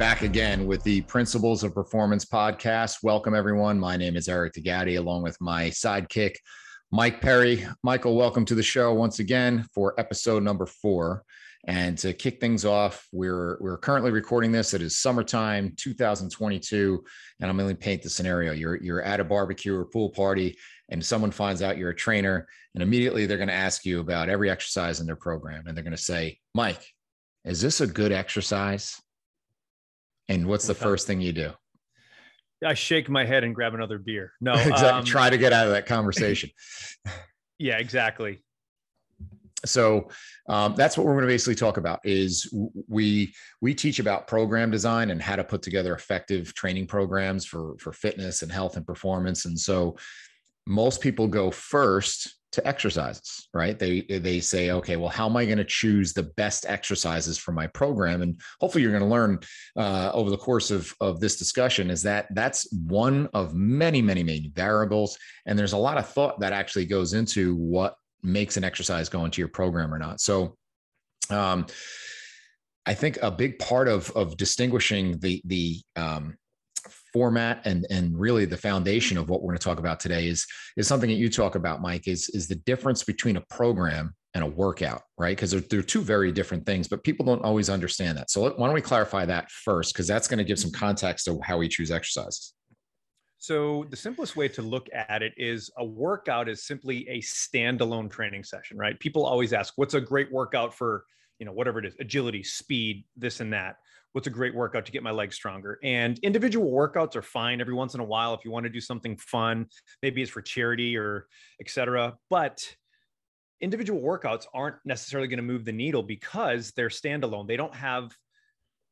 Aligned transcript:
Back 0.00 0.22
again 0.22 0.64
with 0.64 0.82
the 0.82 1.02
Principles 1.02 1.62
of 1.62 1.74
Performance 1.74 2.24
podcast. 2.24 3.00
Welcome, 3.02 3.34
everyone. 3.34 3.78
My 3.78 3.98
name 3.98 4.16
is 4.16 4.30
Eric 4.30 4.54
D'Agati, 4.54 4.94
along 4.94 5.22
with 5.22 5.38
my 5.42 5.64
sidekick, 5.64 6.36
Mike 6.90 7.20
Perry. 7.20 7.66
Michael, 7.82 8.16
welcome 8.16 8.46
to 8.46 8.54
the 8.54 8.62
show 8.62 8.94
once 8.94 9.18
again 9.18 9.66
for 9.74 9.92
episode 10.00 10.42
number 10.42 10.64
four. 10.64 11.22
And 11.66 11.98
to 11.98 12.14
kick 12.14 12.40
things 12.40 12.64
off, 12.64 13.06
we're 13.12 13.58
we're 13.60 13.76
currently 13.76 14.10
recording 14.10 14.52
this. 14.52 14.72
It 14.72 14.80
is 14.80 14.96
summertime 14.96 15.74
2022, 15.76 17.04
and 17.40 17.50
I'm 17.50 17.58
going 17.58 17.68
to 17.68 17.74
paint 17.74 18.00
the 18.00 18.08
scenario. 18.08 18.52
You're 18.52 18.82
you're 18.82 19.02
at 19.02 19.20
a 19.20 19.24
barbecue 19.24 19.76
or 19.76 19.84
pool 19.84 20.08
party, 20.08 20.56
and 20.88 21.04
someone 21.04 21.30
finds 21.30 21.60
out 21.60 21.76
you're 21.76 21.90
a 21.90 21.94
trainer, 21.94 22.48
and 22.72 22.82
immediately 22.82 23.26
they're 23.26 23.36
going 23.36 23.48
to 23.48 23.54
ask 23.54 23.84
you 23.84 24.00
about 24.00 24.30
every 24.30 24.48
exercise 24.48 25.00
in 25.00 25.06
their 25.06 25.14
program, 25.14 25.66
and 25.66 25.76
they're 25.76 25.84
going 25.84 25.94
to 25.94 26.02
say, 26.02 26.38
"Mike, 26.54 26.86
is 27.44 27.60
this 27.60 27.82
a 27.82 27.86
good 27.86 28.12
exercise?" 28.12 28.98
And 30.30 30.46
what's 30.46 30.66
the 30.68 30.74
first 30.74 31.08
thing 31.08 31.20
you 31.20 31.32
do? 31.32 31.52
I 32.64 32.74
shake 32.74 33.08
my 33.08 33.24
head 33.24 33.42
and 33.42 33.52
grab 33.52 33.74
another 33.74 33.98
beer. 33.98 34.32
No, 34.40 34.52
exactly. 34.54 34.88
Um, 34.88 35.04
Try 35.04 35.28
to 35.28 35.36
get 35.36 35.52
out 35.52 35.66
of 35.66 35.72
that 35.72 35.86
conversation. 35.86 36.50
yeah, 37.58 37.78
exactly. 37.78 38.44
So 39.64 40.08
um, 40.48 40.74
that's 40.76 40.96
what 40.96 41.04
we're 41.04 41.14
going 41.14 41.24
to 41.24 41.32
basically 41.32 41.56
talk 41.56 41.78
about. 41.78 41.98
Is 42.04 42.48
we 42.88 43.34
we 43.60 43.74
teach 43.74 43.98
about 43.98 44.28
program 44.28 44.70
design 44.70 45.10
and 45.10 45.20
how 45.20 45.36
to 45.36 45.44
put 45.44 45.62
together 45.62 45.94
effective 45.94 46.54
training 46.54 46.86
programs 46.86 47.44
for 47.44 47.76
for 47.78 47.92
fitness 47.92 48.42
and 48.42 48.52
health 48.52 48.76
and 48.76 48.86
performance. 48.86 49.44
And 49.46 49.58
so 49.58 49.96
most 50.64 51.00
people 51.00 51.26
go 51.26 51.50
first 51.50 52.39
to 52.52 52.66
exercises 52.66 53.48
right? 53.54 53.78
They 53.78 54.02
they 54.02 54.40
say 54.40 54.70
okay 54.70 54.96
well 54.96 55.08
how 55.08 55.26
am 55.26 55.36
i 55.36 55.44
going 55.44 55.58
to 55.58 55.64
choose 55.64 56.12
the 56.12 56.24
best 56.36 56.66
exercises 56.66 57.38
for 57.38 57.52
my 57.52 57.66
program? 57.68 58.22
And 58.22 58.40
hopefully 58.60 58.82
you're 58.82 58.92
going 58.92 59.02
to 59.02 59.08
learn 59.08 59.38
uh, 59.76 60.10
over 60.12 60.30
the 60.30 60.36
course 60.36 60.70
of 60.70 60.92
of 61.00 61.20
this 61.20 61.36
discussion 61.36 61.90
is 61.90 62.02
that 62.02 62.26
that's 62.34 62.70
one 62.72 63.28
of 63.34 63.54
many 63.54 64.02
many 64.02 64.22
many 64.22 64.50
variables 64.54 65.18
and 65.46 65.58
there's 65.58 65.72
a 65.72 65.78
lot 65.78 65.98
of 65.98 66.08
thought 66.08 66.40
that 66.40 66.52
actually 66.52 66.86
goes 66.86 67.12
into 67.14 67.54
what 67.56 67.94
makes 68.22 68.56
an 68.56 68.64
exercise 68.64 69.08
go 69.08 69.24
into 69.24 69.40
your 69.40 69.48
program 69.48 69.92
or 69.92 69.98
not. 69.98 70.20
So 70.20 70.56
um 71.30 71.66
I 72.86 72.94
think 72.94 73.18
a 73.22 73.30
big 73.30 73.58
part 73.58 73.88
of 73.88 74.10
of 74.12 74.36
distinguishing 74.36 75.18
the 75.18 75.40
the 75.44 75.80
um, 75.96 76.36
format 77.12 77.60
and 77.64 77.86
and 77.90 78.18
really 78.18 78.44
the 78.44 78.56
foundation 78.56 79.18
of 79.18 79.28
what 79.28 79.42
we're 79.42 79.48
going 79.48 79.58
to 79.58 79.64
talk 79.64 79.78
about 79.78 80.00
today 80.00 80.28
is 80.28 80.46
is 80.76 80.86
something 80.86 81.08
that 81.08 81.16
you 81.16 81.28
talk 81.28 81.54
about 81.54 81.80
mike 81.80 82.06
is 82.08 82.28
is 82.30 82.48
the 82.48 82.54
difference 82.56 83.02
between 83.04 83.36
a 83.36 83.40
program 83.42 84.14
and 84.34 84.44
a 84.44 84.46
workout 84.46 85.02
right? 85.18 85.36
Because 85.36 85.50
they're, 85.50 85.60
they're 85.60 85.82
two 85.82 86.02
very 86.02 86.32
different 86.32 86.64
things 86.66 86.88
but 86.88 87.02
people 87.04 87.26
don't 87.26 87.42
always 87.42 87.68
understand 87.68 88.16
that. 88.18 88.30
So 88.30 88.42
why 88.42 88.66
don't 88.66 88.74
we 88.74 88.80
clarify 88.80 89.26
that 89.26 89.50
first? 89.50 89.92
Because 89.92 90.06
that's 90.06 90.28
going 90.28 90.38
to 90.38 90.44
give 90.44 90.58
some 90.58 90.70
context 90.70 91.24
to 91.26 91.38
how 91.42 91.58
we 91.58 91.68
choose 91.68 91.90
exercises. 91.90 92.54
So 93.38 93.86
the 93.90 93.96
simplest 93.96 94.36
way 94.36 94.48
to 94.48 94.62
look 94.62 94.88
at 94.92 95.22
it 95.22 95.32
is 95.36 95.70
a 95.78 95.84
workout 95.84 96.48
is 96.48 96.64
simply 96.64 97.08
a 97.08 97.20
standalone 97.20 98.10
training 98.10 98.44
session 98.44 98.76
right? 98.76 98.98
People 98.98 99.24
always 99.24 99.52
ask 99.52 99.74
what's 99.76 99.94
a 99.94 100.00
great 100.00 100.30
workout 100.32 100.74
for 100.74 101.04
you 101.38 101.46
know 101.46 101.52
whatever 101.52 101.78
it 101.78 101.86
is 101.86 101.94
agility 101.98 102.42
speed 102.42 103.04
this 103.16 103.40
and 103.40 103.52
that 103.52 103.76
what's 104.12 104.26
a 104.26 104.30
great 104.30 104.54
workout 104.54 104.86
to 104.86 104.92
get 104.92 105.02
my 105.02 105.10
legs 105.10 105.36
stronger. 105.36 105.78
And 105.82 106.18
individual 106.20 106.70
workouts 106.70 107.16
are 107.16 107.22
fine 107.22 107.60
every 107.60 107.74
once 107.74 107.94
in 107.94 108.00
a 108.00 108.04
while 108.04 108.34
if 108.34 108.44
you 108.44 108.50
want 108.50 108.64
to 108.64 108.70
do 108.70 108.80
something 108.80 109.16
fun 109.16 109.66
maybe 110.02 110.22
it's 110.22 110.30
for 110.30 110.42
charity 110.42 110.96
or 110.96 111.26
etc 111.60 112.14
but 112.28 112.74
individual 113.60 114.00
workouts 114.00 114.46
aren't 114.54 114.76
necessarily 114.84 115.28
going 115.28 115.38
to 115.38 115.42
move 115.42 115.64
the 115.64 115.72
needle 115.72 116.02
because 116.02 116.72
they're 116.72 116.88
standalone. 116.88 117.46
They 117.46 117.56
don't 117.56 117.74
have 117.74 118.10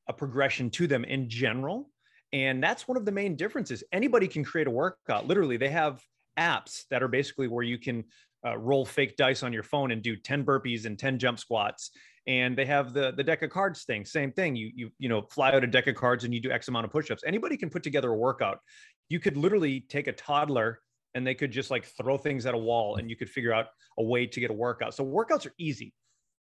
a 0.08 0.12
progression 0.12 0.70
to 0.70 0.86
them 0.86 1.04
in 1.04 1.28
general 1.28 1.90
and 2.32 2.62
that's 2.62 2.86
one 2.86 2.96
of 2.96 3.04
the 3.04 3.12
main 3.12 3.36
differences. 3.36 3.82
Anybody 3.92 4.28
can 4.28 4.44
create 4.44 4.66
a 4.66 4.70
workout. 4.70 5.26
Literally 5.26 5.56
they 5.56 5.70
have 5.70 6.02
apps 6.38 6.82
that 6.90 7.02
are 7.02 7.08
basically 7.08 7.48
where 7.48 7.64
you 7.64 7.78
can 7.78 8.04
uh, 8.46 8.56
roll 8.56 8.84
fake 8.84 9.16
dice 9.16 9.42
on 9.42 9.52
your 9.52 9.62
phone 9.62 9.90
and 9.90 10.02
do 10.02 10.16
10 10.16 10.44
burpees 10.44 10.84
and 10.84 10.98
10 10.98 11.18
jump 11.18 11.38
squats 11.38 11.90
and 12.28 12.56
they 12.56 12.66
have 12.66 12.93
the 12.93 13.12
the 13.16 13.25
deck 13.25 13.43
of 13.43 13.50
cards 13.50 13.84
thing 13.84 14.05
same 14.05 14.31
thing. 14.31 14.55
You 14.55 14.71
you 14.75 14.91
you 14.99 15.09
know 15.09 15.22
fly 15.22 15.50
out 15.50 15.65
a 15.65 15.66
deck 15.66 15.89
of 15.89 15.97
cards 15.97 16.25
and 16.25 16.33
you 16.33 16.41
do 16.41 16.53
x 16.53 16.69
amount 16.69 16.84
of 16.84 16.93
push-ups. 16.93 17.25
Anybody 17.27 17.56
can 17.56 17.71
put 17.71 17.83
together 17.83 18.11
a 18.11 18.16
workout. 18.16 18.61
You 19.09 19.19
could 19.19 19.37
literally 19.37 19.81
take 19.81 20.06
a 20.06 20.12
toddler 20.12 20.81
and 21.15 21.27
they 21.27 21.34
could 21.34 21.50
just 21.50 21.71
like 21.71 21.87
throw 21.87 22.19
things 22.19 22.44
at 22.44 22.55
a 22.55 22.59
wall 22.59 22.97
and 22.97 23.09
you 23.09 23.16
could 23.16 23.31
figure 23.31 23.53
out 23.53 23.66
a 23.99 24.05
way 24.05 24.27
to 24.27 24.41
get 24.41 24.50
a 24.50 24.55
workout. 24.55 24.94
So 24.94 25.05
workouts 25.05 25.47
are 25.47 25.55
easy. 25.59 25.94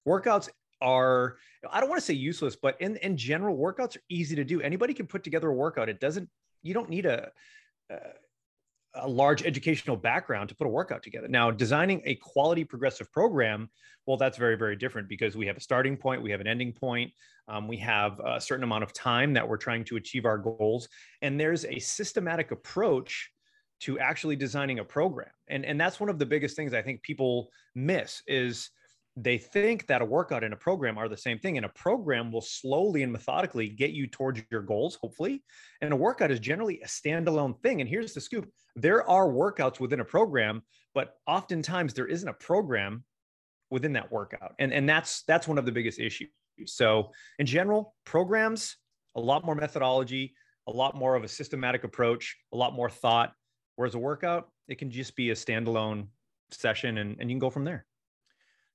Workouts 0.08 0.50
are 0.82 1.38
i 1.72 1.80
don't 1.80 1.88
want 1.88 1.98
to 1.98 2.06
say 2.06 2.14
useless 2.14 2.58
but 2.58 2.76
in 2.82 2.98
in 2.98 3.16
general 3.16 3.58
workouts 3.58 3.96
are 3.98 4.04
easy 4.10 4.36
to 4.38 4.44
do. 4.46 4.62
Anybody 4.62 4.94
can 4.94 5.06
put 5.06 5.24
together 5.24 5.50
a 5.50 5.54
workout. 5.54 5.90
It 5.90 6.00
doesn't 6.00 6.30
you 6.62 6.74
don't 6.74 6.90
need 6.90 7.06
a, 7.06 7.30
a 7.90 7.98
a 8.96 9.08
large 9.08 9.44
educational 9.44 9.98
background 9.98 10.50
to 10.50 10.56
put 10.56 10.68
a 10.68 10.70
workout 10.70 11.04
together. 11.04 11.28
Now, 11.28 11.52
designing 11.52 12.02
a 12.06 12.16
quality 12.16 12.64
progressive 12.64 13.12
program, 13.12 13.70
well, 14.06 14.18
that's 14.18 14.38
very, 14.38 14.56
very 14.56 14.76
different 14.76 15.08
because 15.08 15.36
we 15.36 15.48
have 15.48 15.58
a 15.58 15.62
starting 15.62 15.98
point, 15.98 16.22
we 16.22 16.31
have 16.31 16.42
an 16.42 16.48
ending 16.48 16.74
point, 16.74 17.12
um, 17.48 17.68
we 17.68 17.78
have 17.78 18.20
a 18.20 18.40
certain 18.40 18.64
amount 18.64 18.84
of 18.84 18.94
time 18.94 19.34
that 19.34 19.48
we're 19.48 19.58
trying 19.58 19.84
to 19.86 19.96
achieve 19.96 20.26
our 20.26 20.38
goals, 20.38 20.90
and 21.22 21.40
there's 21.40 21.66
a 21.66 21.80
systematic 21.80 22.52
approach 22.52 23.32
to 23.82 24.00
actually 24.00 24.36
designing 24.36 24.80
a 24.80 24.84
program. 24.84 25.30
And, 25.50 25.66
and 25.66 25.80
that's 25.80 26.00
one 26.00 26.09
of 26.09 26.20
the 26.20 26.26
biggest 26.26 26.56
things 26.56 26.74
I 26.74 26.82
think 26.82 27.02
people 27.02 27.50
miss 27.76 28.22
is 28.28 28.70
they 29.16 29.38
think 29.38 29.85
that 29.88 30.01
a 30.01 30.06
workout 30.06 30.44
and 30.44 30.53
a 30.53 30.57
program 30.57 30.97
are 30.97 31.07
the 31.07 31.18
same 31.18 31.38
thing 31.38 31.57
and 31.57 31.66
a 31.66 31.69
program 31.69 32.31
will 32.31 32.41
slowly 32.41 33.03
and 33.03 33.12
methodically 33.12 33.69
get 33.69 33.91
you 33.91 34.07
towards 34.07 34.41
your 34.50 34.62
goals 34.62 34.97
hopefully. 35.01 35.44
And 35.81 35.94
a 35.94 35.96
workout 35.96 36.31
is 36.31 36.40
generally 36.40 36.81
a 36.81 36.88
standalone 36.88 37.62
thing. 37.62 37.81
And 37.81 37.90
here's 37.90 38.13
the 38.13 38.22
scoop. 38.22 38.50
There 38.75 39.07
are 39.07 39.28
workouts 39.28 39.79
within 39.79 40.00
a 40.00 40.06
program 40.06 40.63
but 40.96 41.16
oftentimes 41.28 41.94
there 41.94 42.07
isn't 42.07 42.28
a 42.28 42.34
program 42.34 43.03
within 43.69 43.94
that 43.94 44.12
workout. 44.12 44.53
And 44.59 44.73
and 44.73 44.90
that's 44.90 45.23
that's 45.28 45.47
one 45.47 45.59
of 45.59 45.66
the 45.66 45.72
biggest 45.72 46.00
issues. 46.00 46.29
So 46.66 47.12
in 47.38 47.46
general 47.46 47.96
programs 48.06 48.78
a 49.16 49.22
lot 49.22 49.46
more 49.46 49.56
methodology 49.56 50.34
a 50.68 50.72
lot 50.72 50.96
more 50.96 51.16
of 51.16 51.23
a 51.23 51.28
systematic 51.28 51.84
approach 51.84 52.35
a 52.52 52.57
lot 52.57 52.73
more 52.73 52.90
thought. 52.90 53.34
Whereas 53.76 53.93
a 53.93 53.99
workout 53.99 54.49
it 54.67 54.79
can 54.79 54.90
just 54.90 55.16
be 55.16 55.29
a 55.29 55.35
standalone 55.35 56.08
session 56.49 56.97
and, 56.97 57.17
and 57.20 57.29
you 57.29 57.35
can 57.35 57.40
go 57.40 57.52
from 57.52 57.64
there 57.64 57.85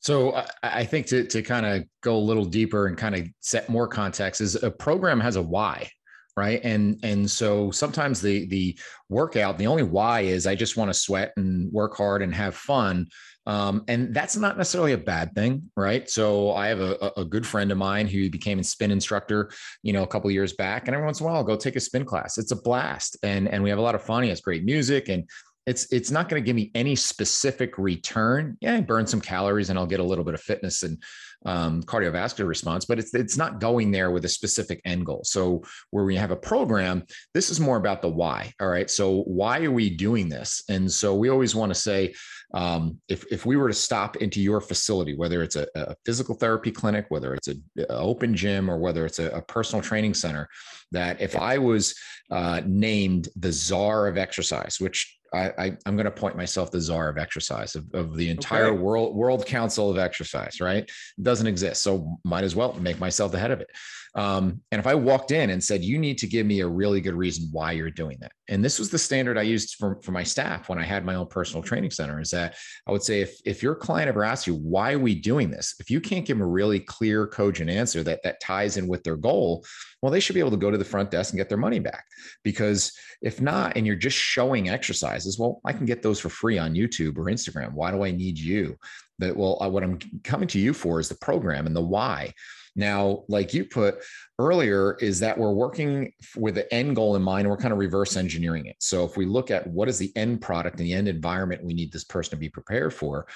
so 0.00 0.42
I 0.62 0.84
think 0.84 1.06
to 1.06 1.24
to 1.24 1.42
kind 1.42 1.66
of 1.66 1.84
go 2.02 2.16
a 2.16 2.18
little 2.18 2.44
deeper 2.44 2.86
and 2.86 2.96
kind 2.96 3.14
of 3.14 3.26
set 3.40 3.68
more 3.68 3.88
context 3.88 4.40
is 4.40 4.62
a 4.62 4.70
program 4.70 5.20
has 5.20 5.36
a 5.36 5.42
why, 5.42 5.88
right? 6.36 6.60
And 6.62 7.00
and 7.02 7.28
so 7.28 7.70
sometimes 7.70 8.20
the 8.20 8.46
the 8.46 8.78
workout, 9.08 9.58
the 9.58 9.66
only 9.66 9.82
why 9.82 10.20
is 10.20 10.46
I 10.46 10.54
just 10.54 10.76
want 10.76 10.88
to 10.88 10.94
sweat 10.94 11.32
and 11.36 11.72
work 11.72 11.96
hard 11.96 12.22
and 12.22 12.34
have 12.34 12.54
fun. 12.54 13.08
Um, 13.46 13.84
and 13.88 14.14
that's 14.14 14.36
not 14.36 14.58
necessarily 14.58 14.92
a 14.92 14.98
bad 14.98 15.34
thing, 15.34 15.70
right? 15.74 16.08
So 16.08 16.52
I 16.52 16.66
have 16.66 16.80
a, 16.80 17.12
a 17.16 17.24
good 17.24 17.46
friend 17.46 17.72
of 17.72 17.78
mine 17.78 18.06
who 18.06 18.28
became 18.28 18.58
a 18.58 18.64
spin 18.64 18.90
instructor, 18.90 19.50
you 19.82 19.94
know, 19.94 20.02
a 20.02 20.06
couple 20.06 20.30
years 20.30 20.52
back, 20.52 20.86
and 20.86 20.94
every 20.94 21.06
once 21.06 21.18
in 21.18 21.24
a 21.24 21.28
while 21.28 21.38
I'll 21.38 21.44
go 21.44 21.56
take 21.56 21.74
a 21.74 21.80
spin 21.80 22.04
class. 22.04 22.36
It's 22.36 22.52
a 22.52 22.60
blast, 22.60 23.16
and 23.22 23.48
and 23.48 23.62
we 23.62 23.70
have 23.70 23.78
a 23.78 23.82
lot 23.82 23.94
of 23.94 24.02
fun. 24.02 24.22
He 24.22 24.28
has 24.28 24.42
great 24.42 24.64
music, 24.64 25.08
and 25.08 25.24
it's 25.68 25.92
it's 25.92 26.10
not 26.10 26.28
going 26.28 26.42
to 26.42 26.46
give 26.46 26.56
me 26.56 26.70
any 26.74 26.96
specific 26.96 27.76
return. 27.76 28.56
Yeah, 28.60 28.76
I 28.76 28.80
burn 28.80 29.06
some 29.06 29.20
calories 29.20 29.68
and 29.68 29.78
I'll 29.78 29.86
get 29.86 30.00
a 30.00 30.04
little 30.04 30.24
bit 30.24 30.34
of 30.34 30.40
fitness 30.40 30.82
and 30.82 31.02
um, 31.44 31.82
cardiovascular 31.82 32.48
response, 32.48 32.86
but 32.86 32.98
it's 32.98 33.14
it's 33.14 33.36
not 33.36 33.60
going 33.60 33.90
there 33.90 34.10
with 34.10 34.24
a 34.24 34.28
specific 34.28 34.80
end 34.86 35.04
goal. 35.04 35.20
So 35.24 35.62
where 35.90 36.04
we 36.04 36.16
have 36.16 36.30
a 36.30 36.36
program, 36.36 37.04
this 37.34 37.50
is 37.50 37.60
more 37.60 37.76
about 37.76 38.00
the 38.02 38.08
why. 38.08 38.52
All 38.60 38.68
right. 38.68 38.90
So 38.90 39.22
why 39.22 39.62
are 39.62 39.70
we 39.70 39.90
doing 39.90 40.30
this? 40.30 40.62
And 40.70 40.90
so 40.90 41.14
we 41.14 41.28
always 41.28 41.54
want 41.54 41.70
to 41.70 41.78
say, 41.78 42.14
um, 42.54 42.98
if 43.08 43.24
if 43.30 43.44
we 43.44 43.56
were 43.56 43.68
to 43.68 43.74
stop 43.74 44.16
into 44.16 44.40
your 44.40 44.62
facility, 44.62 45.14
whether 45.14 45.42
it's 45.42 45.56
a, 45.56 45.66
a 45.74 45.94
physical 46.06 46.34
therapy 46.34 46.70
clinic, 46.70 47.06
whether 47.10 47.34
it's 47.34 47.48
an 47.48 47.62
open 47.90 48.34
gym, 48.34 48.70
or 48.70 48.78
whether 48.78 49.04
it's 49.04 49.18
a, 49.18 49.28
a, 49.30 49.42
personal 49.42 49.82
training 49.82 50.14
center, 50.14 50.48
that 50.92 51.20
if 51.20 51.36
I 51.36 51.58
was 51.58 51.94
uh, 52.30 52.62
named 52.66 53.28
the 53.36 53.52
czar 53.52 54.06
of 54.06 54.16
exercise, 54.16 54.80
which 54.80 55.17
I, 55.32 55.52
I 55.58 55.76
am 55.86 55.96
going 55.96 56.04
to 56.04 56.10
point 56.10 56.36
myself 56.36 56.70
the 56.70 56.80
czar 56.80 57.08
of 57.08 57.18
exercise 57.18 57.74
of, 57.74 57.86
of 57.94 58.16
the 58.16 58.30
entire 58.30 58.66
okay. 58.66 58.78
world 58.78 59.14
world 59.14 59.46
council 59.46 59.90
of 59.90 59.98
exercise. 59.98 60.60
Right, 60.60 60.90
doesn't 61.20 61.46
exist, 61.46 61.82
so 61.82 62.18
might 62.24 62.44
as 62.44 62.56
well 62.56 62.74
make 62.74 62.98
myself 62.98 63.32
the 63.32 63.38
head 63.38 63.50
of 63.50 63.60
it. 63.60 63.70
Um, 64.18 64.60
and 64.72 64.80
if 64.80 64.86
I 64.88 64.96
walked 64.96 65.30
in 65.30 65.50
and 65.50 65.62
said, 65.62 65.84
"You 65.84 65.96
need 65.96 66.18
to 66.18 66.26
give 66.26 66.44
me 66.44 66.58
a 66.58 66.66
really 66.66 67.00
good 67.00 67.14
reason 67.14 67.48
why 67.52 67.70
you're 67.70 67.88
doing 67.88 68.18
that," 68.20 68.32
and 68.48 68.64
this 68.64 68.80
was 68.80 68.90
the 68.90 68.98
standard 68.98 69.38
I 69.38 69.42
used 69.42 69.76
for 69.76 70.00
for 70.02 70.10
my 70.10 70.24
staff 70.24 70.68
when 70.68 70.76
I 70.76 70.82
had 70.82 71.04
my 71.04 71.14
own 71.14 71.28
personal 71.28 71.62
training 71.62 71.92
center, 71.92 72.20
is 72.20 72.30
that 72.30 72.56
I 72.88 72.90
would 72.90 73.04
say, 73.04 73.20
if 73.20 73.38
if 73.44 73.62
your 73.62 73.76
client 73.76 74.08
ever 74.08 74.24
asks 74.24 74.48
you 74.48 74.56
why 74.56 74.94
are 74.94 74.98
we 74.98 75.14
doing 75.14 75.52
this, 75.52 75.76
if 75.78 75.88
you 75.88 76.00
can't 76.00 76.26
give 76.26 76.36
them 76.36 76.44
a 76.44 76.50
really 76.50 76.80
clear, 76.80 77.28
cogent 77.28 77.70
answer 77.70 78.02
that 78.02 78.20
that 78.24 78.40
ties 78.40 78.76
in 78.76 78.88
with 78.88 79.04
their 79.04 79.16
goal, 79.16 79.64
well, 80.02 80.10
they 80.10 80.18
should 80.18 80.34
be 80.34 80.40
able 80.40 80.50
to 80.50 80.56
go 80.56 80.72
to 80.72 80.78
the 80.78 80.84
front 80.84 81.12
desk 81.12 81.32
and 81.32 81.38
get 81.38 81.48
their 81.48 81.56
money 81.56 81.78
back. 81.78 82.04
Because 82.42 82.92
if 83.22 83.40
not, 83.40 83.76
and 83.76 83.86
you're 83.86 83.94
just 83.94 84.18
showing 84.18 84.68
exercises, 84.68 85.38
well, 85.38 85.60
I 85.64 85.72
can 85.72 85.86
get 85.86 86.02
those 86.02 86.18
for 86.18 86.28
free 86.28 86.58
on 86.58 86.74
YouTube 86.74 87.16
or 87.18 87.26
Instagram. 87.26 87.72
Why 87.72 87.92
do 87.92 88.02
I 88.02 88.10
need 88.10 88.36
you? 88.36 88.78
That 89.20 89.36
well, 89.36 89.58
what 89.70 89.84
I'm 89.84 90.00
coming 90.24 90.48
to 90.48 90.58
you 90.58 90.74
for 90.74 90.98
is 90.98 91.08
the 91.08 91.14
program 91.16 91.68
and 91.68 91.76
the 91.76 91.80
why. 91.80 92.32
Now, 92.78 93.24
like 93.28 93.52
you 93.52 93.64
put 93.64 93.96
earlier, 94.38 94.96
is 95.00 95.18
that 95.20 95.36
we're 95.36 95.52
working 95.52 96.12
with 96.36 96.54
the 96.54 96.72
end 96.72 96.94
goal 96.94 97.16
in 97.16 97.22
mind. 97.22 97.48
We're 97.48 97.56
kind 97.56 97.72
of 97.72 97.78
reverse 97.78 98.16
engineering 98.16 98.66
it. 98.66 98.76
So 98.78 99.04
if 99.04 99.16
we 99.16 99.26
look 99.26 99.50
at 99.50 99.66
what 99.66 99.88
is 99.88 99.98
the 99.98 100.12
end 100.16 100.40
product 100.40 100.78
and 100.78 100.86
the 100.86 100.94
end 100.94 101.08
environment 101.08 101.64
we 101.64 101.74
need 101.74 101.92
this 101.92 102.04
person 102.04 102.30
to 102.30 102.36
be 102.36 102.48
prepared 102.48 102.94
for, 102.94 103.26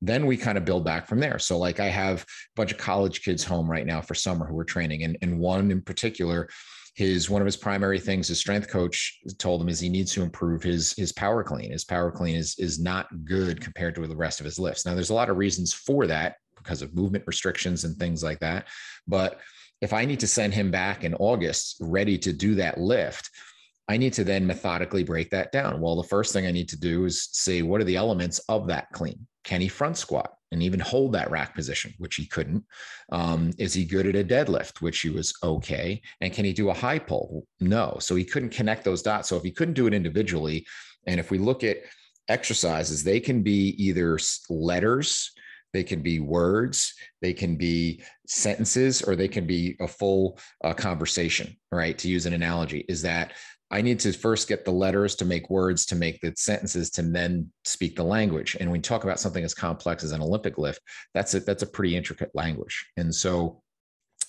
then 0.00 0.26
we 0.26 0.36
kind 0.36 0.58
of 0.58 0.64
build 0.64 0.84
back 0.84 1.06
from 1.06 1.20
there. 1.20 1.38
So, 1.38 1.58
like, 1.58 1.78
I 1.78 1.88
have 1.88 2.22
a 2.22 2.26
bunch 2.56 2.72
of 2.72 2.78
college 2.78 3.22
kids 3.22 3.44
home 3.44 3.70
right 3.70 3.86
now 3.86 4.00
for 4.00 4.14
summer 4.14 4.46
who 4.46 4.58
are 4.58 4.64
training, 4.64 5.04
and, 5.04 5.16
and 5.22 5.38
one 5.38 5.70
in 5.70 5.82
particular, 5.82 6.48
his 6.94 7.28
one 7.28 7.42
of 7.42 7.46
his 7.46 7.56
primary 7.58 8.00
things 8.00 8.28
his 8.28 8.38
strength 8.38 8.70
coach 8.70 9.20
told 9.36 9.60
him 9.60 9.68
is 9.68 9.78
he 9.78 9.90
needs 9.90 10.12
to 10.12 10.22
improve 10.22 10.62
his 10.62 10.94
his 10.96 11.12
power 11.12 11.44
clean. 11.44 11.70
His 11.70 11.84
power 11.84 12.10
clean 12.10 12.36
is 12.36 12.54
is 12.58 12.78
not 12.80 13.24
good 13.24 13.60
compared 13.60 13.94
to 13.94 14.06
the 14.06 14.16
rest 14.16 14.40
of 14.40 14.46
his 14.46 14.58
lifts. 14.58 14.86
Now, 14.86 14.94
there's 14.94 15.10
a 15.10 15.14
lot 15.14 15.28
of 15.28 15.36
reasons 15.36 15.74
for 15.74 16.06
that 16.06 16.36
because 16.66 16.82
of 16.82 16.94
movement 16.94 17.24
restrictions 17.26 17.84
and 17.84 17.96
things 17.96 18.22
like 18.22 18.40
that, 18.40 18.66
but 19.06 19.40
if 19.80 19.92
I 19.92 20.04
need 20.04 20.20
to 20.20 20.26
send 20.26 20.52
him 20.52 20.70
back 20.70 21.04
in 21.04 21.14
August 21.14 21.76
ready 21.80 22.18
to 22.18 22.32
do 22.32 22.56
that 22.56 22.78
lift, 22.78 23.30
I 23.88 23.96
need 23.96 24.14
to 24.14 24.24
then 24.24 24.46
methodically 24.46 25.04
break 25.04 25.30
that 25.30 25.52
down. 25.52 25.80
Well, 25.80 25.96
the 25.96 26.08
first 26.08 26.32
thing 26.32 26.46
I 26.46 26.50
need 26.50 26.68
to 26.70 26.80
do 26.80 27.04
is 27.04 27.28
say, 27.32 27.62
what 27.62 27.80
are 27.80 27.84
the 27.84 27.96
elements 27.96 28.40
of 28.48 28.66
that 28.66 28.90
clean? 28.92 29.26
Can 29.44 29.60
he 29.60 29.68
front 29.68 29.96
squat 29.96 30.32
and 30.50 30.60
even 30.62 30.80
hold 30.80 31.12
that 31.12 31.30
rack 31.30 31.54
position, 31.54 31.94
which 31.98 32.16
he 32.16 32.26
couldn't? 32.26 32.64
Um, 33.12 33.52
is 33.58 33.74
he 33.74 33.84
good 33.84 34.06
at 34.06 34.16
a 34.16 34.24
deadlift, 34.24 34.80
which 34.80 35.00
he 35.00 35.10
was 35.10 35.32
okay? 35.42 36.02
And 36.20 36.32
can 36.32 36.44
he 36.44 36.52
do 36.52 36.70
a 36.70 36.74
high 36.74 36.98
pull? 36.98 37.46
No. 37.60 37.98
So 38.00 38.16
he 38.16 38.24
couldn't 38.24 38.50
connect 38.50 38.82
those 38.82 39.02
dots. 39.02 39.28
So 39.28 39.36
if 39.36 39.44
he 39.44 39.52
couldn't 39.52 39.74
do 39.74 39.86
it 39.86 39.94
individually, 39.94 40.66
and 41.06 41.20
if 41.20 41.30
we 41.30 41.38
look 41.38 41.62
at 41.62 41.78
exercises, 42.28 43.04
they 43.04 43.20
can 43.20 43.42
be 43.42 43.76
either 43.78 44.18
letters, 44.50 45.30
they 45.76 45.84
can 45.84 46.00
be 46.00 46.20
words, 46.20 46.94
they 47.20 47.34
can 47.34 47.54
be 47.54 48.02
sentences, 48.26 49.02
or 49.02 49.14
they 49.14 49.28
can 49.28 49.46
be 49.46 49.76
a 49.78 49.86
full 49.86 50.38
uh, 50.64 50.72
conversation, 50.72 51.54
right? 51.70 51.98
To 51.98 52.08
use 52.08 52.24
an 52.24 52.32
analogy, 52.32 52.86
is 52.88 53.02
that 53.02 53.34
I 53.70 53.82
need 53.82 54.00
to 54.00 54.12
first 54.12 54.48
get 54.48 54.64
the 54.64 54.70
letters 54.70 55.14
to 55.16 55.26
make 55.26 55.50
words, 55.50 55.84
to 55.86 55.94
make 55.94 56.22
the 56.22 56.32
sentences, 56.34 56.88
to 56.92 57.02
then 57.02 57.52
speak 57.64 57.94
the 57.94 58.04
language. 58.04 58.56
And 58.58 58.70
when 58.70 58.78
you 58.78 58.82
talk 58.82 59.04
about 59.04 59.20
something 59.20 59.44
as 59.44 59.52
complex 59.52 60.02
as 60.02 60.12
an 60.12 60.22
Olympic 60.22 60.56
lift, 60.56 60.80
that's 61.12 61.34
a, 61.34 61.40
that's 61.40 61.62
a 61.62 61.66
pretty 61.66 61.94
intricate 61.94 62.30
language. 62.32 62.86
And 62.96 63.14
so, 63.14 63.60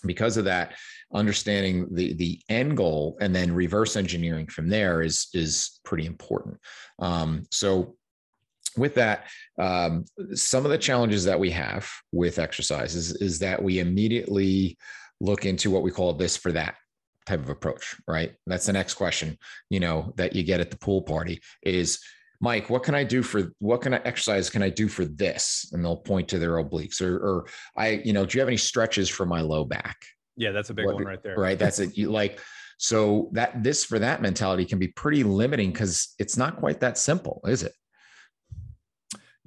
because 0.05 0.35
of 0.35 0.45
that, 0.45 0.75
understanding 1.13 1.87
the 1.91 2.13
the 2.13 2.41
end 2.49 2.75
goal 2.75 3.17
and 3.21 3.33
then 3.33 3.53
reverse 3.53 3.95
engineering 3.95 4.47
from 4.47 4.67
there 4.67 5.01
is 5.01 5.27
is 5.33 5.79
pretty 5.85 6.05
important. 6.05 6.57
Um, 6.99 7.45
so, 7.51 7.95
with 8.77 8.95
that, 8.95 9.27
um, 9.59 10.05
some 10.33 10.65
of 10.65 10.71
the 10.71 10.77
challenges 10.77 11.23
that 11.25 11.39
we 11.39 11.51
have 11.51 11.89
with 12.11 12.39
exercises 12.39 13.11
is, 13.11 13.21
is 13.21 13.39
that 13.39 13.61
we 13.61 13.79
immediately 13.79 14.77
look 15.19 15.45
into 15.45 15.71
what 15.71 15.83
we 15.83 15.91
call 15.91 16.13
this 16.13 16.35
for 16.37 16.51
that 16.51 16.75
type 17.25 17.39
of 17.39 17.49
approach, 17.49 17.95
right? 18.07 18.33
That's 18.45 18.65
the 18.65 18.73
next 18.73 18.95
question, 18.95 19.37
you 19.69 19.79
know, 19.79 20.13
that 20.17 20.35
you 20.35 20.43
get 20.43 20.59
at 20.59 20.71
the 20.71 20.77
pool 20.77 21.01
party 21.01 21.41
is 21.61 21.99
Mike, 22.39 22.69
what 22.69 22.83
can 22.83 22.93
I 22.93 23.03
do 23.03 23.23
for 23.23 23.51
what 23.59 23.81
can 23.81 23.93
I 23.95 24.01
exercise 24.05 24.49
can 24.49 24.61
I 24.61 24.69
do 24.69 24.87
for 24.87 25.05
this? 25.05 25.69
And 25.73 25.83
they'll 25.83 25.97
point 25.97 26.27
to 26.29 26.39
their 26.39 26.63
obliques 26.63 27.01
or, 27.01 27.15
or 27.15 27.47
I, 27.75 28.01
you 28.05 28.13
know, 28.13 28.25
do 28.25 28.37
you 28.37 28.41
have 28.41 28.47
any 28.47 28.57
stretches 28.57 29.09
for 29.09 29.25
my 29.25 29.41
low 29.41 29.65
back? 29.65 29.97
Yeah, 30.35 30.51
that's 30.51 30.69
a 30.69 30.73
big 30.73 30.85
what, 30.85 30.95
one 30.95 31.05
right 31.05 31.23
there. 31.23 31.35
Right. 31.35 31.57
That's 31.57 31.79
it. 31.79 31.97
You 31.97 32.11
like, 32.11 32.39
so 32.77 33.29
that 33.33 33.63
this 33.63 33.83
for 33.83 33.97
that 33.97 34.21
mentality 34.21 34.63
can 34.63 34.77
be 34.77 34.89
pretty 34.89 35.23
limiting 35.23 35.71
because 35.71 36.13
it's 36.19 36.37
not 36.37 36.57
quite 36.57 36.79
that 36.81 36.97
simple, 36.97 37.41
is 37.47 37.63
it? 37.63 37.73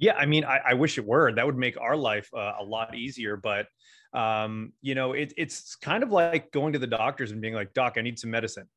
Yeah, 0.01 0.15
I 0.15 0.25
mean, 0.25 0.43
I, 0.43 0.59
I 0.69 0.73
wish 0.73 0.97
it 0.97 1.05
were. 1.05 1.31
That 1.31 1.45
would 1.45 1.57
make 1.57 1.79
our 1.79 1.95
life 1.95 2.27
uh, 2.35 2.53
a 2.59 2.63
lot 2.63 2.95
easier. 2.95 3.37
But 3.37 3.67
um, 4.13 4.73
you 4.81 4.95
know, 4.95 5.13
it, 5.13 5.31
it's 5.37 5.75
kind 5.75 6.03
of 6.03 6.11
like 6.11 6.51
going 6.51 6.73
to 6.73 6.79
the 6.79 6.87
doctors 6.87 7.31
and 7.31 7.39
being 7.39 7.53
like, 7.53 7.73
Doc, 7.73 7.93
I 7.97 8.01
need 8.01 8.17
some 8.17 8.31
medicine. 8.31 8.67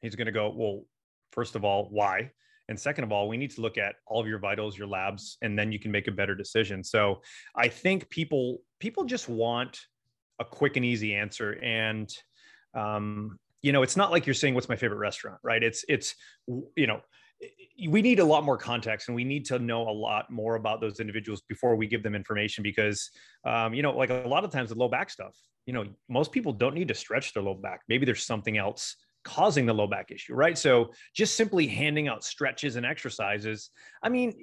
He's 0.00 0.16
going 0.16 0.26
to 0.26 0.32
go, 0.32 0.52
Well, 0.56 0.84
first 1.30 1.54
of 1.56 1.64
all, 1.64 1.88
why? 1.90 2.30
And 2.68 2.80
second 2.80 3.04
of 3.04 3.12
all, 3.12 3.28
we 3.28 3.36
need 3.36 3.50
to 3.50 3.60
look 3.60 3.76
at 3.76 3.96
all 4.06 4.18
of 4.18 4.26
your 4.26 4.38
vitals, 4.38 4.78
your 4.78 4.86
labs, 4.86 5.36
and 5.42 5.58
then 5.58 5.72
you 5.72 5.78
can 5.78 5.90
make 5.90 6.08
a 6.08 6.12
better 6.12 6.34
decision. 6.34 6.82
So 6.82 7.20
I 7.54 7.68
think 7.68 8.08
people 8.08 8.62
people 8.80 9.04
just 9.04 9.28
want 9.28 9.78
a 10.40 10.44
quick 10.44 10.76
and 10.76 10.86
easy 10.86 11.14
answer. 11.14 11.58
And 11.62 12.10
um, 12.74 13.38
you 13.60 13.72
know, 13.72 13.82
it's 13.82 13.96
not 13.96 14.10
like 14.10 14.26
you're 14.26 14.32
saying 14.32 14.54
what's 14.54 14.70
my 14.70 14.76
favorite 14.76 14.98
restaurant, 14.98 15.38
right? 15.42 15.62
It's 15.62 15.84
it's 15.86 16.14
you 16.76 16.86
know, 16.86 17.02
we 17.88 18.02
need 18.02 18.20
a 18.20 18.24
lot 18.24 18.44
more 18.44 18.56
context 18.56 19.08
and 19.08 19.14
we 19.16 19.24
need 19.24 19.44
to 19.46 19.58
know 19.58 19.88
a 19.88 19.90
lot 19.90 20.30
more 20.30 20.56
about 20.56 20.80
those 20.80 21.00
individuals 21.00 21.42
before 21.48 21.74
we 21.74 21.86
give 21.86 22.02
them 22.02 22.14
information 22.14 22.62
because 22.62 23.10
um, 23.44 23.74
you 23.74 23.82
know 23.82 23.92
like 23.92 24.10
a 24.10 24.28
lot 24.28 24.44
of 24.44 24.50
times 24.50 24.70
the 24.70 24.74
low 24.74 24.88
back 24.88 25.10
stuff 25.10 25.36
you 25.66 25.72
know 25.72 25.84
most 26.08 26.32
people 26.32 26.52
don't 26.52 26.74
need 26.74 26.88
to 26.88 26.94
stretch 26.94 27.32
their 27.32 27.42
low 27.42 27.54
back. 27.54 27.80
Maybe 27.88 28.04
there's 28.04 28.24
something 28.24 28.58
else 28.58 28.96
causing 29.24 29.66
the 29.66 29.72
low 29.72 29.86
back 29.86 30.10
issue 30.10 30.34
right? 30.34 30.58
So 30.58 30.92
just 31.14 31.36
simply 31.36 31.66
handing 31.66 32.08
out 32.08 32.24
stretches 32.24 32.76
and 32.76 32.84
exercises 32.84 33.70
i 34.02 34.08
mean 34.08 34.34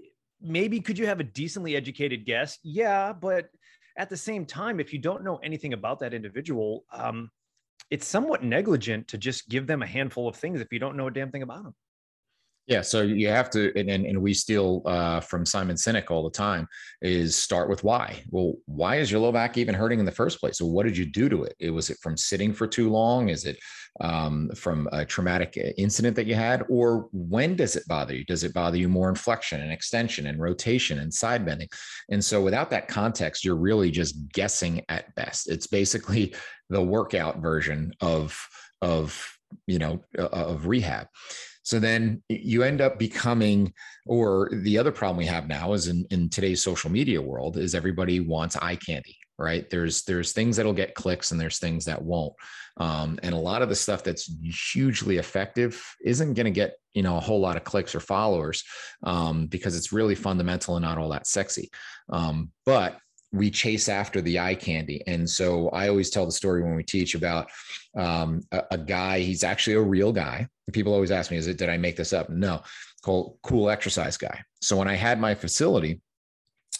maybe 0.41 0.79
could 0.79 0.97
you 0.97 1.05
have 1.05 1.19
a 1.19 1.23
decently 1.23 1.75
educated 1.75 2.25
guess? 2.25 2.57
Yeah 2.63 3.13
but 3.13 3.49
at 3.97 4.09
the 4.09 4.17
same 4.17 4.45
time 4.45 4.79
if 4.79 4.93
you 4.93 4.99
don't 4.99 5.23
know 5.23 5.37
anything 5.37 5.73
about 5.73 5.99
that 5.99 6.13
individual 6.13 6.85
um, 6.93 7.29
it's 7.91 8.07
somewhat 8.07 8.43
negligent 8.43 9.07
to 9.09 9.17
just 9.17 9.49
give 9.49 9.67
them 9.67 9.81
a 9.81 9.87
handful 9.87 10.27
of 10.27 10.35
things 10.35 10.61
if 10.61 10.71
you 10.71 10.79
don't 10.79 10.95
know 10.95 11.07
a 11.07 11.11
damn 11.11 11.31
thing 11.31 11.41
about 11.41 11.63
them 11.63 11.75
yeah, 12.69 12.81
so 12.81 13.01
you 13.01 13.29
have 13.29 13.49
to, 13.49 13.73
and, 13.75 13.89
and, 13.89 14.21
we 14.21 14.31
steal 14.31 14.83
uh, 14.85 15.19
from 15.21 15.43
Simon 15.43 15.75
Sinek 15.75 16.11
all 16.11 16.23
the 16.23 16.29
time 16.29 16.67
is 17.01 17.35
start 17.35 17.67
with 17.67 17.83
why. 17.83 18.21
Well, 18.29 18.53
why 18.65 18.97
is 18.97 19.09
your 19.09 19.21
low 19.21 19.31
back 19.31 19.57
even 19.57 19.73
hurting 19.73 19.99
in 19.99 20.05
the 20.05 20.11
first 20.11 20.39
place? 20.39 20.59
So 20.59 20.67
what 20.67 20.85
did 20.85 20.95
you 20.95 21.05
do 21.05 21.29
to 21.29 21.45
it? 21.45 21.55
it 21.59 21.71
was 21.71 21.89
it 21.89 21.97
from 22.03 22.15
sitting 22.15 22.53
for 22.53 22.67
too 22.67 22.91
long? 22.91 23.29
Is 23.29 23.45
it 23.45 23.57
um, 24.01 24.51
from 24.55 24.87
a 24.91 25.03
traumatic 25.03 25.57
uh, 25.57 25.69
incident 25.79 26.15
that 26.17 26.27
you 26.27 26.35
had? 26.35 26.63
Or 26.69 27.09
when 27.11 27.55
does 27.55 27.75
it 27.75 27.87
bother 27.87 28.15
you? 28.15 28.23
Does 28.23 28.43
it 28.43 28.53
bother 28.53 28.77
you 28.77 28.87
more 28.87 29.09
in 29.09 29.15
flexion 29.15 29.61
and 29.61 29.71
extension 29.71 30.27
and 30.27 30.39
rotation 30.39 30.99
and 30.99 31.11
side 31.11 31.43
bending? 31.43 31.69
And 32.11 32.23
so 32.23 32.39
without 32.39 32.69
that 32.69 32.87
context, 32.87 33.43
you're 33.43 33.55
really 33.55 33.89
just 33.89 34.15
guessing 34.31 34.85
at 34.89 35.15
best. 35.15 35.49
It's 35.49 35.65
basically 35.65 36.35
the 36.69 36.83
workout 36.83 37.39
version 37.39 37.93
of, 37.99 38.39
of 38.83 39.35
you 39.65 39.79
know, 39.79 40.03
uh, 40.19 40.27
of 40.27 40.67
rehab. 40.67 41.07
So 41.69 41.77
then 41.77 42.23
you 42.29 42.63
end 42.63 42.81
up 42.81 42.97
becoming, 42.97 43.71
or 44.07 44.49
the 44.51 44.79
other 44.79 44.91
problem 44.91 45.17
we 45.17 45.27
have 45.27 45.47
now 45.47 45.73
is 45.73 45.87
in, 45.87 46.03
in 46.09 46.27
today's 46.27 46.63
social 46.63 46.89
media 46.89 47.21
world 47.21 47.57
is 47.57 47.75
everybody 47.75 48.21
wants 48.21 48.55
eye 48.55 48.75
candy, 48.75 49.15
right? 49.37 49.69
There's 49.69 50.01
there's 50.05 50.31
things 50.31 50.57
that'll 50.57 50.73
get 50.73 50.95
clicks 50.95 51.29
and 51.29 51.39
there's 51.39 51.59
things 51.59 51.85
that 51.85 52.01
won't. 52.01 52.33
Um, 52.77 53.19
and 53.21 53.35
a 53.35 53.37
lot 53.37 53.61
of 53.61 53.69
the 53.69 53.75
stuff 53.75 54.03
that's 54.03 54.31
hugely 54.73 55.17
effective 55.17 55.79
isn't 56.03 56.33
going 56.33 56.45
to 56.45 56.51
get 56.51 56.73
you 56.95 57.03
know 57.03 57.17
a 57.17 57.19
whole 57.19 57.39
lot 57.39 57.55
of 57.55 57.65
clicks 57.65 57.93
or 57.93 57.99
followers 57.99 58.63
um, 59.03 59.45
because 59.45 59.77
it's 59.77 59.93
really 59.93 60.15
fundamental 60.15 60.75
and 60.75 60.83
not 60.83 60.97
all 60.97 61.09
that 61.09 61.27
sexy. 61.27 61.69
Um, 62.11 62.49
but 62.65 62.97
we 63.31 63.51
chase 63.51 63.89
after 63.89 64.21
the 64.21 64.39
eye 64.39 64.55
candy. 64.55 65.03
And 65.05 65.29
so 65.29 65.69
I 65.69 65.87
always 65.87 66.09
tell 66.09 66.25
the 66.25 66.31
story 66.31 66.63
when 66.63 66.75
we 66.75 66.83
teach 66.83 67.13
about 67.13 67.51
um, 67.95 68.41
a, 68.51 68.63
a, 68.71 68.77
guy, 68.77 69.19
he's 69.19 69.43
actually 69.43 69.75
a 69.75 69.81
real 69.81 70.11
guy. 70.11 70.47
People 70.71 70.93
always 70.93 71.11
ask 71.11 71.31
me, 71.31 71.37
is 71.37 71.47
it, 71.47 71.57
did 71.57 71.69
I 71.69 71.77
make 71.77 71.95
this 71.95 72.13
up? 72.13 72.29
No, 72.29 72.61
called 73.03 73.37
cool 73.43 73.69
exercise 73.69 74.17
guy. 74.17 74.41
So 74.61 74.77
when 74.77 74.87
I 74.87 74.95
had 74.95 75.19
my 75.19 75.35
facility, 75.35 76.01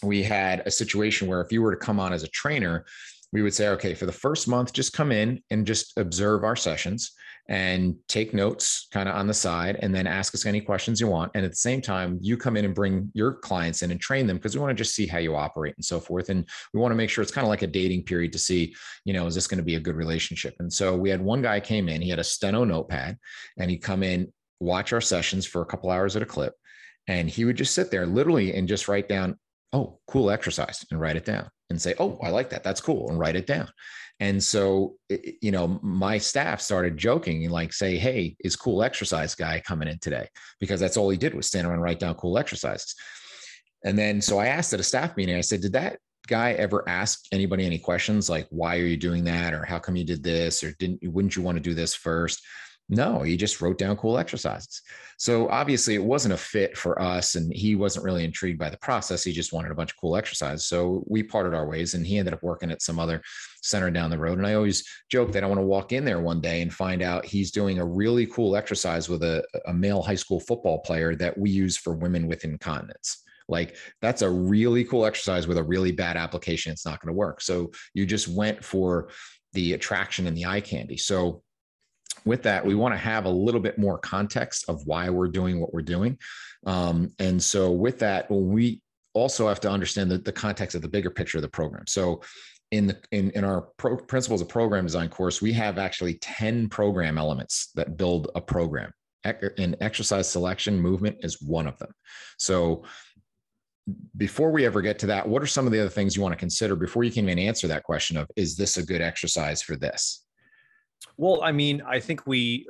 we 0.04 0.24
had 0.24 0.62
a 0.66 0.72
situation 0.72 1.28
where 1.28 1.42
if 1.42 1.52
you 1.52 1.62
were 1.62 1.76
to 1.76 1.86
come 1.86 2.00
on 2.00 2.14
as 2.14 2.24
a 2.24 2.30
trainer, 2.30 2.86
we 3.32 3.42
would 3.42 3.54
say, 3.54 3.70
okay, 3.70 3.94
for 3.94 4.06
the 4.06 4.12
first 4.12 4.48
month, 4.48 4.74
just 4.74 4.94
come 4.94 5.12
in 5.12 5.42
and 5.50 5.68
just 5.68 5.98
observe 5.98 6.44
our 6.44 6.56
sessions 6.56 7.12
and 7.50 7.96
take 8.08 8.32
notes 8.32 8.88
kind 8.94 9.10
of 9.10 9.16
on 9.16 9.26
the 9.26 9.34
side 9.34 9.80
and 9.82 9.94
then 9.94 10.06
ask 10.06 10.36
us 10.36 10.46
any 10.46 10.62
questions 10.62 11.02
you 11.02 11.08
want. 11.08 11.32
And 11.34 11.44
at 11.44 11.52
the 11.52 11.58
same 11.58 11.82
time, 11.82 12.20
you 12.22 12.38
come 12.38 12.56
in 12.56 12.64
and 12.64 12.76
bring 12.76 13.12
your 13.16 13.34
clients 13.34 13.82
in 13.82 13.90
and 13.90 14.00
train 14.00 14.28
them 14.28 14.38
because 14.38 14.56
we 14.56 14.62
want 14.62 14.70
to 14.70 14.82
just 14.82 14.96
see 14.96 15.08
how 15.08 15.18
you 15.18 15.36
operate 15.36 15.74
and 15.76 15.84
so 15.84 16.00
forth. 16.00 16.30
And 16.30 16.48
we 16.76 16.80
want 16.80 16.92
to 16.92 16.96
make 16.96 17.10
sure 17.10 17.24
it's 17.24 17.32
kind 17.32 17.46
of 17.46 17.50
like 17.50 17.64
a 17.64 17.68
dating 17.68 18.04
period 18.04 18.32
to 18.34 18.40
see, 18.40 18.76
you 19.04 19.14
know, 19.14 19.26
is 19.26 19.34
this 19.34 19.48
going 19.48 19.58
to 19.58 19.64
be 19.64 19.76
a 19.76 19.80
good 19.80 19.96
relationship? 19.96 20.56
And 20.60 20.72
so 20.72 20.96
we 20.96 21.10
had 21.10 21.22
one 21.22 21.42
guy 21.42 21.60
came 21.60 21.90
in, 21.90 22.04
he 22.04 22.10
had 22.12 22.20
a 22.20 22.24
steno 22.24 22.64
notepad 22.64 23.18
and 23.58 23.72
he'd 23.72 23.80
come 23.80 24.04
in, 24.04 24.32
watch 24.60 24.94
our 24.94 25.02
sessions 25.02 25.48
for 25.48 25.64
a 25.64 25.66
couple 25.66 25.90
hours 25.90 26.16
at 26.16 26.22
a 26.22 26.28
clip. 26.28 26.54
And 27.08 27.28
he 27.28 27.46
would 27.46 27.58
just 27.58 27.74
sit 27.74 27.90
there 27.90 28.06
literally 28.06 28.54
and 28.54 28.68
just 28.68 28.88
write 28.88 29.10
down, 29.10 29.40
oh, 29.74 30.00
cool 30.08 30.30
exercise 30.30 30.86
and 30.92 31.02
write 31.02 31.16
it 31.16 31.26
down 31.26 31.50
and 31.72 31.82
say, 31.82 31.96
oh, 31.98 32.20
I 32.22 32.30
like 32.30 32.52
that. 32.52 32.64
That's 32.64 32.82
cool. 32.82 33.10
And 33.10 33.18
write 33.18 33.36
it 33.36 33.48
down. 33.48 33.70
And 34.20 34.44
so, 34.44 34.96
you 35.42 35.52
know, 35.52 35.80
my 35.82 36.18
staff 36.18 36.60
started 36.60 36.98
joking 36.98 37.44
and 37.44 37.54
like 37.54 37.72
say, 37.72 37.98
Hey, 37.98 38.36
is 38.44 38.56
cool 38.56 38.84
exercise 38.84 39.34
guy 39.34 39.62
coming 39.66 39.88
in 39.88 40.00
today? 40.00 40.28
Because 40.60 40.80
that's 40.80 40.98
all 40.98 41.10
he 41.10 41.18
did 41.18 41.34
was 41.34 41.48
stand 41.48 41.66
around 41.66 41.76
and 41.76 41.84
write 41.84 42.00
down 42.00 42.16
cool 42.16 42.38
exercises. 42.38 42.96
And 43.86 43.98
then, 43.98 44.22
so 44.22 44.38
I 44.38 44.48
asked 44.48 44.74
at 44.74 44.80
a 44.82 44.84
staff 44.84 45.16
meeting, 45.16 45.36
I 45.36 45.42
said, 45.42 45.62
did 45.62 45.74
that 45.74 46.00
guy 46.28 46.52
ever 46.54 46.88
ask 46.88 47.26
anybody 47.32 47.66
any 47.66 47.80
questions 47.80 48.30
like, 48.30 48.46
why 48.50 48.78
are 48.78 48.86
you 48.86 48.98
doing 48.98 49.24
that? 49.24 49.54
Or 49.54 49.64
how 49.64 49.80
come 49.80 49.96
you 49.96 50.04
did 50.04 50.22
this? 50.22 50.64
Or 50.64 50.74
didn't, 50.80 51.00
wouldn't 51.04 51.36
you 51.36 51.42
want 51.42 51.58
to 51.58 51.64
do 51.64 51.74
this 51.74 51.96
first? 51.96 52.46
No, 52.90 53.22
he 53.22 53.38
just 53.38 53.62
wrote 53.62 53.78
down 53.78 53.96
cool 53.98 54.18
exercises. 54.18 54.82
So 55.18 55.48
obviously 55.50 55.94
it 55.94 56.04
wasn't 56.04 56.34
a 56.34 56.38
fit 56.38 56.76
for 56.76 57.00
us 57.00 57.36
and 57.36 57.54
he 57.54 57.76
wasn't 57.76 58.04
really 58.04 58.24
intrigued 58.26 58.58
by 58.58 58.70
the 58.70 58.78
process. 58.78 59.24
He 59.24 59.32
just 59.32 59.54
wanted 59.54 59.72
a 59.72 59.76
bunch 59.76 59.92
of 59.92 59.98
cool 59.98 60.18
exercises. 60.18 60.66
So 60.66 61.04
we 61.08 61.22
parted 61.22 61.54
our 61.54 61.68
ways 61.68 61.94
and 61.94 62.06
he 62.06 62.18
ended 62.18 62.34
up 62.34 62.42
working 62.42 62.72
at 62.72 62.82
some 62.82 62.98
other 62.98 63.22
center 63.62 63.90
down 63.92 64.10
the 64.10 64.18
road. 64.18 64.38
And 64.38 64.48
I 64.48 64.54
always 64.54 64.84
joke 65.10 65.32
that 65.32 65.44
I 65.44 65.48
want 65.48 65.60
to 65.60 65.66
walk 65.66 65.92
in 65.92 66.06
there 66.06 66.22
one 66.22 66.42
day 66.42 66.62
and 66.62 66.74
find 66.74 67.02
out 67.02 67.26
he's 67.26 67.52
doing 67.52 67.80
a 67.80 67.86
really 67.86 68.26
cool 68.26 68.56
exercise 68.56 69.10
with 69.10 69.24
a, 69.24 69.44
a 69.68 69.74
male 69.74 70.02
high 70.02 70.16
school 70.16 70.40
football 70.40 70.80
player 70.80 71.16
that 71.16 71.38
we 71.38 71.50
use 71.50 71.78
for 71.78 71.94
women 71.94 72.28
with 72.28 72.44
incontinence. 72.44 73.24
Like 73.48 73.76
that's 74.02 74.22
a 74.22 74.30
really 74.30 74.84
cool 74.84 75.06
exercise 75.06 75.48
with 75.48 75.58
a 75.58 75.64
really 75.64 75.92
bad 75.92 76.18
application. 76.18 76.72
It's 76.72 76.86
not 76.86 77.02
going 77.02 77.14
to 77.14 77.18
work. 77.18 77.42
So 77.42 77.72
you 77.94 78.06
just 78.06 78.28
went 78.28 78.64
for 78.64 79.10
the 79.54 79.74
attraction 79.74 80.28
and 80.28 80.38
the 80.38 80.46
eye 80.46 80.62
candy. 80.62 80.98
So 80.98 81.42
with 82.26 82.44
that, 82.44 82.66
we 82.66 82.76
want 82.76 82.94
to 82.94 82.98
have 82.98 83.26
a 83.26 83.30
little 83.30 83.62
bit 83.62 83.78
more 83.78 83.98
context 83.98 84.66
of 84.68 84.86
why 84.86 85.10
we're 85.10 85.28
doing 85.28 85.60
what 85.60 85.74
we're 85.74 85.82
doing. 85.82 86.18
Um, 86.66 87.12
and 87.20 87.42
so, 87.42 87.72
with 87.72 88.00
that, 88.00 88.30
we 88.30 88.82
also 89.14 89.48
have 89.48 89.60
to 89.62 89.70
understand 89.70 90.12
the, 90.12 90.18
the 90.18 90.32
context 90.32 90.76
of 90.76 90.82
the 90.82 90.88
bigger 90.88 91.10
picture 91.10 91.38
of 91.38 91.42
the 91.42 91.50
program. 91.50 91.88
So, 91.88 92.22
in 92.72 92.88
the 92.88 92.98
in, 93.12 93.32
in 93.32 93.44
our 93.44 93.62
pro, 93.78 93.98
principles 93.98 94.42
of 94.42 94.50
program 94.50 94.86
design 94.86 95.10
course, 95.10 95.42
we 95.42 95.52
have 95.54 95.78
actually 95.78 96.16
10 96.16 96.70
program 96.70 97.18
elements 97.18 97.72
that 97.76 97.98
build 97.98 98.30
a 98.36 98.42
program. 98.42 98.92
And 99.24 99.76
exercise 99.82 100.30
selection 100.30 100.80
movement 100.80 101.18
is 101.22 101.42
one 101.42 101.68
of 101.68 101.78
them. 101.78 101.92
So, 102.38 102.84
before 104.16 104.52
we 104.52 104.66
ever 104.66 104.82
get 104.82 105.00
to 105.00 105.08
that, 105.08 105.28
what 105.28 105.42
are 105.42 105.48
some 105.48 105.66
of 105.66 105.74
the 105.74 105.80
other 105.80 105.90
things 105.90 106.16
you 106.16 106.22
want 106.22 106.34
to 106.34 106.40
consider 106.40 106.76
before 106.76 107.04
you 107.04 107.12
can 107.12 107.26
even 107.26 107.40
answer 107.40 107.68
that 107.68 107.84
question 107.84 108.18
of 108.18 108.30
is 108.36 108.56
this 108.56 108.78
a 108.78 108.86
good 108.86 109.02
exercise 109.02 109.62
for 109.62 109.76
this? 109.76 110.26
Well, 111.18 111.42
I 111.44 111.52
mean, 111.52 111.82
I 111.82 112.00
think 112.00 112.28
we 112.28 112.68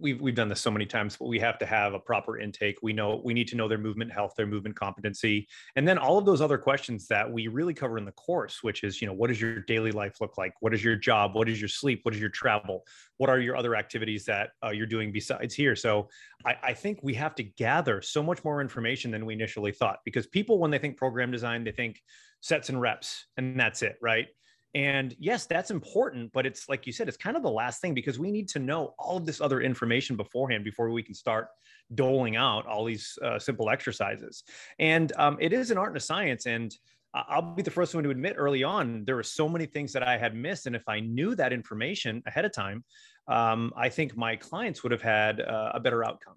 we've 0.00 0.20
we've 0.20 0.34
done 0.34 0.48
this 0.48 0.60
so 0.60 0.70
many 0.70 0.86
times, 0.86 1.16
but 1.16 1.26
we 1.26 1.38
have 1.38 1.58
to 1.58 1.66
have 1.66 1.94
a 1.94 1.98
proper 1.98 2.38
intake. 2.38 2.76
We 2.82 2.92
know 2.92 3.20
we 3.24 3.34
need 3.34 3.48
to 3.48 3.56
know 3.56 3.68
their 3.68 3.78
movement 3.78 4.12
health, 4.12 4.34
their 4.36 4.46
movement 4.46 4.76
competency, 4.76 5.48
and 5.76 5.86
then 5.86 5.98
all 5.98 6.18
of 6.18 6.26
those 6.26 6.40
other 6.40 6.58
questions 6.58 7.06
that 7.08 7.30
we 7.30 7.48
really 7.48 7.74
cover 7.74 7.98
in 7.98 8.04
the 8.04 8.12
course, 8.12 8.62
which 8.62 8.84
is, 8.84 9.00
you 9.00 9.06
know, 9.06 9.14
what 9.14 9.28
does 9.28 9.40
your 9.40 9.60
daily 9.60 9.92
life 9.92 10.20
look 10.20 10.36
like? 10.38 10.52
What 10.60 10.74
is 10.74 10.82
your 10.82 10.96
job? 10.96 11.34
What 11.34 11.48
is 11.48 11.60
your 11.60 11.68
sleep? 11.68 12.00
What 12.02 12.14
is 12.14 12.20
your 12.20 12.30
travel? 12.30 12.84
What 13.16 13.30
are 13.30 13.38
your 13.38 13.56
other 13.56 13.76
activities 13.76 14.24
that 14.24 14.50
uh, 14.64 14.70
you're 14.70 14.86
doing 14.86 15.12
besides 15.12 15.54
here? 15.54 15.76
So 15.76 16.08
I, 16.44 16.56
I 16.62 16.72
think 16.72 17.00
we 17.02 17.14
have 17.14 17.34
to 17.36 17.42
gather 17.42 18.02
so 18.02 18.22
much 18.22 18.44
more 18.44 18.60
information 18.60 19.10
than 19.10 19.24
we 19.24 19.34
initially 19.34 19.72
thought, 19.72 19.98
because 20.04 20.26
people, 20.26 20.58
when 20.58 20.70
they 20.70 20.78
think 20.78 20.96
program 20.96 21.30
design, 21.30 21.64
they 21.64 21.72
think 21.72 22.02
sets 22.40 22.68
and 22.68 22.80
reps, 22.80 23.26
and 23.36 23.58
that's 23.58 23.82
it, 23.82 23.96
right? 24.02 24.26
And 24.74 25.14
yes, 25.20 25.46
that's 25.46 25.70
important, 25.70 26.32
but 26.32 26.46
it's 26.46 26.68
like 26.68 26.86
you 26.86 26.92
said, 26.92 27.06
it's 27.06 27.16
kind 27.16 27.36
of 27.36 27.42
the 27.42 27.50
last 27.50 27.80
thing 27.80 27.94
because 27.94 28.18
we 28.18 28.32
need 28.32 28.48
to 28.48 28.58
know 28.58 28.94
all 28.98 29.16
of 29.16 29.24
this 29.24 29.40
other 29.40 29.60
information 29.60 30.16
beforehand 30.16 30.64
before 30.64 30.90
we 30.90 31.02
can 31.02 31.14
start 31.14 31.48
doling 31.94 32.34
out 32.34 32.66
all 32.66 32.84
these 32.84 33.16
uh, 33.22 33.38
simple 33.38 33.70
exercises. 33.70 34.42
And 34.80 35.12
um, 35.16 35.36
it 35.40 35.52
is 35.52 35.70
an 35.70 35.78
art 35.78 35.90
and 35.90 35.96
a 35.96 36.00
science. 36.00 36.46
And 36.46 36.74
I'll 37.14 37.54
be 37.54 37.62
the 37.62 37.70
first 37.70 37.94
one 37.94 38.02
to 38.02 38.10
admit 38.10 38.34
early 38.36 38.64
on, 38.64 39.04
there 39.04 39.14
were 39.14 39.22
so 39.22 39.48
many 39.48 39.66
things 39.66 39.92
that 39.92 40.02
I 40.02 40.18
had 40.18 40.34
missed. 40.34 40.66
And 40.66 40.74
if 40.74 40.88
I 40.88 40.98
knew 40.98 41.36
that 41.36 41.52
information 41.52 42.22
ahead 42.26 42.44
of 42.44 42.52
time, 42.52 42.82
um, 43.28 43.72
I 43.76 43.88
think 43.88 44.16
my 44.16 44.34
clients 44.34 44.82
would 44.82 44.90
have 44.90 45.02
had 45.02 45.40
uh, 45.40 45.70
a 45.74 45.80
better 45.80 46.04
outcome. 46.04 46.34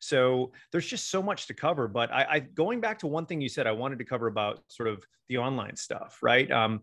So 0.00 0.52
there's 0.70 0.86
just 0.86 1.10
so 1.10 1.22
much 1.22 1.46
to 1.46 1.54
cover. 1.54 1.88
But 1.88 2.12
I, 2.12 2.26
I, 2.28 2.38
going 2.40 2.80
back 2.80 2.98
to 3.00 3.06
one 3.06 3.24
thing 3.24 3.40
you 3.40 3.48
said, 3.48 3.66
I 3.66 3.72
wanted 3.72 3.98
to 3.98 4.04
cover 4.04 4.26
about 4.26 4.60
sort 4.68 4.88
of 4.88 5.02
the 5.28 5.38
online 5.38 5.76
stuff, 5.76 6.18
right? 6.22 6.50
Um, 6.50 6.82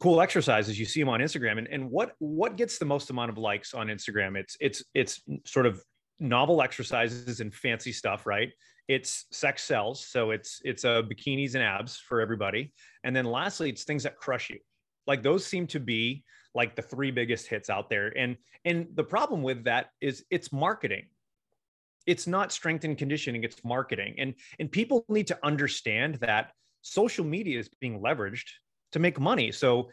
cool 0.00 0.20
exercises 0.20 0.78
you 0.78 0.84
see 0.84 1.00
them 1.00 1.08
on 1.08 1.20
instagram 1.20 1.58
and, 1.58 1.66
and 1.68 1.90
what 1.90 2.12
what 2.18 2.56
gets 2.56 2.78
the 2.78 2.84
most 2.84 3.10
amount 3.10 3.30
of 3.30 3.38
likes 3.38 3.74
on 3.74 3.88
instagram? 3.88 4.36
It's 4.36 4.56
it's 4.60 4.84
it's 4.94 5.22
sort 5.46 5.66
of 5.66 5.82
novel 6.20 6.62
exercises 6.62 7.40
and 7.40 7.54
fancy 7.54 7.92
stuff 7.92 8.26
right? 8.26 8.50
It's 8.86 9.26
sex 9.32 9.64
sells 9.64 10.06
so 10.06 10.30
it's 10.30 10.60
it's 10.64 10.84
uh, 10.84 11.02
bikinis 11.02 11.54
and 11.54 11.62
abs 11.62 11.96
for 11.96 12.20
everybody. 12.20 12.72
And 13.04 13.14
then 13.14 13.24
lastly 13.24 13.70
it's 13.70 13.84
things 13.84 14.02
that 14.02 14.16
crush 14.16 14.50
you. 14.50 14.58
Like 15.06 15.22
those 15.22 15.46
seem 15.46 15.66
to 15.68 15.80
be 15.80 16.24
like 16.54 16.76
the 16.76 16.82
three 16.82 17.10
biggest 17.10 17.46
hits 17.46 17.70
out 17.70 17.88
there 17.88 18.12
and 18.16 18.36
and 18.64 18.88
the 18.94 19.04
problem 19.04 19.42
with 19.42 19.64
that 19.64 19.90
is 20.00 20.24
it's 20.30 20.52
marketing. 20.52 21.06
It's 22.06 22.26
not 22.26 22.52
strength 22.52 22.84
and 22.84 22.96
conditioning 22.96 23.44
it's 23.44 23.62
marketing 23.64 24.16
and 24.18 24.34
and 24.58 24.70
people 24.70 25.04
need 25.08 25.28
to 25.28 25.38
understand 25.42 26.16
that 26.16 26.52
social 26.82 27.24
media 27.24 27.58
is 27.58 27.68
being 27.80 28.00
leveraged 28.00 28.48
to 28.92 28.98
make 28.98 29.18
money. 29.20 29.52
So 29.52 29.88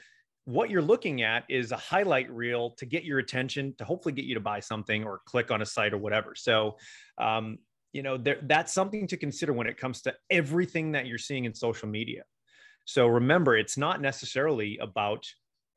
what 0.45 0.69
you're 0.69 0.81
looking 0.81 1.23
at 1.23 1.43
is 1.49 1.71
a 1.71 1.77
highlight 1.77 2.29
reel 2.29 2.71
to 2.71 2.85
get 2.85 3.03
your 3.03 3.19
attention 3.19 3.73
to 3.77 3.85
hopefully 3.85 4.13
get 4.13 4.25
you 4.25 4.35
to 4.35 4.39
buy 4.39 4.59
something 4.59 5.03
or 5.03 5.21
click 5.25 5.49
on 5.51 5.61
a 5.61 5.65
site 5.65 5.93
or 5.93 5.97
whatever. 5.97 6.33
So, 6.35 6.77
um, 7.17 7.57
you 7.93 8.03
know, 8.03 8.17
there, 8.17 8.37
that's 8.43 8.73
something 8.73 9.07
to 9.07 9.17
consider 9.17 9.53
when 9.53 9.67
it 9.67 9.77
comes 9.77 10.01
to 10.03 10.13
everything 10.29 10.91
that 10.91 11.07
you're 11.07 11.17
seeing 11.17 11.45
in 11.45 11.53
social 11.53 11.87
media. 11.87 12.23
So 12.85 13.07
remember, 13.07 13.57
it's 13.57 13.77
not 13.77 14.01
necessarily 14.01 14.77
about 14.79 15.25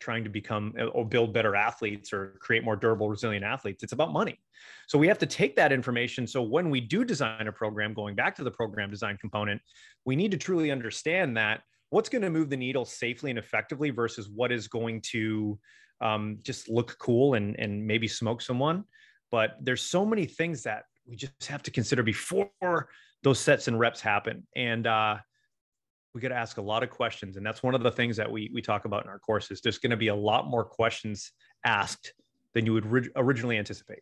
trying 0.01 0.23
to 0.25 0.31
become 0.31 0.75
or 0.93 1.05
build 1.05 1.33
better 1.33 1.57
athletes 1.57 2.13
or 2.13 2.39
create 2.41 2.63
more 2.63 2.77
durable, 2.77 3.09
resilient 3.09 3.45
athletes. 3.45 3.83
It's 3.83 3.93
about 3.93 4.13
money. 4.13 4.39
So 4.87 4.99
we 4.99 5.09
have 5.09 5.19
to 5.19 5.27
take 5.27 5.57
that 5.57 5.73
information. 5.73 6.27
So 6.27 6.43
when 6.43 6.71
we 6.71 6.81
do 6.81 7.05
design 7.05 7.49
a 7.49 7.53
program, 7.53 7.95
going 7.95 8.15
back 8.15 8.37
to 8.37 8.45
the 8.45 8.51
program 8.51 8.91
design 8.91 9.17
component, 9.17 9.61
we 10.05 10.15
need 10.15 10.31
to 10.33 10.37
truly 10.37 10.71
understand 10.71 11.37
that 11.37 11.63
what's 11.91 12.09
going 12.09 12.23
to 12.23 12.31
move 12.31 12.51
the 12.51 12.57
needle 12.57 12.85
safely 12.85 13.31
and 13.31 13.39
effectively 13.39 13.91
versus 13.91 14.29
what 14.29 14.53
is 14.53 14.69
going 14.69 15.01
to 15.01 15.59
um, 16.01 16.39
just 16.43 16.69
look 16.69 16.97
cool 16.99 17.35
and 17.35 17.59
and 17.59 17.87
maybe 17.87 18.09
smoke 18.09 18.41
someone. 18.43 18.85
But 19.31 19.57
there's 19.61 19.83
so 19.83 20.05
many 20.05 20.25
things 20.25 20.63
that 20.63 20.85
we 21.07 21.17
just 21.17 21.47
have 21.47 21.63
to 21.65 21.71
consider 21.71 22.03
before 22.03 22.89
those 23.23 23.39
sets 23.39 23.69
and 23.69 23.79
reps 23.79 24.01
happen. 24.01 24.47
And 24.55 24.87
uh, 24.87 25.17
we 26.15 26.21
got 26.21 26.29
to 26.29 26.37
ask 26.37 26.59
a 26.59 26.63
lot 26.63 26.83
of 26.83 26.91
questions. 26.91 27.37
And 27.37 27.45
that's 27.45 27.63
one 27.63 27.75
of 27.75 27.83
the 27.83 27.91
things 27.91 28.17
that 28.17 28.31
we 28.31 28.51
we 28.55 28.63
talk 28.63 28.85
about 28.85 29.05
in 29.05 29.11
our 29.11 29.19
courses. 29.19 29.61
There's 29.61 29.79
going 29.79 29.91
to 29.91 29.97
be 29.97 30.09
a 30.09 30.15
lot 30.15 30.47
more 30.47 30.65
questions 30.65 31.33
asked 31.65 32.13
than 32.55 32.65
you 32.65 32.73
would 32.73 32.87
ri- 32.87 33.11
originally 33.17 33.59
anticipate 33.59 34.01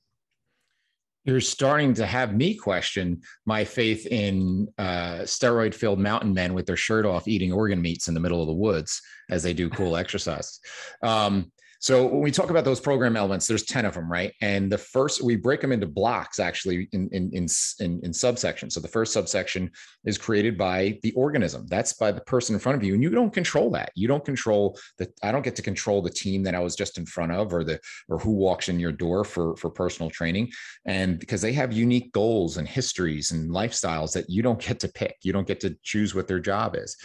you're 1.27 1.41
starting 1.41 1.93
to 1.95 2.07
have 2.07 2.35
me 2.35 2.55
question 2.55 3.21
my 3.45 3.65
faith 3.65 4.07
in 4.07 4.69
uh, 4.79 5.21
steroid 5.25 5.75
filled 5.75 5.99
mountain 5.99 6.33
men 6.33 6.55
with 6.55 6.67
their 6.67 6.77
shirt 6.77 7.05
off 7.05 7.29
eating 7.29 7.53
organ 7.53 7.83
meats 7.83 8.09
in 8.09 8.15
the 8.15 8.21
middle 8.21 8.41
of 8.41 8.47
the 8.47 8.55
woods 8.55 9.03
as 9.29 9.43
they 9.43 9.53
do 9.53 9.69
cool 9.69 9.97
exercise. 9.97 10.61
Um, 11.03 11.51
so 11.81 12.07
when 12.07 12.21
we 12.21 12.31
talk 12.31 12.51
about 12.51 12.65
those 12.65 12.81
program 12.81 13.17
elements, 13.17 13.47
there's 13.47 13.65
10 13.65 13.85
of 13.85 13.95
them, 13.95 14.11
right? 14.11 14.33
And 14.41 14.71
the 14.71 14.79
first, 14.79 15.23
we 15.23 15.37
break 15.37 15.61
them 15.61 15.73
into 15.73 15.87
blocks 15.87 16.41
actually 16.41 16.89
in, 16.93 17.09
in, 17.13 17.31
in, 17.33 17.47
in, 17.81 18.01
in 18.03 18.11
subsections. 18.13 18.73
So 18.73 18.81
the 18.81 18.89
first 18.89 19.13
subsection 19.13 19.71
is 20.05 20.19
created 20.19 20.57
by 20.57 20.99
the 21.03 21.13
organism. 21.13 21.67
That's 21.69 21.93
by 21.93 22.13
the 22.13 22.21
person 22.23 22.55
in 22.55 22.61
front 22.61 22.77
of 22.77 22.85
you. 22.85 22.95
And 22.95 23.03
you 23.03 23.11
don't 23.11 23.33
control 23.33 23.71
that. 23.71 23.93
You 23.95 24.09
don't 24.09 24.25
control 24.25 24.79
the, 24.99 25.11
I 25.23 25.33
don't 25.33 25.45
get 25.45 25.57
to 25.57 25.63
control 25.63 26.03
the 26.03 26.11
team 26.11 26.43
that 26.45 26.55
I 26.55 26.61
was 26.61 26.77
just 26.77 26.99
in 26.99 27.07
front 27.07 27.33
of 27.33 27.53
or 27.53 27.65
the, 27.65 27.81
or 28.09 28.19
who 28.19 28.33
walks 28.33 28.69
in 28.69 28.81
your 28.81 28.93
door 28.93 29.25
for, 29.25 29.57
for 29.57 29.71
personal 29.71 30.11
training. 30.11 30.51
And 30.87 31.19
because 31.19 31.41
they 31.41 31.53
have 31.53 31.73
unique 31.73 32.13
goals 32.13 32.57
and 32.57 32.67
histories 32.67 33.33
and 33.33 33.51
lifestyles 33.51 34.13
that 34.13 34.31
you 34.31 34.43
don't 34.43 34.61
get 34.61 34.81
to 34.81 34.89
pick, 34.89 35.17
you 35.23 35.33
don't 35.33 35.47
get 35.47 35.61
to 35.61 35.77
choose 35.83 36.15
what 36.15 36.29
their 36.29 36.41
job 36.41 36.77
is. 36.77 36.97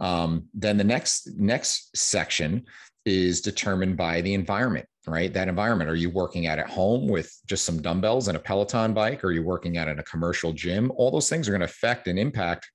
Um, 0.00 0.44
then 0.54 0.76
the 0.76 0.84
next, 0.84 1.28
next 1.36 1.96
section 1.96 2.66
is 3.08 3.40
determined 3.40 3.96
by 3.96 4.20
the 4.20 4.34
environment, 4.34 4.86
right? 5.06 5.32
That 5.32 5.48
environment. 5.48 5.90
Are 5.90 5.96
you 5.96 6.10
working 6.10 6.46
out 6.46 6.58
at 6.58 6.68
home 6.68 7.08
with 7.08 7.34
just 7.46 7.64
some 7.64 7.82
dumbbells 7.82 8.28
and 8.28 8.36
a 8.36 8.40
Peloton 8.40 8.94
bike? 8.94 9.24
Are 9.24 9.32
you 9.32 9.42
working 9.42 9.78
out 9.78 9.88
in 9.88 9.98
a 9.98 10.04
commercial 10.04 10.52
gym? 10.52 10.92
All 10.96 11.10
those 11.10 11.28
things 11.28 11.48
are 11.48 11.52
going 11.52 11.60
to 11.60 11.66
affect 11.66 12.06
and 12.06 12.18
impact 12.18 12.70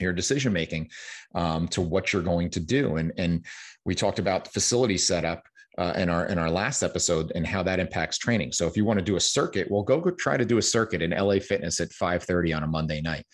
your 0.00 0.12
decision 0.12 0.52
making 0.52 0.90
um, 1.34 1.68
to 1.68 1.80
what 1.80 2.12
you're 2.12 2.22
going 2.22 2.50
to 2.50 2.60
do 2.60 2.96
and 2.96 3.12
and 3.18 3.44
we 3.84 3.94
talked 3.94 4.18
about 4.18 4.52
facility 4.52 4.98
setup 4.98 5.42
uh, 5.78 5.94
in 5.96 6.08
our 6.08 6.26
in 6.26 6.38
our 6.38 6.50
last 6.50 6.82
episode 6.82 7.32
and 7.34 7.46
how 7.46 7.62
that 7.62 7.80
impacts 7.80 8.18
training. 8.18 8.52
So 8.52 8.66
if 8.66 8.76
you 8.76 8.84
want 8.84 8.98
to 8.98 9.04
do 9.04 9.16
a 9.16 9.20
circuit, 9.20 9.70
well, 9.70 9.82
go 9.82 10.00
go 10.00 10.10
try 10.10 10.36
to 10.36 10.44
do 10.44 10.58
a 10.58 10.62
circuit 10.62 11.02
in 11.02 11.10
LA 11.10 11.38
Fitness 11.38 11.80
at 11.80 11.90
5:30 11.90 12.56
on 12.56 12.62
a 12.62 12.66
Monday 12.66 13.00
night. 13.00 13.24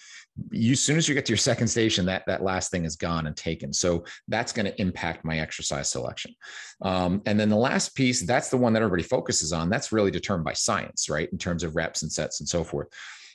You, 0.50 0.72
as 0.72 0.80
soon 0.80 0.96
as 0.96 1.08
you 1.08 1.14
get 1.14 1.26
to 1.26 1.32
your 1.32 1.38
second 1.38 1.68
station, 1.68 2.06
that 2.06 2.24
that 2.26 2.42
last 2.42 2.70
thing 2.70 2.84
is 2.84 2.96
gone 2.96 3.26
and 3.26 3.36
taken. 3.36 3.72
So 3.72 4.04
that's 4.28 4.52
going 4.52 4.66
to 4.66 4.80
impact 4.80 5.24
my 5.24 5.38
exercise 5.38 5.90
selection. 5.90 6.34
Um, 6.82 7.22
and 7.26 7.38
then 7.38 7.48
the 7.48 7.56
last 7.56 7.94
piece, 7.94 8.22
that's 8.22 8.50
the 8.50 8.56
one 8.56 8.72
that 8.72 8.82
everybody 8.82 9.02
focuses 9.02 9.52
on. 9.52 9.70
That's 9.70 9.92
really 9.92 10.10
determined 10.10 10.44
by 10.44 10.52
science, 10.54 11.08
right? 11.08 11.28
In 11.32 11.38
terms 11.38 11.62
of 11.62 11.76
reps 11.76 12.02
and 12.02 12.12
sets 12.12 12.40
and 12.40 12.48
so 12.48 12.64
forth. 12.64 12.88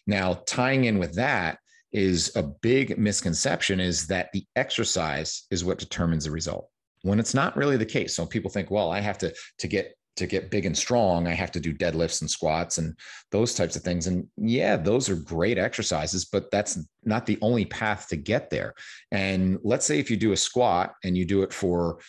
Now, 0.07 0.41
tying 0.45 0.85
in 0.85 0.99
with 0.99 1.15
that 1.15 1.59
is 1.91 2.31
a 2.35 2.43
big 2.43 2.97
misconception 2.97 3.79
is 3.79 4.07
that 4.07 4.29
the 4.33 4.45
exercise 4.55 5.43
is 5.51 5.63
what 5.63 5.77
determines 5.77 6.25
the 6.25 6.31
result 6.31 6.69
when 7.03 7.19
it's 7.19 7.33
not 7.33 7.55
really 7.55 7.77
the 7.77 7.85
case. 7.85 8.15
So 8.15 8.25
people 8.25 8.49
think, 8.49 8.71
well, 8.71 8.91
I 8.91 8.99
have 8.99 9.17
to 9.19 9.33
to 9.59 9.67
get 9.67 9.95
to 10.15 10.27
get 10.27 10.51
big 10.51 10.65
and 10.65 10.77
strong, 10.77 11.27
I 11.27 11.33
have 11.33 11.51
to 11.51 11.59
do 11.59 11.73
deadlifts 11.73 12.21
and 12.21 12.29
squats 12.29 12.77
and 12.77 12.95
those 13.31 13.53
types 13.53 13.75
of 13.75 13.81
things. 13.81 14.07
And 14.07 14.27
yeah, 14.37 14.77
those 14.77 15.09
are 15.09 15.15
great 15.15 15.57
exercises, 15.57 16.25
but 16.25 16.51
that's 16.51 16.79
not 17.03 17.25
the 17.25 17.39
only 17.41 17.65
path 17.65 18.07
to 18.09 18.15
get 18.15 18.49
there. 18.49 18.73
And 19.11 19.59
let's 19.63 19.85
say 19.85 19.99
if 19.99 20.11
you 20.11 20.17
do 20.17 20.31
a 20.31 20.37
squat 20.37 20.93
and 21.03 21.17
you 21.17 21.25
do 21.25 21.41
it 21.41 21.51
for 21.51 21.99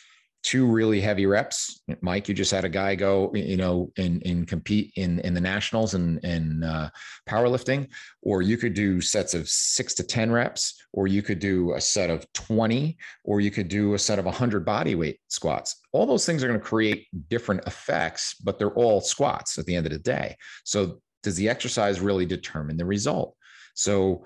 two 0.45 0.67
really 0.67 1.01
heavy 1.01 1.25
reps. 1.25 1.81
Mike, 2.03 2.29
you 2.29 2.35
just 2.35 2.51
had 2.51 2.67
a 2.67 2.69
guy 2.69 2.95
go, 2.95 3.33
you 3.35 3.57
know, 3.57 3.91
and 3.97 4.25
and 4.27 4.47
compete 4.47 4.93
in 4.97 5.19
in 5.21 5.33
the 5.33 5.41
nationals 5.41 5.95
and 5.95 6.23
in 6.23 6.63
uh, 6.63 6.91
powerlifting, 7.27 7.89
or 8.23 8.43
you 8.43 8.57
could 8.59 8.75
do 8.75 9.01
sets 9.01 9.35
of 9.35 9.49
six 9.49 9.95
to 9.95 10.05
ten 10.05 10.31
reps, 10.31 10.81
or 10.93 11.07
you 11.07 11.23
could 11.23 11.39
do 11.39 11.73
a 11.73 11.81
set 11.81 12.11
of 12.11 12.31
twenty, 12.35 12.97
or 13.25 13.41
you 13.41 13.51
could 13.51 13.69
do 13.69 13.95
a 13.95 13.99
set 13.99 14.19
of 14.19 14.27
hundred 14.27 14.65
body 14.65 14.95
weight 14.95 15.19
squats. 15.29 15.81
All 15.93 16.07
those 16.07 16.27
things 16.27 16.45
are 16.45 16.49
going 16.49 16.61
to 16.61 16.65
create 16.65 17.09
different 17.31 17.67
effects, 17.67 18.35
but 18.35 18.59
they're 18.59 18.75
all 18.75 19.01
squats 19.01 19.59
at 19.59 19.65
the 19.65 19.75
end 19.75 19.87
of 19.87 19.93
the 19.93 19.99
day. 19.99 20.37
So, 20.65 21.01
does 21.23 21.37
the 21.37 21.49
exercise 21.49 22.01
really 22.01 22.27
determine 22.27 22.77
the 22.77 22.85
result? 22.85 23.35
So, 23.75 24.25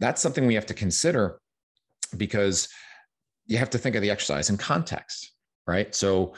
that's 0.00 0.20
something 0.20 0.46
we 0.46 0.54
have 0.56 0.66
to 0.66 0.74
consider 0.74 1.38
because 2.16 2.68
you 3.46 3.58
have 3.58 3.70
to 3.70 3.78
think 3.78 3.94
of 3.94 4.02
the 4.02 4.10
exercise 4.10 4.50
in 4.50 4.56
context 4.56 5.32
right? 5.72 5.94
So 5.94 6.34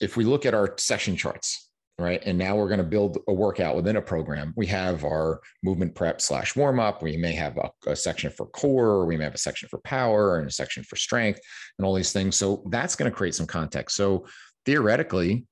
if 0.00 0.16
we 0.16 0.24
look 0.24 0.44
at 0.44 0.54
our 0.54 0.74
session 0.76 1.16
charts, 1.16 1.70
right, 1.98 2.20
and 2.26 2.36
now 2.36 2.56
we're 2.56 2.68
going 2.68 2.78
to 2.78 2.84
build 2.84 3.18
a 3.28 3.32
workout 3.32 3.76
within 3.76 3.96
a 3.96 4.02
program, 4.02 4.52
we 4.56 4.66
have 4.66 5.04
our 5.04 5.40
movement 5.62 5.94
prep 5.94 6.20
slash 6.20 6.56
warm 6.56 6.80
up. 6.80 7.02
We 7.02 7.16
may 7.16 7.32
have 7.32 7.56
a, 7.56 7.70
a 7.90 7.96
section 7.96 8.30
for 8.30 8.46
core, 8.46 9.06
we 9.06 9.16
may 9.16 9.24
have 9.24 9.34
a 9.34 9.38
section 9.38 9.68
for 9.68 9.78
power, 9.78 10.38
and 10.38 10.48
a 10.48 10.50
section 10.50 10.82
for 10.82 10.96
strength, 10.96 11.40
and 11.78 11.86
all 11.86 11.94
these 11.94 12.12
things. 12.12 12.36
So 12.36 12.64
that's 12.70 12.96
going 12.96 13.10
to 13.10 13.16
create 13.16 13.34
some 13.36 13.46
context. 13.46 13.96
So 13.96 14.26
theoretically, 14.66 15.46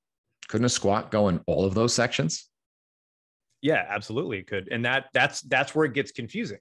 couldn't 0.49 0.65
a 0.65 0.69
squat 0.69 1.09
go 1.09 1.29
in 1.29 1.39
all 1.47 1.65
of 1.65 1.73
those 1.73 1.93
sections? 1.93 2.49
Yeah, 3.61 3.85
absolutely, 3.89 4.39
it 4.39 4.47
could. 4.47 4.67
And 4.69 4.85
that 4.85 5.05
that's 5.13 5.41
that's 5.41 5.73
where 5.73 5.85
it 5.85 5.93
gets 5.93 6.11
confusing 6.11 6.59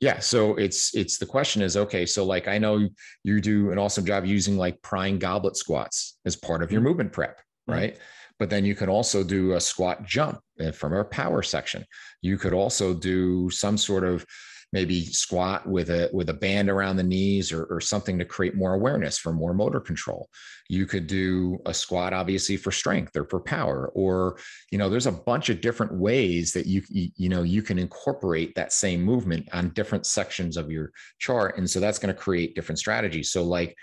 yeah 0.00 0.18
so 0.18 0.54
it's 0.56 0.94
it's 0.94 1.18
the 1.18 1.26
question 1.26 1.62
is 1.62 1.76
okay 1.76 2.04
so 2.04 2.24
like 2.24 2.48
i 2.48 2.58
know 2.58 2.88
you 3.24 3.40
do 3.40 3.70
an 3.70 3.78
awesome 3.78 4.04
job 4.04 4.24
using 4.24 4.56
like 4.56 4.80
prying 4.82 5.18
goblet 5.18 5.56
squats 5.56 6.18
as 6.24 6.36
part 6.36 6.62
of 6.62 6.70
your 6.70 6.80
mm-hmm. 6.80 6.88
movement 6.88 7.12
prep 7.12 7.38
mm-hmm. 7.38 7.72
right 7.72 7.94
mm-hmm. 7.94 8.02
but 8.38 8.50
then 8.50 8.64
you 8.64 8.74
can 8.74 8.88
also 8.88 9.22
do 9.22 9.52
a 9.52 9.60
squat 9.60 10.04
jump 10.04 10.38
eh, 10.60 10.70
from 10.70 10.92
our 10.92 11.04
power 11.04 11.42
section 11.42 11.84
you 12.20 12.36
could 12.36 12.52
also 12.52 12.92
do 12.94 13.48
some 13.50 13.78
sort 13.78 14.04
of 14.04 14.26
maybe 14.72 15.04
squat 15.04 15.66
with 15.66 15.90
a 15.90 16.08
with 16.12 16.30
a 16.30 16.34
band 16.34 16.70
around 16.70 16.96
the 16.96 17.02
knees 17.02 17.52
or, 17.52 17.64
or 17.64 17.80
something 17.80 18.18
to 18.18 18.24
create 18.24 18.54
more 18.54 18.74
awareness 18.74 19.18
for 19.18 19.32
more 19.32 19.52
motor 19.52 19.80
control 19.80 20.28
you 20.68 20.86
could 20.86 21.06
do 21.06 21.58
a 21.66 21.74
squat 21.74 22.12
obviously 22.12 22.56
for 22.56 22.72
strength 22.72 23.16
or 23.16 23.24
for 23.24 23.40
power 23.40 23.90
or 23.94 24.38
you 24.70 24.78
know 24.78 24.88
there's 24.88 25.06
a 25.06 25.12
bunch 25.12 25.50
of 25.50 25.60
different 25.60 25.92
ways 25.94 26.52
that 26.52 26.66
you 26.66 26.82
you 26.90 27.28
know 27.28 27.42
you 27.42 27.62
can 27.62 27.78
incorporate 27.78 28.54
that 28.54 28.72
same 28.72 29.02
movement 29.02 29.46
on 29.52 29.68
different 29.70 30.06
sections 30.06 30.56
of 30.56 30.70
your 30.70 30.90
chart 31.18 31.58
and 31.58 31.68
so 31.68 31.78
that's 31.78 31.98
going 31.98 32.14
to 32.14 32.20
create 32.20 32.54
different 32.54 32.78
strategies 32.78 33.30
so 33.30 33.42
like 33.42 33.76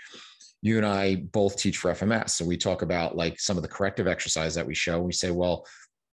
you 0.62 0.76
and 0.76 0.86
I 0.86 1.16
both 1.32 1.56
teach 1.56 1.78
for 1.78 1.90
FMS. 1.90 2.30
So 2.30 2.44
we 2.44 2.56
talk 2.56 2.82
about 2.82 3.16
like 3.16 3.40
some 3.40 3.56
of 3.56 3.62
the 3.62 3.68
corrective 3.68 4.06
exercise 4.06 4.54
that 4.54 4.66
we 4.66 4.74
show. 4.74 5.00
We 5.00 5.12
say, 5.12 5.30
well, 5.30 5.66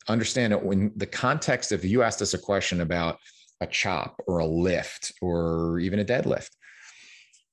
understand 0.08 0.52
that 0.52 0.64
when 0.64 0.92
the 0.96 1.06
context 1.06 1.70
of 1.70 1.84
you 1.84 2.02
asked 2.02 2.22
us 2.22 2.34
a 2.34 2.38
question 2.38 2.80
about 2.80 3.18
a 3.62 3.66
chop 3.66 4.20
or 4.26 4.38
a 4.38 4.46
lift 4.46 5.12
or 5.22 5.78
even 5.78 5.98
a 6.00 6.04
deadlift? 6.04 6.50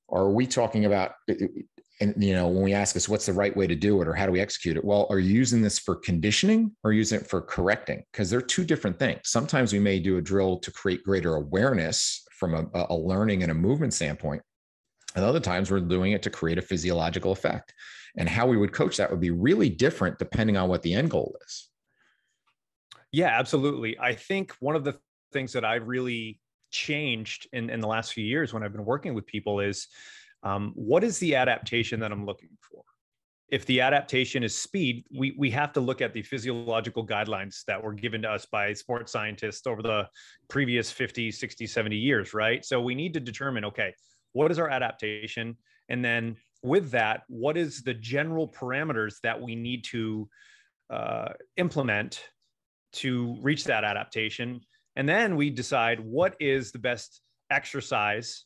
Are 0.10 0.30
we 0.32 0.48
talking 0.48 0.86
about, 0.86 1.12
and 2.02 2.16
you 2.18 2.34
know, 2.34 2.48
when 2.48 2.64
we 2.64 2.74
ask 2.74 2.96
us 2.96 3.08
what's 3.08 3.28
the 3.28 3.34
right 3.34 3.56
way 3.56 3.68
to 3.68 3.76
do 3.76 4.02
it 4.02 4.08
or 4.08 4.14
how 4.14 4.26
do 4.26 4.32
we 4.32 4.40
execute 4.40 4.76
it? 4.76 4.84
Well, 4.84 5.06
are 5.10 5.20
you 5.20 5.34
using 5.34 5.62
this 5.62 5.78
for 5.78 5.96
conditioning 5.96 6.76
or 6.84 6.94
using 6.94 7.20
it 7.20 7.30
for 7.30 7.42
correcting? 7.42 8.04
Because 8.12 8.30
they're 8.30 8.42
two 8.42 8.64
different 8.64 8.98
things. 8.98 9.22
Sometimes 9.26 9.72
we 9.72 9.80
may 9.80 10.00
do 10.00 10.18
a 10.18 10.22
drill 10.22 10.58
to 10.60 10.72
create 10.72 11.04
greater 11.04 11.36
awareness 11.36 12.24
from 12.32 12.54
a, 12.56 12.86
a 12.90 12.96
learning 12.96 13.44
and 13.44 13.52
a 13.52 13.56
movement 13.56 13.94
standpoint. 13.94 14.42
And 15.16 15.26
other 15.26 15.40
times 15.40 15.70
we're 15.70 15.80
doing 15.82 16.14
it 16.14 16.24
to 16.24 16.30
create 16.30 16.58
a 16.58 16.62
physiological 16.62 17.32
effect. 17.32 17.74
And 18.18 18.28
how 18.28 18.48
we 18.48 18.58
would 18.58 18.74
coach 18.74 18.98
that 18.98 19.12
would 19.12 19.20
be 19.20 19.32
really 19.32 19.70
different 19.70 20.18
depending 20.18 20.58
on 20.58 20.70
what 20.70 20.82
the 20.82 20.94
end 20.94 21.12
goal 21.12 21.36
is. 21.46 21.70
Yeah, 23.12 23.28
absolutely. 23.28 23.98
I 24.00 24.14
think 24.14 24.54
one 24.60 24.76
of 24.76 24.84
the 24.84 24.98
things 25.32 25.54
that 25.54 25.66
I've 25.66 25.88
really 25.88 26.40
changed 26.72 27.48
in, 27.54 27.70
in 27.70 27.80
the 27.80 27.88
last 27.88 28.14
few 28.14 28.26
years 28.26 28.54
when 28.54 28.64
I've 28.64 28.72
been 28.72 28.86
working 28.86 29.14
with 29.14 29.26
people 29.26 29.60
is 29.60 29.88
um, 30.44 30.72
what 30.76 31.04
is 31.04 31.20
the 31.20 31.36
adaptation 31.36 32.00
that 32.00 32.12
I'm 32.12 32.26
looking 32.26 32.58
for? 32.62 32.84
If 33.50 33.66
the 33.66 33.82
adaptation 33.82 34.44
is 34.44 34.56
speed, 34.56 35.06
we, 35.12 35.36
we 35.38 35.50
have 35.52 35.74
to 35.74 35.80
look 35.80 36.02
at 36.02 36.14
the 36.14 36.22
physiological 36.22 37.06
guidelines 37.06 37.64
that 37.66 37.84
were 37.84 37.94
given 37.94 38.22
to 38.22 38.30
us 38.30 38.46
by 38.46 38.74
sports 38.74 39.12
scientists 39.12 39.66
over 39.66 39.82
the 39.82 40.08
previous 40.50 40.92
50, 40.92 41.32
60, 41.32 41.66
70 41.66 41.96
years, 41.96 42.34
right? 42.34 42.64
So 42.64 42.80
we 42.80 42.94
need 42.94 43.14
to 43.16 43.20
determine 43.20 43.66
okay, 43.66 43.94
what 44.34 44.52
is 44.52 44.60
our 44.60 44.70
adaptation? 44.70 45.58
And 45.90 46.06
then 46.06 46.38
with 46.62 46.92
that, 46.92 47.24
what 47.28 47.58
is 47.58 47.82
the 47.82 47.94
general 47.96 48.48
parameters 48.48 49.16
that 49.24 49.42
we 49.42 49.56
need 49.56 49.84
to 49.86 50.30
uh, 50.92 51.30
implement 51.58 52.24
to 52.92 53.38
reach 53.42 53.64
that 53.66 53.84
adaptation? 53.84 54.62
And 54.96 55.08
then 55.08 55.36
we 55.36 55.50
decide 55.50 56.00
what 56.00 56.36
is 56.40 56.72
the 56.72 56.80
best 56.80 57.22
exercise 57.50 58.46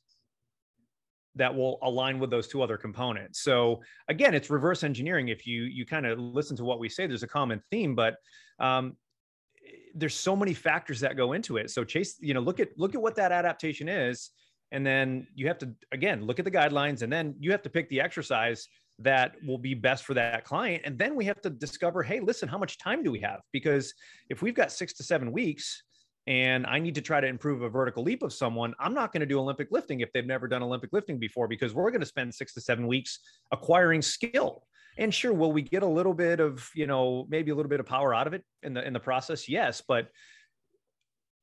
that 1.35 1.53
will 1.53 1.79
align 1.81 2.19
with 2.19 2.29
those 2.29 2.47
two 2.47 2.61
other 2.61 2.77
components. 2.77 3.41
So 3.41 3.81
again, 4.07 4.33
it's 4.33 4.49
reverse 4.49 4.83
engineering. 4.83 5.29
If 5.29 5.47
you 5.47 5.63
you 5.63 5.85
kind 5.85 6.05
of 6.05 6.19
listen 6.19 6.55
to 6.57 6.63
what 6.63 6.79
we 6.79 6.89
say, 6.89 7.07
there's 7.07 7.23
a 7.23 7.27
common 7.27 7.61
theme, 7.71 7.95
but 7.95 8.17
um, 8.59 8.95
there's 9.95 10.15
so 10.15 10.35
many 10.35 10.53
factors 10.53 10.99
that 10.99 11.17
go 11.17 11.33
into 11.33 11.57
it. 11.57 11.71
So 11.71 11.83
chase, 11.83 12.17
you 12.19 12.33
know, 12.33 12.39
look 12.39 12.59
at 12.59 12.69
look 12.77 12.93
at 12.93 13.01
what 13.01 13.15
that 13.15 13.31
adaptation 13.31 13.89
is, 13.89 14.29
and 14.71 14.85
then 14.85 15.27
you 15.33 15.47
have 15.47 15.57
to 15.59 15.71
again 15.91 16.25
look 16.25 16.39
at 16.39 16.45
the 16.45 16.51
guidelines, 16.51 17.01
and 17.01 17.11
then 17.11 17.35
you 17.39 17.51
have 17.51 17.63
to 17.63 17.69
pick 17.69 17.89
the 17.89 18.01
exercise 18.01 18.67
that 18.99 19.35
will 19.45 19.57
be 19.57 19.73
best 19.73 20.03
for 20.03 20.13
that 20.13 20.45
client. 20.45 20.83
And 20.85 20.99
then 20.99 21.15
we 21.15 21.25
have 21.25 21.41
to 21.41 21.49
discover, 21.49 22.03
hey, 22.03 22.19
listen, 22.19 22.47
how 22.47 22.59
much 22.59 22.77
time 22.77 23.01
do 23.03 23.11
we 23.11 23.19
have? 23.21 23.41
Because 23.51 23.91
if 24.29 24.43
we've 24.43 24.53
got 24.53 24.71
six 24.71 24.93
to 24.93 25.03
seven 25.03 25.31
weeks, 25.31 25.81
and 26.25 26.65
I 26.65 26.79
need 26.79 26.95
to 26.95 27.01
try 27.01 27.19
to 27.19 27.27
improve 27.27 27.61
a 27.63 27.69
vertical 27.69 28.03
leap 28.03 28.23
of 28.23 28.31
someone, 28.31 28.73
I'm 28.79 28.93
not 28.93 29.11
going 29.11 29.21
to 29.21 29.25
do 29.25 29.39
Olympic 29.39 29.69
lifting 29.71 29.99
if 29.99 30.11
they've 30.13 30.25
never 30.25 30.47
done 30.47 30.63
Olympic 30.63 30.93
lifting 30.93 31.19
before 31.19 31.47
because 31.47 31.73
we're 31.73 31.91
going 31.91 32.01
to 32.01 32.07
spend 32.07 32.33
six 32.33 32.53
to 32.53 32.61
seven 32.61 32.87
weeks 32.87 33.19
acquiring 33.51 34.01
skill. 34.01 34.63
And 34.97 35.13
sure, 35.13 35.33
will 35.33 35.51
we 35.51 35.61
get 35.61 35.83
a 35.83 35.87
little 35.87 36.13
bit 36.13 36.39
of, 36.39 36.69
you 36.75 36.87
know, 36.87 37.25
maybe 37.29 37.51
a 37.51 37.55
little 37.55 37.69
bit 37.69 37.79
of 37.79 37.85
power 37.85 38.13
out 38.13 38.27
of 38.27 38.33
it 38.33 38.43
in 38.61 38.73
the 38.73 38.85
in 38.85 38.93
the 38.93 38.99
process? 38.99 39.49
Yes, 39.49 39.81
but 39.85 40.07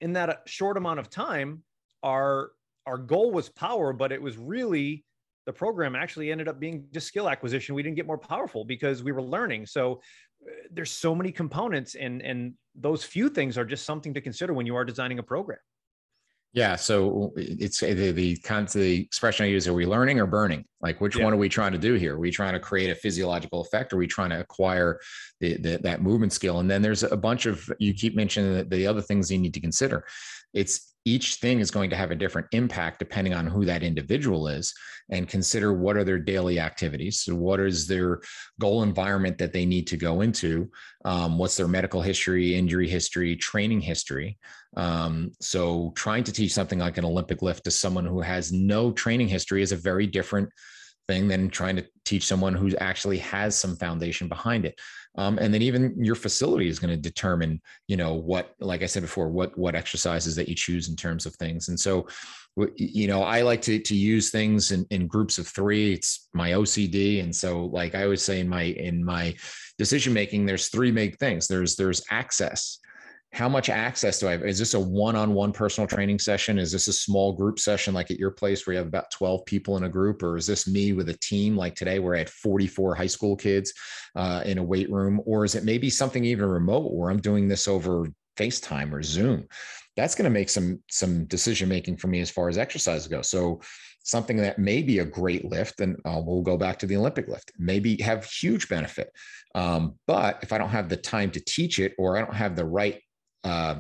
in 0.00 0.14
that 0.14 0.30
uh, 0.30 0.36
short 0.46 0.76
amount 0.76 1.00
of 1.00 1.10
time, 1.10 1.62
our 2.02 2.52
our 2.86 2.96
goal 2.96 3.32
was 3.32 3.48
power, 3.48 3.92
but 3.92 4.12
it 4.12 4.22
was 4.22 4.38
really 4.38 5.04
the 5.46 5.52
program 5.52 5.96
actually 5.96 6.30
ended 6.30 6.48
up 6.48 6.60
being 6.60 6.86
just 6.92 7.08
skill 7.08 7.28
acquisition. 7.28 7.74
We 7.74 7.82
didn't 7.82 7.96
get 7.96 8.06
more 8.06 8.18
powerful 8.18 8.64
because 8.64 9.02
we 9.02 9.12
were 9.12 9.22
learning. 9.22 9.66
So 9.66 10.00
there's 10.70 10.90
so 10.90 11.14
many 11.14 11.32
components 11.32 11.94
and 11.94 12.22
and 12.22 12.54
those 12.74 13.04
few 13.04 13.28
things 13.28 13.58
are 13.58 13.64
just 13.64 13.84
something 13.84 14.14
to 14.14 14.20
consider 14.20 14.52
when 14.52 14.66
you 14.66 14.76
are 14.76 14.84
designing 14.84 15.18
a 15.18 15.22
program. 15.22 15.58
Yeah 16.52 16.76
so 16.76 17.32
it's 17.36 17.80
the 17.80 17.94
the, 17.94 18.36
the 18.74 19.00
expression 19.00 19.46
i 19.46 19.48
use 19.48 19.68
are 19.68 19.72
we 19.72 19.86
learning 19.86 20.18
or 20.18 20.26
burning? 20.26 20.64
Like 20.80 21.00
which 21.00 21.16
yeah. 21.16 21.24
one 21.24 21.32
are 21.32 21.36
we 21.36 21.48
trying 21.48 21.72
to 21.72 21.78
do 21.78 21.94
here? 21.94 22.16
Are 22.16 22.18
we 22.18 22.30
trying 22.30 22.54
to 22.54 22.60
create 22.60 22.90
a 22.90 22.94
physiological 22.94 23.60
effect? 23.60 23.92
Or 23.92 23.96
are 23.96 23.98
we 24.00 24.06
trying 24.06 24.30
to 24.30 24.40
acquire 24.40 24.98
the, 25.40 25.56
the, 25.58 25.78
that 25.82 26.02
movement 26.02 26.32
skill? 26.32 26.60
And 26.60 26.70
then 26.70 26.82
there's 26.82 27.02
a 27.02 27.16
bunch 27.16 27.46
of 27.46 27.70
you 27.78 27.94
keep 27.94 28.16
mentioning 28.16 28.54
the, 28.54 28.64
the 28.64 28.86
other 28.86 29.02
things 29.02 29.30
you 29.30 29.38
need 29.38 29.54
to 29.54 29.60
consider. 29.60 30.04
It's 30.52 30.89
each 31.04 31.36
thing 31.36 31.60
is 31.60 31.70
going 31.70 31.90
to 31.90 31.96
have 31.96 32.10
a 32.10 32.16
different 32.16 32.48
impact 32.52 32.98
depending 32.98 33.32
on 33.32 33.46
who 33.46 33.64
that 33.64 33.82
individual 33.82 34.48
is 34.48 34.74
and 35.10 35.28
consider 35.28 35.72
what 35.72 35.96
are 35.96 36.04
their 36.04 36.18
daily 36.18 36.60
activities. 36.60 37.20
So 37.20 37.34
what 37.34 37.58
is 37.60 37.86
their 37.86 38.20
goal 38.58 38.82
environment 38.82 39.38
that 39.38 39.52
they 39.52 39.64
need 39.64 39.86
to 39.88 39.96
go 39.96 40.20
into? 40.20 40.70
Um, 41.04 41.38
what's 41.38 41.56
their 41.56 41.68
medical 41.68 42.02
history 42.02 42.54
injury 42.54 42.88
history 42.88 43.34
training 43.36 43.80
history? 43.80 44.38
Um, 44.76 45.32
so 45.40 45.92
trying 45.96 46.24
to 46.24 46.32
teach 46.32 46.52
something 46.52 46.78
like 46.78 46.96
an 46.96 47.04
olympic 47.04 47.42
lift 47.42 47.64
to 47.64 47.72
someone 47.72 48.06
who 48.06 48.20
has 48.20 48.52
no 48.52 48.92
training 48.92 49.26
history 49.26 49.62
is 49.62 49.72
a 49.72 49.76
very 49.76 50.06
different 50.06 50.48
thing 51.08 51.26
than 51.26 51.50
trying 51.50 51.74
to 51.74 51.84
teach 52.04 52.24
someone 52.24 52.54
who 52.54 52.74
actually 52.76 53.18
has 53.18 53.56
some 53.56 53.76
foundation 53.76 54.28
behind 54.28 54.64
it 54.64 54.78
um, 55.16 55.38
and 55.38 55.52
then 55.52 55.62
even 55.62 55.94
your 56.02 56.14
facility 56.14 56.68
is 56.68 56.78
going 56.78 56.94
to 56.94 56.96
determine 56.96 57.60
you 57.88 57.96
know 57.96 58.14
what 58.14 58.54
like 58.60 58.82
i 58.82 58.86
said 58.86 59.02
before 59.02 59.28
what 59.28 59.56
what 59.58 59.74
exercises 59.74 60.36
that 60.36 60.48
you 60.48 60.54
choose 60.54 60.88
in 60.88 60.96
terms 60.96 61.26
of 61.26 61.34
things. 61.36 61.68
And 61.68 61.78
so 61.78 62.06
you 62.76 63.06
know 63.06 63.22
i 63.22 63.42
like 63.42 63.62
to 63.62 63.78
to 63.78 63.94
use 63.94 64.30
things 64.30 64.72
in, 64.72 64.84
in 64.90 65.06
groups 65.06 65.38
of 65.38 65.46
three. 65.46 65.94
It's 65.94 66.28
my 66.34 66.50
ocd 66.50 67.22
and 67.22 67.34
so 67.34 67.66
like 67.66 67.94
i 67.94 68.02
always 68.02 68.22
say 68.22 68.40
in 68.40 68.48
my 68.48 68.62
in 68.62 69.04
my 69.04 69.34
decision 69.80 70.12
making 70.12 70.44
there's 70.44 70.68
three 70.68 70.90
big 70.90 71.16
things. 71.16 71.48
There's 71.48 71.74
there's 71.74 72.02
access 72.10 72.78
how 73.32 73.48
much 73.48 73.68
access 73.68 74.18
do 74.18 74.28
I 74.28 74.32
have? 74.32 74.42
Is 74.42 74.58
this 74.58 74.74
a 74.74 74.80
one-on-one 74.80 75.52
personal 75.52 75.86
training 75.86 76.18
session? 76.18 76.58
Is 76.58 76.72
this 76.72 76.88
a 76.88 76.92
small 76.92 77.32
group 77.32 77.60
session 77.60 77.94
like 77.94 78.10
at 78.10 78.18
your 78.18 78.32
place 78.32 78.66
where 78.66 78.74
you 78.74 78.78
have 78.78 78.88
about 78.88 79.12
12 79.12 79.44
people 79.44 79.76
in 79.76 79.84
a 79.84 79.88
group? 79.88 80.22
Or 80.22 80.36
is 80.36 80.46
this 80.46 80.66
me 80.66 80.92
with 80.92 81.08
a 81.10 81.18
team 81.18 81.56
like 81.56 81.76
today 81.76 82.00
where 82.00 82.16
I 82.16 82.18
had 82.18 82.30
44 82.30 82.96
high 82.96 83.06
school 83.06 83.36
kids 83.36 83.72
uh, 84.16 84.42
in 84.44 84.58
a 84.58 84.62
weight 84.62 84.90
room? 84.90 85.20
Or 85.26 85.44
is 85.44 85.54
it 85.54 85.64
maybe 85.64 85.90
something 85.90 86.24
even 86.24 86.46
remote 86.46 86.92
where 86.92 87.08
I'm 87.08 87.20
doing 87.20 87.46
this 87.46 87.68
over 87.68 88.08
FaceTime 88.36 88.92
or 88.92 89.02
Zoom? 89.02 89.46
That's 89.96 90.16
going 90.16 90.24
to 90.24 90.30
make 90.30 90.48
some 90.48 90.82
some 90.90 91.24
decision 91.26 91.68
making 91.68 91.98
for 91.98 92.08
me 92.08 92.20
as 92.20 92.30
far 92.30 92.48
as 92.48 92.58
exercise 92.58 93.06
goes. 93.06 93.28
So 93.28 93.60
something 94.02 94.38
that 94.38 94.58
may 94.58 94.82
be 94.82 95.00
a 95.00 95.04
great 95.04 95.44
lift, 95.44 95.80
and 95.80 95.96
uh, 96.04 96.20
we'll 96.24 96.42
go 96.42 96.56
back 96.56 96.78
to 96.80 96.86
the 96.86 96.96
Olympic 96.96 97.28
lift, 97.28 97.52
maybe 97.58 97.96
have 98.02 98.24
huge 98.24 98.68
benefit. 98.68 99.12
Um, 99.54 99.98
but 100.06 100.38
if 100.42 100.52
I 100.52 100.58
don't 100.58 100.70
have 100.70 100.88
the 100.88 100.96
time 100.96 101.30
to 101.32 101.40
teach 101.40 101.78
it 101.78 101.94
or 101.98 102.16
I 102.16 102.22
don't 102.22 102.34
have 102.34 102.56
the 102.56 102.64
right 102.64 103.00
uh, 103.44 103.76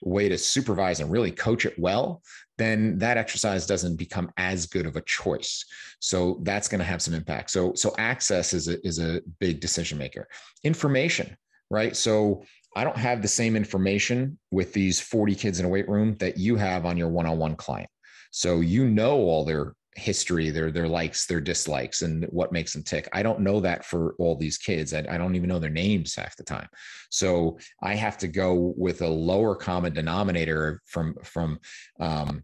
way 0.00 0.28
to 0.28 0.38
supervise 0.38 1.00
and 1.00 1.10
really 1.10 1.30
coach 1.30 1.66
it 1.66 1.78
well, 1.78 2.22
then 2.58 2.98
that 2.98 3.16
exercise 3.16 3.66
doesn't 3.66 3.96
become 3.96 4.30
as 4.36 4.66
good 4.66 4.86
of 4.86 4.96
a 4.96 5.02
choice. 5.02 5.64
So 6.00 6.40
that's 6.42 6.68
going 6.68 6.78
to 6.78 6.84
have 6.84 7.02
some 7.02 7.14
impact. 7.14 7.50
So 7.50 7.72
so 7.74 7.94
access 7.98 8.52
is 8.52 8.68
a, 8.68 8.84
is 8.86 8.98
a 8.98 9.20
big 9.40 9.60
decision 9.60 9.98
maker. 9.98 10.28
Information, 10.64 11.36
right? 11.70 11.96
So 11.96 12.44
I 12.74 12.84
don't 12.84 12.96
have 12.96 13.20
the 13.20 13.28
same 13.28 13.56
information 13.56 14.38
with 14.50 14.72
these 14.72 15.00
40 15.00 15.34
kids 15.34 15.60
in 15.60 15.66
a 15.66 15.68
weight 15.68 15.88
room 15.88 16.14
that 16.16 16.38
you 16.38 16.56
have 16.56 16.86
on 16.86 16.96
your 16.96 17.08
one-on-one 17.08 17.56
client. 17.56 17.90
So 18.30 18.60
you 18.60 18.88
know 18.88 19.18
all 19.18 19.44
their 19.44 19.74
history, 19.94 20.50
their 20.50 20.70
their 20.70 20.88
likes, 20.88 21.26
their 21.26 21.40
dislikes, 21.40 22.02
and 22.02 22.24
what 22.26 22.52
makes 22.52 22.72
them 22.72 22.82
tick. 22.82 23.08
I 23.12 23.22
don't 23.22 23.40
know 23.40 23.60
that 23.60 23.84
for 23.84 24.14
all 24.18 24.36
these 24.36 24.58
kids. 24.58 24.94
I, 24.94 25.04
I, 25.08 25.18
don't 25.18 25.34
even 25.34 25.48
know 25.48 25.58
their 25.58 25.70
names 25.70 26.14
half 26.14 26.36
the 26.36 26.44
time. 26.44 26.68
So 27.10 27.58
I 27.82 27.94
have 27.94 28.16
to 28.18 28.28
go 28.28 28.74
with 28.76 29.02
a 29.02 29.08
lower 29.08 29.54
common 29.54 29.92
denominator 29.92 30.80
from 30.86 31.14
from 31.22 31.58
um, 32.00 32.42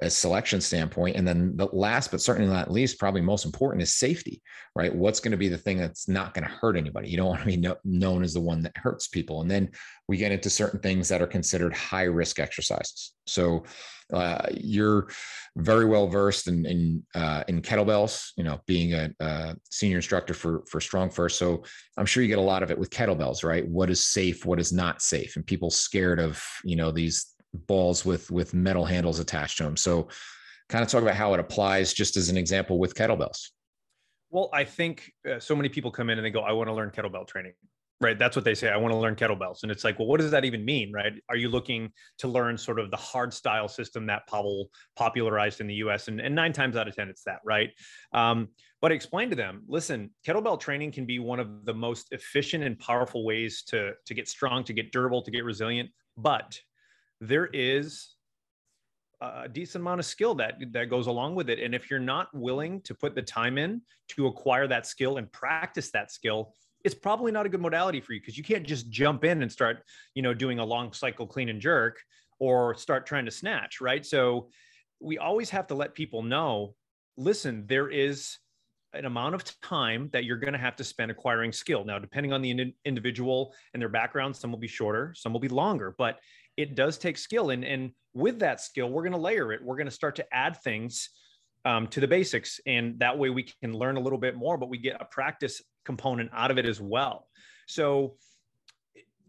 a 0.00 0.10
selection 0.10 0.60
standpoint. 0.60 1.16
And 1.16 1.26
then 1.26 1.56
the 1.56 1.66
last, 1.72 2.10
but 2.10 2.20
certainly 2.20 2.50
not 2.50 2.70
least, 2.70 2.98
probably 2.98 3.20
most 3.20 3.44
important 3.44 3.82
is 3.82 3.94
safety, 3.94 4.42
right? 4.74 4.94
What's 4.94 5.20
going 5.20 5.32
to 5.32 5.36
be 5.36 5.48
the 5.48 5.58
thing 5.58 5.78
that's 5.78 6.08
not 6.08 6.34
going 6.34 6.44
to 6.44 6.50
hurt 6.50 6.76
anybody? 6.76 7.08
You 7.08 7.16
don't 7.16 7.28
want 7.28 7.40
to 7.40 7.46
be 7.46 7.56
no, 7.56 7.76
known 7.84 8.22
as 8.22 8.34
the 8.34 8.40
one 8.40 8.62
that 8.62 8.76
hurts 8.76 9.08
people. 9.08 9.42
And 9.42 9.50
then 9.50 9.70
we 10.08 10.16
get 10.16 10.32
into 10.32 10.50
certain 10.50 10.80
things 10.80 11.08
that 11.08 11.22
are 11.22 11.26
considered 11.26 11.74
high 11.74 12.04
risk 12.04 12.38
exercises. 12.38 13.12
So 13.26 13.64
uh, 14.12 14.46
you're 14.52 15.08
very 15.56 15.86
well 15.86 16.06
versed 16.06 16.48
in 16.48 16.66
in, 16.66 17.02
uh, 17.14 17.44
in 17.48 17.62
kettlebells. 17.62 18.30
You 18.36 18.44
know, 18.44 18.60
being 18.66 18.92
a, 18.94 19.10
a, 19.20 19.56
senior 19.70 19.96
instructor 19.96 20.34
for 20.34 20.64
for 20.70 20.80
StrongFirst, 20.80 21.32
so 21.32 21.64
I'm 21.96 22.06
sure 22.06 22.22
you 22.22 22.28
get 22.28 22.38
a 22.38 22.42
lot 22.42 22.62
of 22.62 22.70
it 22.70 22.78
with 22.78 22.90
kettlebells, 22.90 23.42
right? 23.42 23.66
What 23.66 23.90
is 23.90 24.04
safe? 24.04 24.44
What 24.44 24.60
is 24.60 24.72
not 24.72 25.02
safe? 25.02 25.36
And 25.36 25.46
people 25.46 25.70
scared 25.70 26.20
of 26.20 26.42
you 26.64 26.76
know 26.76 26.90
these 26.90 27.31
balls 27.52 28.04
with 28.04 28.30
with 28.30 28.54
metal 28.54 28.84
handles 28.84 29.18
attached 29.18 29.58
to 29.58 29.64
them. 29.64 29.76
So, 29.76 30.08
kind 30.68 30.82
of 30.82 30.88
talk 30.88 31.02
about 31.02 31.14
how 31.14 31.34
it 31.34 31.40
applies, 31.40 31.92
just 31.92 32.16
as 32.16 32.28
an 32.28 32.36
example 32.36 32.78
with 32.78 32.94
kettlebells. 32.94 33.48
Well, 34.30 34.48
I 34.52 34.64
think 34.64 35.12
uh, 35.30 35.38
so 35.38 35.54
many 35.54 35.68
people 35.68 35.90
come 35.90 36.08
in 36.08 36.18
and 36.18 36.24
they 36.24 36.30
go, 36.30 36.40
"I 36.40 36.52
want 36.52 36.68
to 36.68 36.74
learn 36.74 36.90
kettlebell 36.90 37.26
training." 37.26 37.52
Right, 38.00 38.18
that's 38.18 38.34
what 38.34 38.44
they 38.44 38.54
say. 38.54 38.68
I 38.68 38.76
want 38.76 38.92
to 38.92 38.98
learn 38.98 39.14
kettlebells, 39.14 39.62
and 39.62 39.70
it's 39.70 39.84
like, 39.84 39.96
well, 39.96 40.08
what 40.08 40.18
does 40.18 40.32
that 40.32 40.44
even 40.44 40.64
mean, 40.64 40.92
right? 40.92 41.12
Are 41.28 41.36
you 41.36 41.48
looking 41.48 41.92
to 42.18 42.26
learn 42.26 42.58
sort 42.58 42.80
of 42.80 42.90
the 42.90 42.96
hard 42.96 43.32
style 43.32 43.68
system 43.68 44.06
that 44.06 44.26
Pavel 44.26 44.70
popularized 44.96 45.60
in 45.60 45.68
the 45.68 45.74
U.S. 45.74 46.08
and, 46.08 46.20
and 46.20 46.34
nine 46.34 46.52
times 46.52 46.74
out 46.76 46.88
of 46.88 46.96
ten, 46.96 47.08
it's 47.08 47.22
that, 47.24 47.38
right? 47.44 47.70
Um, 48.12 48.48
but 48.80 48.90
explain 48.90 49.30
to 49.30 49.36
them, 49.36 49.62
listen, 49.68 50.10
kettlebell 50.26 50.58
training 50.58 50.90
can 50.90 51.06
be 51.06 51.20
one 51.20 51.38
of 51.38 51.64
the 51.64 51.74
most 51.74 52.08
efficient 52.10 52.64
and 52.64 52.76
powerful 52.80 53.24
ways 53.24 53.62
to 53.68 53.92
to 54.06 54.14
get 54.14 54.26
strong, 54.26 54.64
to 54.64 54.72
get 54.72 54.90
durable, 54.90 55.22
to 55.22 55.30
get 55.30 55.44
resilient. 55.44 55.88
But 56.16 56.58
there 57.22 57.46
is 57.46 58.14
a 59.20 59.48
decent 59.48 59.82
amount 59.82 60.00
of 60.00 60.06
skill 60.06 60.34
that 60.34 60.54
that 60.72 60.90
goes 60.90 61.06
along 61.06 61.36
with 61.36 61.48
it. 61.48 61.60
And 61.60 61.74
if 61.74 61.88
you're 61.90 62.00
not 62.00 62.28
willing 62.34 62.80
to 62.82 62.94
put 62.94 63.14
the 63.14 63.22
time 63.22 63.56
in 63.56 63.80
to 64.08 64.26
acquire 64.26 64.66
that 64.66 64.86
skill 64.86 65.16
and 65.16 65.30
practice 65.30 65.90
that 65.92 66.10
skill 66.10 66.52
it's 66.84 66.94
probably 66.94 67.32
not 67.32 67.46
a 67.46 67.48
good 67.48 67.60
modality 67.60 68.00
for 68.00 68.12
you 68.12 68.20
because 68.20 68.36
you 68.36 68.44
can't 68.44 68.66
just 68.66 68.90
jump 68.90 69.24
in 69.24 69.42
and 69.42 69.50
start 69.50 69.84
you 70.14 70.22
know 70.22 70.34
doing 70.34 70.58
a 70.58 70.64
long 70.64 70.92
cycle 70.92 71.26
clean 71.26 71.48
and 71.48 71.60
jerk 71.60 72.00
or 72.38 72.74
start 72.74 73.06
trying 73.06 73.24
to 73.24 73.30
snatch 73.30 73.80
right? 73.80 74.04
So 74.04 74.48
we 75.00 75.18
always 75.18 75.50
have 75.50 75.66
to 75.68 75.74
let 75.74 75.94
people 75.94 76.22
know 76.22 76.74
listen 77.16 77.64
there 77.66 77.88
is 77.88 78.38
an 78.94 79.04
amount 79.06 79.34
of 79.34 79.60
time 79.60 80.10
that 80.12 80.24
you're 80.24 80.36
going 80.36 80.52
to 80.52 80.58
have 80.58 80.76
to 80.76 80.84
spend 80.84 81.10
acquiring 81.10 81.52
skill. 81.52 81.84
Now 81.84 81.98
depending 81.98 82.32
on 82.32 82.42
the 82.42 82.50
in- 82.50 82.74
individual 82.84 83.54
and 83.72 83.80
their 83.80 83.88
background 83.88 84.34
some 84.34 84.50
will 84.50 84.58
be 84.58 84.68
shorter 84.68 85.14
some 85.16 85.32
will 85.32 85.40
be 85.40 85.48
longer 85.48 85.94
but 85.96 86.18
it 86.56 86.74
does 86.74 86.98
take 86.98 87.18
skill. 87.18 87.50
And, 87.50 87.64
and 87.64 87.92
with 88.14 88.40
that 88.40 88.60
skill, 88.60 88.90
we're 88.90 89.02
going 89.02 89.12
to 89.12 89.18
layer 89.18 89.52
it. 89.52 89.62
We're 89.62 89.76
going 89.76 89.86
to 89.86 89.90
start 89.92 90.16
to 90.16 90.26
add 90.34 90.62
things 90.62 91.10
um, 91.64 91.86
to 91.88 92.00
the 92.00 92.08
basics. 92.08 92.60
And 92.66 92.98
that 92.98 93.18
way 93.18 93.30
we 93.30 93.44
can 93.44 93.72
learn 93.72 93.96
a 93.96 94.00
little 94.00 94.18
bit 94.18 94.36
more, 94.36 94.56
but 94.58 94.68
we 94.68 94.78
get 94.78 95.00
a 95.00 95.04
practice 95.04 95.62
component 95.84 96.30
out 96.32 96.50
of 96.50 96.58
it 96.58 96.66
as 96.66 96.80
well. 96.80 97.28
So 97.66 98.16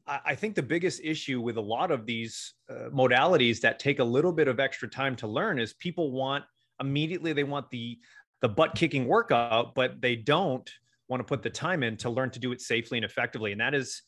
I, 0.05 0.35
think 0.35 0.55
the 0.55 0.63
biggest 0.63 0.99
issue 1.01 1.39
with 1.39 1.55
a 1.57 1.61
lot 1.61 1.89
of 1.89 2.05
these 2.05 2.55
uh, 2.69 2.89
modalities 2.89 3.61
that 3.61 3.79
take 3.79 3.99
a 3.99 4.03
little 4.03 4.33
bit 4.33 4.47
of 4.47 4.59
extra 4.59 4.89
time 4.89 5.15
to 5.17 5.27
learn 5.27 5.59
is 5.59 5.73
people 5.73 6.11
want 6.11 6.43
immediately, 6.81 7.31
they 7.31 7.45
want 7.45 7.69
the, 7.69 7.99
the 8.41 8.49
butt 8.49 8.75
kicking 8.75 9.07
workout, 9.07 9.75
but 9.75 10.01
they 10.01 10.17
don't 10.17 10.69
want 11.07 11.21
to 11.21 11.23
put 11.23 11.41
the 11.41 11.49
time 11.49 11.83
in 11.83 11.95
to 11.97 12.09
learn 12.09 12.31
to 12.31 12.39
do 12.39 12.51
it 12.51 12.59
safely 12.59 12.97
and 12.97 13.05
effectively. 13.05 13.53
And 13.53 13.61
that 13.61 13.73
is, 13.73 14.01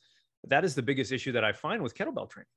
that 0.48 0.66
is 0.66 0.76
the 0.76 0.82
biggest 0.82 1.14
issue 1.14 1.32
that 1.32 1.46
I 1.46 1.54
find 1.54 1.82
with 1.82 1.96
kettlebell 1.96 2.30
training. 2.30 2.48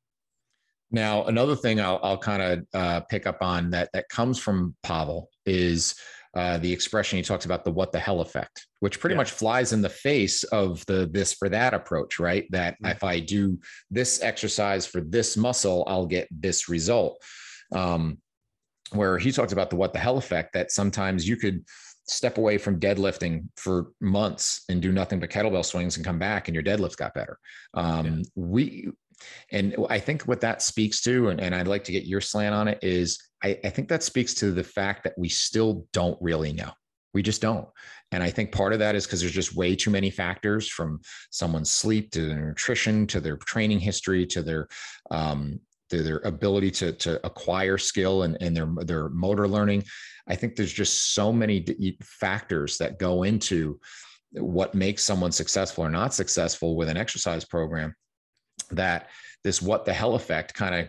Now, 0.90 1.24
another 1.24 1.54
thing 1.54 1.80
I'll, 1.80 2.00
I'll 2.02 2.18
kind 2.18 2.42
of 2.42 2.66
uh, 2.74 3.00
pick 3.00 3.26
up 3.26 3.38
on 3.42 3.70
that 3.70 3.90
that 3.92 4.08
comes 4.08 4.38
from 4.38 4.74
Pavel 4.82 5.28
is 5.44 5.94
uh, 6.34 6.58
the 6.58 6.72
expression 6.72 7.16
he 7.16 7.22
talks 7.22 7.44
about 7.44 7.64
the 7.64 7.70
"what 7.70 7.92
the 7.92 7.98
hell" 7.98 8.20
effect, 8.20 8.66
which 8.80 9.00
pretty 9.00 9.14
yeah. 9.14 9.18
much 9.18 9.30
flies 9.30 9.72
in 9.72 9.82
the 9.82 9.88
face 9.88 10.44
of 10.44 10.84
the 10.86 11.08
this 11.10 11.32
for 11.32 11.48
that 11.48 11.74
approach, 11.74 12.18
right? 12.18 12.46
That 12.50 12.74
mm-hmm. 12.74 12.86
if 12.86 13.04
I 13.04 13.20
do 13.20 13.58
this 13.90 14.22
exercise 14.22 14.86
for 14.86 15.00
this 15.00 15.36
muscle, 15.36 15.84
I'll 15.86 16.06
get 16.06 16.28
this 16.30 16.68
result. 16.68 17.22
Um, 17.72 18.18
where 18.92 19.18
he 19.18 19.32
talks 19.32 19.52
about 19.52 19.68
the 19.68 19.76
"what 19.76 19.92
the 19.92 19.98
hell" 19.98 20.16
effect, 20.16 20.52
that 20.54 20.70
sometimes 20.70 21.28
you 21.28 21.36
could 21.36 21.64
step 22.06 22.38
away 22.38 22.56
from 22.56 22.80
deadlifting 22.80 23.46
for 23.56 23.88
months 24.00 24.64
and 24.68 24.80
do 24.80 24.92
nothing 24.92 25.20
but 25.20 25.28
kettlebell 25.30 25.64
swings 25.64 25.96
and 25.96 26.06
come 26.06 26.18
back 26.18 26.48
and 26.48 26.54
your 26.54 26.64
deadlifts 26.64 26.96
got 26.96 27.12
better. 27.14 27.38
Um, 27.74 28.06
yeah. 28.06 28.22
We 28.34 28.88
and 29.50 29.76
I 29.88 29.98
think 29.98 30.22
what 30.22 30.40
that 30.42 30.62
speaks 30.62 31.00
to, 31.02 31.28
and, 31.28 31.40
and 31.40 31.54
I'd 31.54 31.68
like 31.68 31.84
to 31.84 31.92
get 31.92 32.04
your 32.04 32.20
slant 32.20 32.54
on 32.54 32.68
it, 32.68 32.78
is 32.82 33.18
I, 33.42 33.58
I 33.64 33.70
think 33.70 33.88
that 33.88 34.02
speaks 34.02 34.34
to 34.34 34.52
the 34.52 34.64
fact 34.64 35.04
that 35.04 35.14
we 35.16 35.28
still 35.28 35.86
don't 35.92 36.18
really 36.20 36.52
know. 36.52 36.70
We 37.14 37.22
just 37.22 37.40
don't. 37.40 37.66
And 38.12 38.22
I 38.22 38.30
think 38.30 38.52
part 38.52 38.72
of 38.72 38.78
that 38.78 38.94
is 38.94 39.06
because 39.06 39.20
there's 39.20 39.32
just 39.32 39.56
way 39.56 39.74
too 39.74 39.90
many 39.90 40.10
factors 40.10 40.68
from 40.68 41.00
someone's 41.30 41.70
sleep 41.70 42.10
to 42.12 42.26
their 42.26 42.48
nutrition 42.48 43.06
to 43.08 43.20
their 43.20 43.36
training 43.36 43.80
history 43.80 44.26
to 44.26 44.42
their 44.42 44.68
um, 45.10 45.60
to 45.90 46.02
their 46.02 46.18
ability 46.18 46.70
to 46.70 46.92
to 46.92 47.24
acquire 47.26 47.78
skill 47.78 48.22
and, 48.24 48.36
and 48.40 48.56
their 48.56 48.68
their 48.84 49.08
motor 49.08 49.48
learning. 49.48 49.84
I 50.26 50.36
think 50.36 50.54
there's 50.54 50.72
just 50.72 51.14
so 51.14 51.32
many 51.32 51.64
factors 52.02 52.76
that 52.78 52.98
go 52.98 53.22
into 53.22 53.80
what 54.32 54.74
makes 54.74 55.02
someone 55.02 55.32
successful 55.32 55.84
or 55.84 55.90
not 55.90 56.12
successful 56.12 56.76
with 56.76 56.88
an 56.90 56.98
exercise 56.98 57.44
program 57.44 57.94
that 58.70 59.08
this 59.44 59.62
what 59.62 59.84
the 59.84 59.92
hell 59.92 60.14
effect 60.14 60.54
kind 60.54 60.74
of 60.74 60.88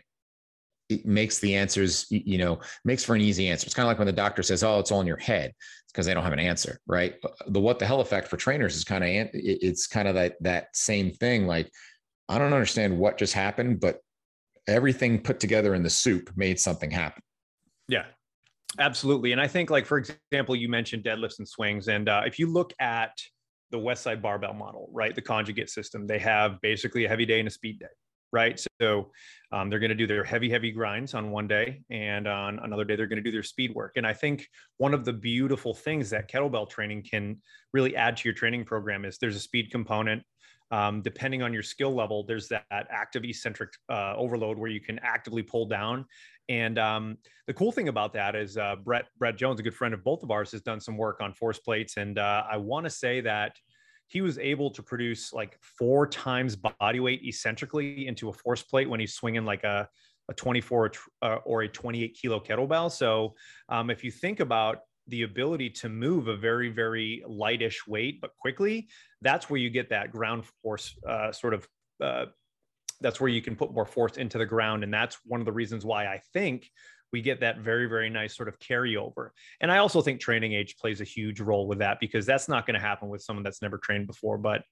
it 0.90 1.06
makes 1.06 1.38
the 1.38 1.56
answers, 1.56 2.08
you 2.10 2.40
know, 2.40 2.60
makes 2.84 3.04
for 3.04 3.14
an 3.14 3.22
easy 3.22 3.48
answer. 3.48 3.66
It's 3.66 3.76
kind 3.76 3.86
of 3.86 3.92
like 3.92 4.00
when 4.00 4.08
the 4.08 4.12
doctor 4.12 4.42
says, 4.42 4.64
"Oh, 4.64 4.80
it's 4.80 4.92
all 4.92 5.02
in 5.02 5.08
your 5.08 5.18
head," 5.18 5.54
it's 5.84 5.92
because 5.94 6.08
they 6.08 6.14
don't 6.16 6.24
have 6.24 6.34
an 6.34 6.40
answer, 6.40 6.80
right? 6.88 7.16
The 7.48 7.60
what 7.60 7.78
the 7.78 7.86
hell 7.86 8.02
effect 8.02 8.28
for 8.28 8.38
trainers 8.38 8.76
is 8.76 8.84
kind 8.84 9.04
of 9.04 9.10
it's 9.34 9.86
kind 9.86 10.08
of 10.08 10.16
that 10.16 10.36
that 10.42 10.76
same 10.76 11.12
thing. 11.12 11.46
Like, 11.46 11.72
I 12.28 12.40
don't 12.40 12.54
understand 12.54 12.98
what 12.98 13.20
just 13.20 13.34
happened, 13.34 13.80
but 13.80 14.00
everything 14.68 15.22
put 15.22 15.40
together 15.40 15.76
in 15.76 15.84
the 15.84 15.90
soup 15.90 16.32
made 16.36 16.60
something 16.60 16.90
happen. 16.90 17.22
Yeah, 17.88 18.06
absolutely. 18.80 19.32
And 19.32 19.40
I 19.40 19.48
think, 19.48 19.70
like 19.70 19.86
for 19.86 20.00
example, 20.00 20.56
you 20.56 20.70
mentioned 20.70 21.04
deadlifts 21.04 21.38
and 21.38 21.48
swings, 21.48 21.88
and 21.88 22.10
uh, 22.10 22.24
if 22.26 22.40
you 22.40 22.48
look 22.48 22.74
at 22.80 23.12
the 23.72 23.78
Westside 23.78 24.22
barbell 24.22 24.54
model, 24.54 24.90
right, 24.92 25.14
the 25.14 25.22
conjugate 25.22 25.70
system, 25.70 26.08
they 26.08 26.20
have 26.20 26.60
basically 26.62 27.06
a 27.06 27.10
heavy 27.10 27.26
day 27.26 27.40
and 27.40 27.48
a 27.48 27.52
speed 27.52 27.80
day, 27.80 27.86
right? 28.32 28.64
So 28.82 29.12
um, 29.52 29.70
they're 29.70 29.80
going 29.80 29.90
to 29.90 29.96
do 29.96 30.08
their 30.08 30.24
heavy, 30.24 30.50
heavy 30.50 30.72
grinds 30.72 31.14
on 31.14 31.32
one 31.32 31.48
day, 31.48 31.82
and 31.90 32.28
on 32.28 32.60
another 32.60 32.84
day 32.84 32.96
they're 32.96 33.08
going 33.08 33.24
to 33.24 33.24
do 33.24 33.32
their 33.32 33.44
speed 33.44 33.74
work. 33.74 33.94
And 33.96 34.06
I 34.06 34.14
think 34.14 34.48
one 34.78 34.94
of 34.94 35.06
the 35.06 35.14
beautiful 35.14 35.74
things 35.74 36.10
that 36.10 36.30
kettlebell 36.30 36.70
training 36.70 37.06
can 37.10 37.42
really 37.74 37.96
add 37.96 38.18
to 38.18 38.28
your 38.28 38.34
training 38.34 38.66
program 38.66 39.06
is 39.06 39.18
there's 39.18 39.36
a 39.36 39.42
speed 39.42 39.72
component 39.72 40.24
um, 40.72 41.02
depending 41.02 41.42
on 41.42 41.52
your 41.54 41.64
skill 41.64 41.94
level, 41.94 42.24
there's 42.24 42.48
that 42.50 42.66
active 42.70 43.24
eccentric 43.24 43.72
uh, 43.90 44.16
overload 44.16 44.58
where 44.58 44.70
you 44.70 44.80
can 44.80 45.00
actively 45.00 45.42
pull 45.42 45.66
down. 45.66 46.06
And 46.50 46.80
um, 46.80 47.18
the 47.46 47.54
cool 47.54 47.72
thing 47.72 47.88
about 47.88 48.12
that 48.14 48.36
is 48.36 48.58
uh, 48.58 48.76
Brett 48.84 49.06
Brett 49.18 49.38
Jones, 49.38 49.60
a 49.60 49.64
good 49.64 49.76
friend 49.76 49.94
of 49.94 50.04
both 50.04 50.24
of 50.24 50.32
ours, 50.32 50.52
has 50.52 50.62
done 50.62 50.80
some 50.80 50.98
work 50.98 51.22
on 51.22 51.34
force 51.34 51.60
plates, 51.60 51.98
and 51.98 52.18
uh, 52.18 52.44
I 52.50 52.58
want 52.58 52.86
to 52.86 52.90
say 52.90 53.22
that 53.22 53.56
he 54.08 54.22
was 54.22 54.40
able 54.40 54.72
to 54.72 54.82
produce 54.82 55.32
like 55.32 55.58
four 55.62 56.08
times 56.08 56.56
body 56.56 57.00
weight 57.00 57.22
eccentrically 57.24 58.08
into 58.08 58.30
a 58.30 58.34
force 58.34 58.64
plate 58.64 58.90
when 58.90 59.00
he's 59.00 59.14
swinging 59.14 59.46
like 59.46 59.64
a 59.64 59.88
a 60.30 60.34
24 60.34 60.92
uh, 61.24 61.38
or 61.44 61.64
a 61.64 61.68
28 61.68 62.16
kilo 62.20 62.40
kettlebell. 62.40 62.92
So 62.92 63.34
um, 63.68 63.90
if 63.90 64.04
you 64.04 64.12
think 64.12 64.40
about 64.40 64.82
the 65.08 65.24
ability 65.24 65.72
to 65.72 65.90
move 65.90 66.28
a 66.28 66.36
very 66.36 66.70
very 66.70 67.24
lightish 67.28 67.88
weight 67.88 68.22
but 68.22 68.32
quickly 68.40 68.88
that's 69.22 69.50
where 69.50 69.60
you 69.60 69.70
get 69.70 69.90
that 69.90 70.12
ground 70.12 70.46
force 70.62 70.96
uh, 71.08 71.32
sort 71.32 71.56
of 71.56 71.68
uh, 72.00 72.26
that's 73.02 73.20
where 73.20 73.30
you 73.30 73.42
can 73.42 73.56
put 73.56 73.74
more 73.74 73.86
force 73.86 74.18
into 74.18 74.38
the 74.38 74.46
ground 74.46 74.84
and 74.84 74.94
that's 74.94 75.18
one 75.26 75.40
of 75.40 75.46
the 75.46 75.52
reasons 75.52 75.86
why 75.86 76.06
i 76.06 76.22
think 76.34 76.70
we 77.12 77.22
get 77.22 77.40
that 77.40 77.60
very 77.60 77.88
very 77.88 78.10
nice 78.10 78.36
sort 78.36 78.48
of 78.48 78.60
carryover. 78.60 79.30
And 79.62 79.72
i 79.72 79.78
also 79.78 80.02
think 80.02 80.20
training 80.20 80.54
age 80.54 80.78
plays 80.78 81.02
a 81.02 81.06
huge 81.06 81.40
role 81.40 81.68
with 81.68 81.80
that 81.80 82.00
because 82.00 82.26
that's 82.26 82.48
not 82.48 82.66
going 82.66 82.76
to 82.76 82.80
happen 82.80 83.10
with 83.10 83.22
someone 83.22 83.44
that's 83.44 83.62
never 83.62 83.78
trained 83.78 84.08
before 84.08 84.38
but 84.38 84.64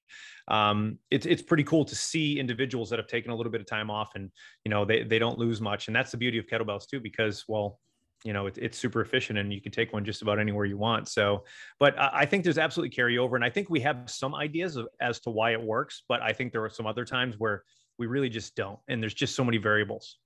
um, 0.47 0.97
it's, 1.11 1.25
it's 1.25 1.41
pretty 1.41 1.63
cool 1.63 1.83
to 1.85 1.95
see 1.95 2.39
individuals 2.39 2.89
that 2.89 2.99
have 2.99 3.07
taken 3.07 3.31
a 3.31 3.35
little 3.35 3.51
bit 3.51 3.61
of 3.61 3.67
time 3.67 3.89
off 3.89 4.11
and 4.15 4.31
you 4.65 4.69
know 4.69 4.85
they, 4.85 5.03
they 5.03 5.19
don't 5.19 5.39
lose 5.39 5.61
much 5.61 5.87
and 5.87 5.95
that's 5.95 6.11
the 6.11 6.17
beauty 6.17 6.37
of 6.37 6.45
kettlebells 6.45 6.87
too 6.87 6.99
because 6.99 7.43
well 7.47 7.79
you 8.23 8.33
know 8.33 8.47
it, 8.47 8.57
it's 8.57 8.77
super 8.77 9.01
efficient 9.01 9.37
and 9.37 9.53
you 9.53 9.61
can 9.61 9.71
take 9.71 9.93
one 9.93 10.03
just 10.03 10.21
about 10.21 10.39
anywhere 10.39 10.65
you 10.65 10.77
want 10.77 11.07
so 11.07 11.43
but 11.79 11.95
i 11.99 12.25
think 12.25 12.43
there's 12.43 12.57
absolutely 12.57 12.95
carryover 12.95 13.35
and 13.35 13.43
i 13.43 13.49
think 13.49 13.69
we 13.69 13.79
have 13.79 14.03
some 14.07 14.33
ideas 14.33 14.75
of, 14.75 14.87
as 14.99 15.19
to 15.19 15.29
why 15.29 15.51
it 15.51 15.61
works 15.61 16.03
but 16.09 16.21
i 16.21 16.33
think 16.33 16.51
there 16.51 16.63
are 16.63 16.69
some 16.69 16.87
other 16.87 17.05
times 17.05 17.35
where 17.37 17.63
we 17.97 18.07
really 18.07 18.29
just 18.29 18.55
don't 18.55 18.79
and 18.87 19.01
there's 19.01 19.13
just 19.13 19.35
so 19.35 19.43
many 19.43 19.57
variables 19.57 20.17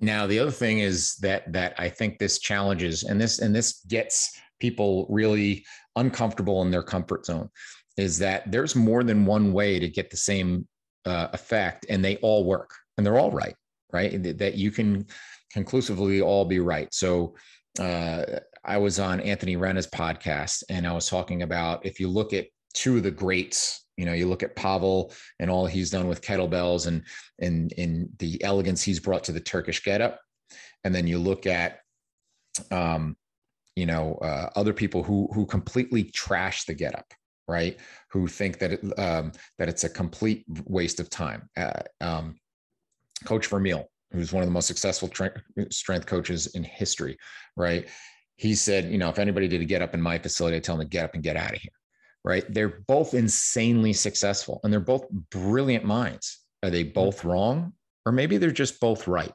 now 0.00 0.26
the 0.26 0.38
other 0.38 0.50
thing 0.50 0.80
is 0.80 1.16
that 1.16 1.50
that 1.52 1.74
i 1.78 1.88
think 1.88 2.18
this 2.18 2.38
challenges 2.38 3.04
and 3.04 3.20
this 3.20 3.40
and 3.40 3.54
this 3.54 3.80
gets 3.88 4.38
people 4.60 5.06
really 5.08 5.64
uncomfortable 5.96 6.62
in 6.62 6.70
their 6.70 6.82
comfort 6.82 7.24
zone 7.26 7.48
is 7.96 8.18
that 8.18 8.50
there's 8.50 8.74
more 8.74 9.04
than 9.04 9.24
one 9.26 9.52
way 9.52 9.78
to 9.78 9.88
get 9.88 10.10
the 10.10 10.16
same 10.16 10.66
uh, 11.06 11.28
effect 11.32 11.86
and 11.88 12.04
they 12.04 12.16
all 12.16 12.44
work 12.44 12.70
and 12.96 13.06
they're 13.06 13.18
all 13.18 13.30
right 13.30 13.54
right 13.92 14.38
that 14.38 14.54
you 14.54 14.70
can 14.70 15.06
conclusively 15.54 16.20
all 16.20 16.44
be 16.44 16.58
right. 16.58 16.92
So 16.92 17.36
uh, 17.78 18.24
I 18.64 18.76
was 18.76 18.98
on 18.98 19.20
Anthony 19.20 19.56
Renna's 19.56 19.86
podcast 19.86 20.64
and 20.68 20.86
I 20.86 20.92
was 20.92 21.08
talking 21.08 21.42
about 21.42 21.86
if 21.86 22.00
you 22.00 22.08
look 22.08 22.32
at 22.32 22.48
two 22.74 22.96
of 22.96 23.04
the 23.04 23.10
greats, 23.12 23.83
you 23.96 24.04
know, 24.04 24.12
you 24.12 24.26
look 24.26 24.42
at 24.42 24.56
Pavel 24.56 25.12
and 25.38 25.50
all 25.50 25.66
he's 25.66 25.90
done 25.90 26.08
with 26.08 26.22
kettlebells 26.22 26.86
and 26.86 27.02
and 27.40 28.08
the 28.18 28.42
elegance 28.42 28.82
he's 28.82 29.00
brought 29.00 29.24
to 29.24 29.32
the 29.32 29.40
Turkish 29.40 29.82
getup, 29.82 30.20
and 30.84 30.94
then 30.94 31.06
you 31.06 31.18
look 31.18 31.46
at 31.46 31.78
um, 32.70 33.16
you 33.76 33.86
know, 33.86 34.14
uh, 34.16 34.50
other 34.56 34.72
people 34.72 35.02
who 35.02 35.28
who 35.32 35.46
completely 35.46 36.04
trash 36.04 36.64
the 36.64 36.74
getup, 36.74 37.06
right? 37.48 37.78
Who 38.10 38.28
think 38.28 38.58
that 38.58 38.72
it, 38.72 38.98
um, 38.98 39.32
that 39.58 39.68
it's 39.68 39.84
a 39.84 39.88
complete 39.88 40.44
waste 40.66 41.00
of 41.00 41.10
time. 41.10 41.48
Uh, 41.56 41.82
um, 42.00 42.36
Coach 43.24 43.46
Vermeil, 43.48 43.88
who's 44.12 44.32
one 44.32 44.42
of 44.42 44.48
the 44.48 44.52
most 44.52 44.66
successful 44.66 45.08
tra- 45.08 45.42
strength 45.70 46.06
coaches 46.06 46.46
in 46.48 46.62
history, 46.62 47.16
right? 47.56 47.88
He 48.36 48.54
said, 48.54 48.90
you 48.90 48.98
know, 48.98 49.08
if 49.08 49.18
anybody 49.18 49.48
did 49.48 49.60
a 49.60 49.64
get 49.64 49.82
up 49.82 49.94
in 49.94 50.00
my 50.00 50.18
facility, 50.18 50.56
I 50.56 50.60
tell 50.60 50.76
them 50.76 50.86
to 50.86 50.90
get 50.90 51.04
up 51.04 51.14
and 51.14 51.22
get 51.22 51.36
out 51.36 51.52
of 51.54 51.60
here, 51.60 51.72
right? 52.24 52.44
They're 52.48 52.80
both 52.86 53.14
insanely 53.14 53.92
successful 53.92 54.60
and 54.64 54.72
they're 54.72 54.80
both 54.80 55.08
brilliant 55.30 55.84
minds. 55.84 56.40
Are 56.62 56.70
they 56.70 56.84
mm-hmm. 56.84 56.94
both 56.94 57.24
wrong? 57.24 57.72
Or 58.06 58.12
maybe 58.12 58.36
they're 58.38 58.50
just 58.50 58.80
both 58.80 59.06
right. 59.06 59.32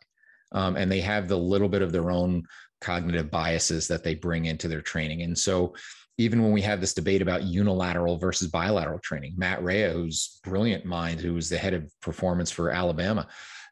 Um, 0.52 0.76
and 0.76 0.92
they 0.92 1.02
have 1.02 1.28
the 1.28 1.38
little 1.38 1.70
bit 1.70 1.84
of 1.84 1.92
their 1.92 2.10
own 2.10 2.44
cognitive 2.82 3.30
biases 3.30 3.88
that 3.88 4.04
they 4.04 4.16
bring 4.16 4.46
into 4.46 4.68
their 4.68 4.82
training. 4.82 5.22
And 5.22 5.38
so, 5.38 5.76
even 6.18 6.44
when 6.44 6.52
we 6.52 6.62
have 6.62 6.82
this 6.82 6.94
debate 6.94 7.22
about 7.22 7.44
unilateral 7.44 8.18
versus 8.18 8.50
bilateral 8.50 9.00
training, 9.00 9.36
Matt 9.38 9.64
Rhea, 9.64 9.92
who's 9.92 10.42
brilliant 10.44 10.84
mind, 10.84 11.22
who 11.22 11.34
was 11.34 11.48
the 11.48 11.58
head 11.58 11.74
of 11.74 11.90
performance 12.02 12.52
for 12.52 12.72
Alabama, 12.72 13.26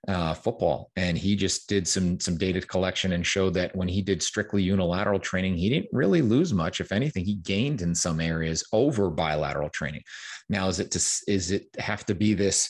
uh, 0.07 0.33
football, 0.33 0.91
and 0.95 1.17
he 1.17 1.35
just 1.35 1.67
did 1.67 1.87
some 1.87 2.19
some 2.19 2.37
data 2.37 2.61
collection 2.61 3.13
and 3.13 3.25
showed 3.25 3.53
that 3.55 3.75
when 3.75 3.87
he 3.87 4.01
did 4.01 4.21
strictly 4.21 4.61
unilateral 4.63 5.19
training, 5.19 5.55
he 5.55 5.69
didn't 5.69 5.89
really 5.91 6.21
lose 6.21 6.53
much. 6.53 6.79
If 6.79 6.91
anything, 6.91 7.25
he 7.25 7.35
gained 7.35 7.81
in 7.81 7.93
some 7.93 8.19
areas 8.19 8.63
over 8.71 9.09
bilateral 9.09 9.69
training. 9.69 10.03
Now, 10.49 10.67
is 10.67 10.79
it 10.79 10.91
to 10.91 10.99
is 11.27 11.51
it 11.51 11.67
have 11.77 12.05
to 12.05 12.15
be 12.15 12.33
this 12.33 12.69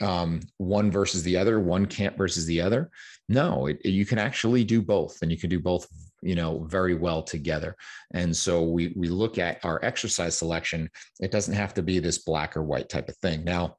um, 0.00 0.40
one 0.58 0.90
versus 0.90 1.22
the 1.22 1.36
other, 1.36 1.58
one 1.60 1.86
camp 1.86 2.16
versus 2.16 2.46
the 2.46 2.60
other? 2.60 2.90
No, 3.28 3.66
it, 3.66 3.84
you 3.84 4.04
can 4.04 4.18
actually 4.18 4.64
do 4.64 4.82
both, 4.82 5.18
and 5.22 5.30
you 5.30 5.38
can 5.38 5.50
do 5.50 5.60
both 5.60 5.86
you 6.22 6.34
know 6.34 6.64
very 6.64 6.94
well 6.94 7.22
together 7.22 7.74
and 8.12 8.36
so 8.36 8.62
we 8.62 8.92
we 8.96 9.08
look 9.08 9.38
at 9.38 9.58
our 9.64 9.82
exercise 9.82 10.36
selection 10.36 10.88
it 11.20 11.30
doesn't 11.30 11.54
have 11.54 11.72
to 11.72 11.82
be 11.82 11.98
this 11.98 12.18
black 12.18 12.56
or 12.56 12.62
white 12.62 12.88
type 12.88 13.08
of 13.08 13.16
thing 13.16 13.42
now 13.42 13.74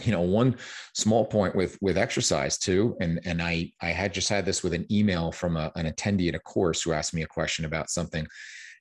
you 0.00 0.12
know 0.12 0.22
one 0.22 0.56
small 0.94 1.24
point 1.26 1.54
with 1.54 1.76
with 1.82 1.98
exercise 1.98 2.56
too 2.56 2.96
and 3.00 3.20
and 3.24 3.42
i 3.42 3.70
i 3.82 3.90
had 3.90 4.14
just 4.14 4.28
had 4.28 4.44
this 4.44 4.62
with 4.62 4.72
an 4.72 4.90
email 4.90 5.30
from 5.30 5.56
a, 5.56 5.70
an 5.76 5.86
attendee 5.86 6.28
at 6.28 6.34
a 6.34 6.40
course 6.40 6.82
who 6.82 6.92
asked 6.92 7.12
me 7.14 7.22
a 7.22 7.26
question 7.26 7.64
about 7.64 7.90
something. 7.90 8.26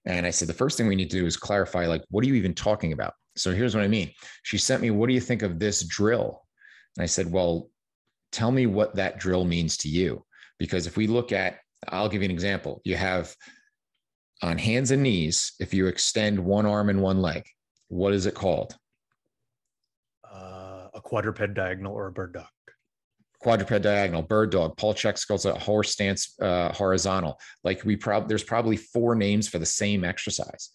And 0.06 0.26
i 0.26 0.30
said 0.30 0.48
the 0.48 0.54
first 0.54 0.78
thing 0.78 0.88
we 0.88 0.96
need 0.96 1.12
to 1.12 1.20
do 1.20 1.26
is 1.26 1.36
clarify 1.36 1.86
like 1.86 2.04
what 2.10 2.24
are 2.24 2.28
you 2.28 2.36
even 2.36 2.54
talking 2.54 2.94
about? 2.94 3.14
So 3.36 3.52
here's 3.52 3.76
what 3.76 3.84
i 3.84 3.88
mean. 3.88 4.12
She 4.44 4.58
sent 4.58 4.82
me 4.82 4.92
what 4.92 5.08
do 5.08 5.14
you 5.14 5.20
think 5.20 5.42
of 5.42 5.60
this 5.60 5.84
drill? 5.84 6.42
And 6.98 7.04
i 7.04 7.08
said 7.08 7.30
well 7.30 7.70
tell 8.32 8.52
me 8.52 8.66
what 8.66 8.96
that 8.96 9.20
drill 9.20 9.44
means 9.44 9.76
to 9.78 9.90
you. 9.90 10.24
Because 10.60 10.88
if 10.88 10.96
we 10.96 11.08
look 11.08 11.34
at 11.34 11.60
i'll 11.90 12.10
give 12.10 12.22
you 12.22 12.26
an 12.26 12.32
example. 12.32 12.82
You 12.86 12.96
have 12.96 13.36
on 14.42 14.58
hands 14.58 14.92
and 14.92 15.04
knees 15.04 15.54
if 15.60 15.74
you 15.74 15.88
extend 15.88 16.40
one 16.40 16.66
arm 16.66 16.90
and 16.90 17.02
one 17.02 17.22
leg 17.22 17.44
what 17.90 18.14
is 18.14 18.26
it 18.26 18.34
called 18.34 18.76
a 21.02 21.08
quadruped 21.10 21.54
diagonal 21.54 21.94
or 21.94 22.08
a 22.08 22.12
bird 22.12 22.34
dog. 22.34 22.46
Quadruped 23.40 23.82
diagonal, 23.82 24.22
bird 24.22 24.52
dog. 24.52 24.78
Paul 24.78 24.94
Chek 24.94 25.28
calls 25.28 25.48
it 25.48 25.58
horse 25.58 25.92
stance 25.92 26.36
uh, 26.42 26.72
horizontal. 26.74 27.40
Like 27.64 27.84
we 27.84 27.96
probably 27.96 28.28
there's 28.28 28.44
probably 28.44 28.78
four 28.78 29.16
names 29.16 29.48
for 29.48 29.58
the 29.58 29.66
same 29.66 30.04
exercise, 30.04 30.70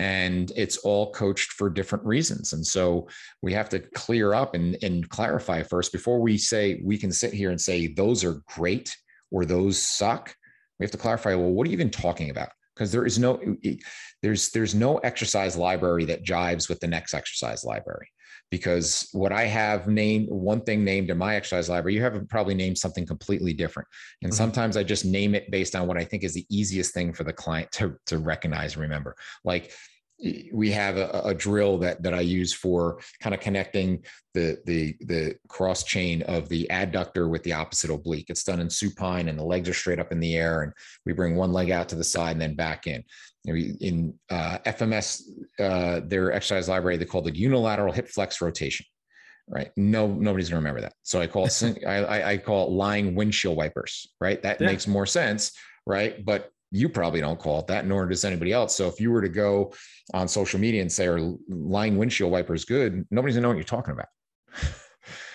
and 0.00 0.50
it's 0.56 0.78
all 0.78 1.12
coached 1.12 1.52
for 1.52 1.70
different 1.70 2.04
reasons. 2.04 2.54
And 2.54 2.66
so 2.66 3.08
we 3.40 3.52
have 3.52 3.68
to 3.68 3.78
clear 3.78 4.34
up 4.34 4.54
and, 4.54 4.76
and 4.82 5.08
clarify 5.08 5.62
first 5.62 5.92
before 5.92 6.20
we 6.20 6.38
say 6.38 6.80
we 6.84 6.98
can 6.98 7.12
sit 7.12 7.32
here 7.32 7.50
and 7.50 7.60
say 7.60 7.86
those 7.86 8.24
are 8.24 8.42
great 8.48 8.96
or 9.30 9.44
those 9.44 9.80
suck. 9.80 10.34
We 10.80 10.84
have 10.84 10.90
to 10.92 10.98
clarify. 10.98 11.36
Well, 11.36 11.50
what 11.50 11.68
are 11.68 11.70
you 11.70 11.74
even 11.74 11.90
talking 11.90 12.30
about? 12.30 12.48
because 12.74 12.92
there 12.92 13.04
is 13.04 13.18
no 13.18 13.40
there's 14.22 14.50
there's 14.50 14.72
no 14.72 14.98
exercise 14.98 15.56
library 15.56 16.04
that 16.04 16.24
jives 16.24 16.68
with 16.68 16.78
the 16.78 16.86
next 16.86 17.12
exercise 17.12 17.64
library 17.64 18.08
because 18.50 19.08
what 19.12 19.32
I 19.32 19.44
have 19.44 19.88
named 19.88 20.28
one 20.30 20.62
thing 20.62 20.84
named 20.84 21.10
in 21.10 21.18
my 21.18 21.36
exercise 21.36 21.68
library, 21.68 21.94
you 21.94 22.02
have 22.02 22.28
probably 22.28 22.54
named 22.54 22.78
something 22.78 23.06
completely 23.06 23.52
different. 23.52 23.88
And 24.22 24.32
mm-hmm. 24.32 24.36
sometimes 24.36 24.76
I 24.76 24.82
just 24.82 25.04
name 25.04 25.34
it 25.34 25.50
based 25.50 25.76
on 25.76 25.86
what 25.86 25.98
I 25.98 26.04
think 26.04 26.24
is 26.24 26.34
the 26.34 26.46
easiest 26.48 26.94
thing 26.94 27.12
for 27.12 27.24
the 27.24 27.32
client 27.32 27.70
to, 27.72 27.96
to 28.06 28.18
recognize 28.18 28.74
and 28.74 28.82
remember. 28.82 29.16
Like 29.44 29.72
we 30.52 30.70
have 30.72 30.96
a, 30.96 31.22
a, 31.26 31.34
drill 31.34 31.78
that 31.78 32.02
that 32.02 32.12
I 32.12 32.20
use 32.20 32.52
for 32.52 33.00
kind 33.22 33.34
of 33.34 33.40
connecting 33.40 34.04
the 34.34 34.58
the 34.66 34.96
the 35.00 35.36
cross 35.48 35.84
chain 35.84 36.22
of 36.22 36.48
the 36.48 36.66
adductor 36.70 37.30
with 37.30 37.44
the 37.44 37.52
opposite 37.52 37.90
oblique. 37.90 38.28
It's 38.28 38.42
done 38.42 38.60
in 38.60 38.68
supine, 38.68 39.28
and 39.28 39.38
the 39.38 39.44
legs 39.44 39.68
are 39.68 39.74
straight 39.74 40.00
up 40.00 40.10
in 40.10 40.18
the 40.18 40.34
air, 40.34 40.62
and 40.62 40.72
we 41.06 41.12
bring 41.12 41.36
one 41.36 41.52
leg 41.52 41.70
out 41.70 41.88
to 41.90 41.96
the 41.96 42.04
side 42.04 42.32
and 42.32 42.40
then 42.40 42.56
back 42.56 42.86
in 42.86 43.04
in 43.44 44.14
uh, 44.30 44.58
FMS, 44.66 45.22
uh, 45.58 46.00
their 46.04 46.32
exercise 46.32 46.68
library, 46.68 46.96
they 46.96 47.04
call 47.04 47.26
it 47.26 47.34
unilateral 47.34 47.92
hip 47.92 48.08
flex 48.08 48.40
rotation. 48.40 48.86
Right? 49.48 49.70
No, 49.76 50.08
nobody's 50.08 50.50
gonna 50.50 50.60
remember 50.60 50.82
that. 50.82 50.92
So 51.04 51.20
I 51.20 51.26
call 51.26 51.46
it 51.46 51.78
I, 51.86 52.32
I 52.32 52.36
call 52.36 52.66
it 52.66 52.72
lying 52.72 53.14
windshield 53.14 53.56
wipers. 53.56 54.08
Right? 54.20 54.42
That 54.42 54.60
yeah. 54.60 54.66
makes 54.66 54.86
more 54.86 55.06
sense. 55.06 55.52
Right? 55.86 56.22
But 56.24 56.50
you 56.70 56.88
probably 56.88 57.20
don't 57.20 57.38
call 57.38 57.60
it 57.60 57.66
that, 57.68 57.86
nor 57.86 58.06
does 58.06 58.24
anybody 58.24 58.52
else. 58.52 58.74
So 58.74 58.88
if 58.88 59.00
you 59.00 59.10
were 59.10 59.22
to 59.22 59.28
go 59.28 59.72
on 60.12 60.28
social 60.28 60.60
media 60.60 60.82
and 60.82 60.92
say, 60.92 61.06
"Are 61.06 61.34
lying 61.48 61.96
windshield 61.96 62.30
wipers 62.30 62.64
good?" 62.64 63.06
Nobody's 63.10 63.36
gonna 63.36 63.42
know 63.42 63.48
what 63.48 63.56
you're 63.56 63.64
talking 63.64 63.92
about. 63.92 64.08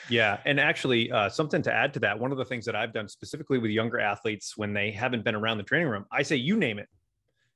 Yeah, 0.09 0.39
and 0.45 0.59
actually, 0.59 1.11
uh, 1.11 1.29
something 1.29 1.61
to 1.61 1.73
add 1.73 1.93
to 1.93 1.99
that. 2.01 2.19
One 2.19 2.31
of 2.31 2.37
the 2.37 2.45
things 2.45 2.65
that 2.65 2.75
I've 2.75 2.93
done 2.93 3.07
specifically 3.07 3.57
with 3.57 3.71
younger 3.71 3.99
athletes 3.99 4.57
when 4.57 4.73
they 4.73 4.91
haven't 4.91 5.23
been 5.23 5.33
around 5.33 5.57
the 5.57 5.63
training 5.63 5.87
room, 5.87 6.05
I 6.11 6.23
say, 6.23 6.35
"You 6.35 6.57
name 6.57 6.77
it." 6.77 6.89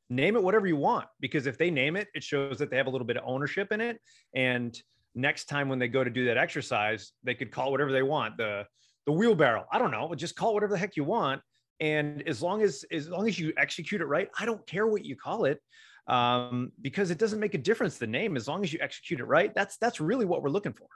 Name 0.10 0.38
it 0.38 0.44
whatever 0.44 0.66
you 0.66 0.78
want, 0.78 1.08
because 1.20 1.48
if 1.48 1.58
they 1.58 1.70
name 1.70 1.98
it, 1.98 2.08
it 2.16 2.24
shows 2.24 2.58
that 2.60 2.70
they 2.70 2.78
have 2.78 2.88
a 2.88 2.90
little 2.90 3.06
bit 3.06 3.18
of 3.18 3.24
ownership 3.26 3.74
in 3.74 3.82
it. 3.82 4.00
And 4.34 4.82
next 5.14 5.46
time 5.46 5.68
when 5.68 5.80
they 5.80 5.90
go 5.90 6.04
to 6.04 6.10
do 6.10 6.26
that 6.26 6.38
exercise, 6.38 7.12
they 7.24 7.36
could 7.36 7.52
call 7.52 7.72
whatever 7.72 7.92
they 7.92 8.04
want. 8.04 8.38
The 8.38 8.66
the 9.06 9.12
wheelbarrow. 9.12 9.66
I 9.72 9.80
don't 9.80 9.92
know, 9.92 10.14
just 10.16 10.36
call 10.36 10.54
whatever 10.54 10.74
the 10.74 10.80
heck 10.80 10.96
you 10.96 11.04
want. 11.04 11.42
And 11.80 12.28
as 12.28 12.42
long 12.42 12.62
as 12.62 12.86
as 12.92 13.10
long 13.10 13.28
as 13.28 13.38
you 13.38 13.54
execute 13.58 14.02
it 14.02 14.06
right, 14.06 14.30
I 14.40 14.46
don't 14.46 14.66
care 14.66 14.88
what 14.88 15.06
you 15.06 15.16
call 15.16 15.46
it, 15.46 15.62
um, 16.08 16.72
because 16.82 17.12
it 17.12 17.18
doesn't 17.18 17.40
make 17.40 17.54
a 17.54 17.60
difference. 17.60 17.98
The 17.98 18.08
name, 18.08 18.36
as 18.36 18.48
long 18.48 18.64
as 18.64 18.74
you 18.74 18.80
execute 18.82 19.20
it 19.20 19.26
right, 19.26 19.54
that's 19.54 19.78
that's 19.78 20.00
really 20.00 20.26
what 20.26 20.42
we're 20.42 20.50
looking 20.50 20.74
for. 20.74 20.88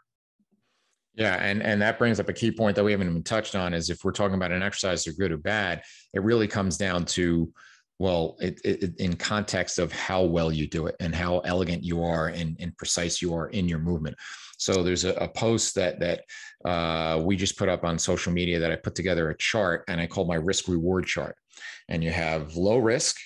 Yeah, 1.14 1.36
and 1.36 1.62
and 1.62 1.82
that 1.82 2.00
brings 2.00 2.20
up 2.20 2.30
a 2.30 2.34
key 2.34 2.52
point 2.52 2.76
that 2.78 2.84
we 2.84 2.92
haven't 2.92 3.10
even 3.10 3.24
touched 3.24 3.56
on 3.56 3.74
is 3.74 3.90
if 3.90 4.04
we're 4.04 4.12
talking 4.12 4.36
about 4.36 4.52
an 4.52 4.64
exercise 4.64 5.06
or 5.08 5.12
good 5.12 5.32
or 5.32 5.38
bad, 5.38 5.84
it 6.14 6.24
really 6.24 6.48
comes 6.48 6.78
down 6.78 7.06
to 7.06 7.54
well, 8.02 8.36
it, 8.40 8.60
it, 8.66 9.00
in 9.00 9.16
context 9.16 9.78
of 9.78 9.92
how 9.92 10.24
well 10.24 10.52
you 10.52 10.66
do 10.66 10.88
it 10.88 10.96
and 11.00 11.14
how 11.14 11.38
elegant 11.42 11.84
you 11.84 12.04
are 12.04 12.30
and, 12.30 12.58
and 12.60 12.76
precise 12.76 13.22
you 13.22 13.36
are 13.36 13.50
in 13.50 13.70
your 13.70 13.78
movement. 13.78 14.16
So 14.58 14.82
there's 14.82 15.06
a, 15.06 15.14
a 15.14 15.28
post 15.28 15.76
that 15.76 16.00
that 16.00 16.24
uh, 16.66 17.22
we 17.24 17.36
just 17.36 17.60
put 17.60 17.70
up 17.70 17.84
on 17.84 18.00
social 18.00 18.34
media 18.34 18.60
that 18.60 18.72
I 18.72 18.76
put 18.76 18.96
together 18.96 19.30
a 19.30 19.38
chart 19.38 19.84
and 19.88 20.02
I 20.02 20.08
call 20.08 20.26
my 20.26 20.36
risk 20.36 20.68
reward 20.68 21.06
chart. 21.06 21.36
And 21.90 22.04
you 22.04 22.10
have 22.10 22.56
low 22.56 22.80
risk, 22.80 23.18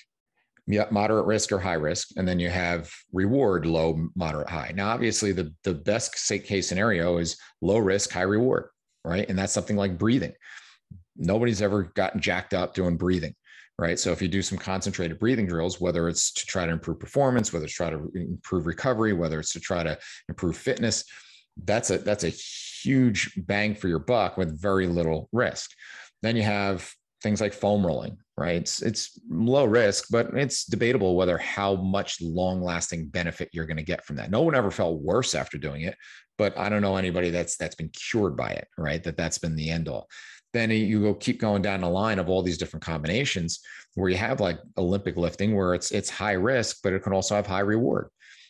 moderate 0.68 1.26
risk 1.26 1.54
or 1.54 1.60
high 1.60 1.74
risk, 1.74 2.10
and 2.18 2.28
then 2.28 2.38
you 2.38 2.50
have 2.50 2.92
reward 3.14 3.66
low, 3.66 4.10
moderate, 4.14 4.50
high. 4.50 4.74
Now, 4.76 4.90
obviously, 4.90 5.32
the 5.32 5.54
the 5.64 5.76
best 5.76 6.16
case 6.28 6.68
scenario 6.68 7.18
is 7.18 7.38
low 7.62 7.78
risk, 7.78 8.12
high 8.12 8.24
reward, 8.24 8.66
right? 9.06 9.30
And 9.30 9.40
that's 9.40 9.54
something 9.54 9.78
like 9.78 9.98
breathing. 9.98 10.34
Nobody's 11.16 11.62
ever 11.62 11.84
gotten 11.96 12.20
jacked 12.20 12.54
up 12.54 12.74
doing 12.74 12.98
breathing 12.98 13.36
right? 13.78 14.00
So 14.00 14.12
if 14.12 14.22
you 14.22 14.28
do 14.28 14.42
some 14.42 14.58
concentrated 14.58 15.20
breathing 15.20 15.48
drills, 15.48 15.82
whether 15.82 16.08
it's 16.08 16.32
to 16.34 16.46
try 16.46 16.66
to 16.66 16.72
improve 16.72 17.00
performance, 17.00 17.52
whether 17.52 17.66
it's 17.66 17.74
try 17.74 17.90
to 17.90 18.10
improve 18.16 18.68
recovery, 18.68 19.14
whether 19.14 19.40
it's 19.40 19.54
to 19.54 19.60
try 19.60 19.84
to 19.84 19.98
improve 20.30 20.58
fitness, 20.58 21.04
that's 21.64 21.90
a 21.90 21.98
that's 21.98 22.24
a 22.24 22.30
huge 22.30 23.32
bang 23.38 23.76
for 23.76 23.88
your 23.88 24.00
buck 24.00 24.38
with 24.38 24.60
very 24.62 24.88
little 24.88 25.30
risk. 25.32 25.72
Then 26.22 26.36
you 26.36 26.44
have 26.44 26.90
things 27.22 27.42
like 27.42 27.54
foam 27.54 27.86
rolling, 27.86 28.18
right? 28.38 28.58
It's, 28.58 28.82
it's 28.82 29.20
low 29.30 29.66
risk, 29.66 30.08
but 30.12 30.28
it's 30.36 30.66
debatable 30.66 31.16
whether 31.16 31.38
how 31.38 31.76
much 31.76 32.22
long 32.22 32.62
lasting 32.62 33.08
benefit 33.08 33.50
you're 33.52 33.66
going 33.66 33.78
to 33.78 33.84
get 33.84 34.06
from 34.06 34.18
that. 34.18 34.30
No 34.30 34.42
one 34.42 34.54
ever 34.54 34.70
felt 34.70 35.02
worse 35.02 35.34
after 35.34 35.58
doing 35.58 35.82
it, 35.82 35.96
but 36.38 36.58
I 36.58 36.70
don't 36.70 36.82
know 36.82 36.98
anybody 36.98 37.32
that's 37.32 37.58
that's 37.58 37.76
been 37.76 37.90
cured 37.90 38.36
by 38.38 38.52
it, 38.52 38.68
right? 38.78 39.04
That 39.04 39.18
that's 39.18 39.38
been 39.38 39.56
the 39.56 39.70
end 39.70 39.88
all 39.88 40.08
then 40.56 40.72
you 40.72 41.02
go 41.02 41.14
keep 41.14 41.40
going 41.40 41.62
down 41.62 41.82
the 41.82 41.90
line 41.90 42.20
of 42.20 42.30
all 42.30 42.42
these 42.42 42.58
different 42.58 42.86
combinations 42.86 43.60
where 43.96 44.10
you 44.10 44.18
have 44.18 44.40
like 44.40 44.60
Olympic 44.78 45.18
lifting 45.18 45.56
where 45.56 45.74
it's 45.74 45.92
it's 45.92 46.10
high 46.10 46.34
risk, 46.34 46.78
but 46.84 46.94
it 46.94 47.04
can 47.04 47.14
also 47.14 47.36
have 47.36 47.48
high 47.48 47.60
reward. 47.60 48.10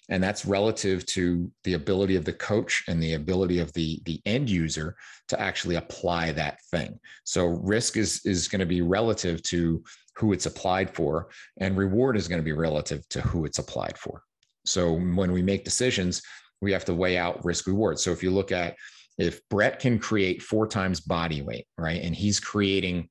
And 0.10 0.22
that's 0.22 0.46
relative 0.46 1.06
to 1.08 1.52
the 1.64 1.74
ability 1.74 2.16
of 2.16 2.26
the 2.26 2.34
coach 2.34 2.84
and 2.88 3.02
the 3.02 3.14
ability 3.14 3.58
of 3.60 3.74
the, 3.74 4.00
the 4.06 4.22
end 4.26 4.50
user 4.50 4.96
to 5.30 5.40
actually 5.42 5.76
apply 5.78 6.32
that 6.34 6.60
thing. 6.70 7.00
So 7.24 7.46
risk 7.48 7.98
is, 7.98 8.22
is 8.24 8.48
going 8.48 8.60
to 8.60 8.68
be 8.68 8.82
relative 8.82 9.42
to 9.44 9.84
who 10.16 10.32
it's 10.32 10.46
applied 10.46 10.94
for, 10.94 11.30
and 11.60 11.76
reward 11.76 12.18
is 12.18 12.28
going 12.28 12.40
to 12.40 12.46
be 12.46 12.52
relative 12.52 13.08
to 13.10 13.22
who 13.22 13.46
it's 13.46 13.58
applied 13.58 13.98
for. 13.98 14.22
So 14.66 14.94
when 14.94 15.32
we 15.32 15.42
make 15.42 15.66
decisions, 15.66 16.22
we 16.62 16.72
have 16.72 16.86
to 16.86 16.94
weigh 16.94 17.18
out 17.18 17.44
risk 17.44 17.66
reward. 17.66 18.00
So 18.00 18.12
if 18.12 18.22
you 18.22 18.30
look 18.30 18.52
at 18.52 18.76
if 19.18 19.48
Brett 19.50 19.80
can 19.80 20.00
create 20.00 20.42
four 20.42 20.68
times 20.68 21.00
body 21.00 21.42
weight, 21.42 21.68
right, 21.78 22.02
and 22.02 22.16
he's 22.16 22.40
creating, 22.40 23.10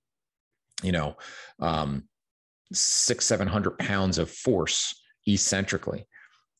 you 0.83 0.93
know, 0.93 1.17
um, 1.61 2.05
six, 2.73 3.27
700 3.27 3.79
pounds 3.79 4.19
of 4.19 4.31
force 4.31 5.01
eccentrically, 5.27 6.07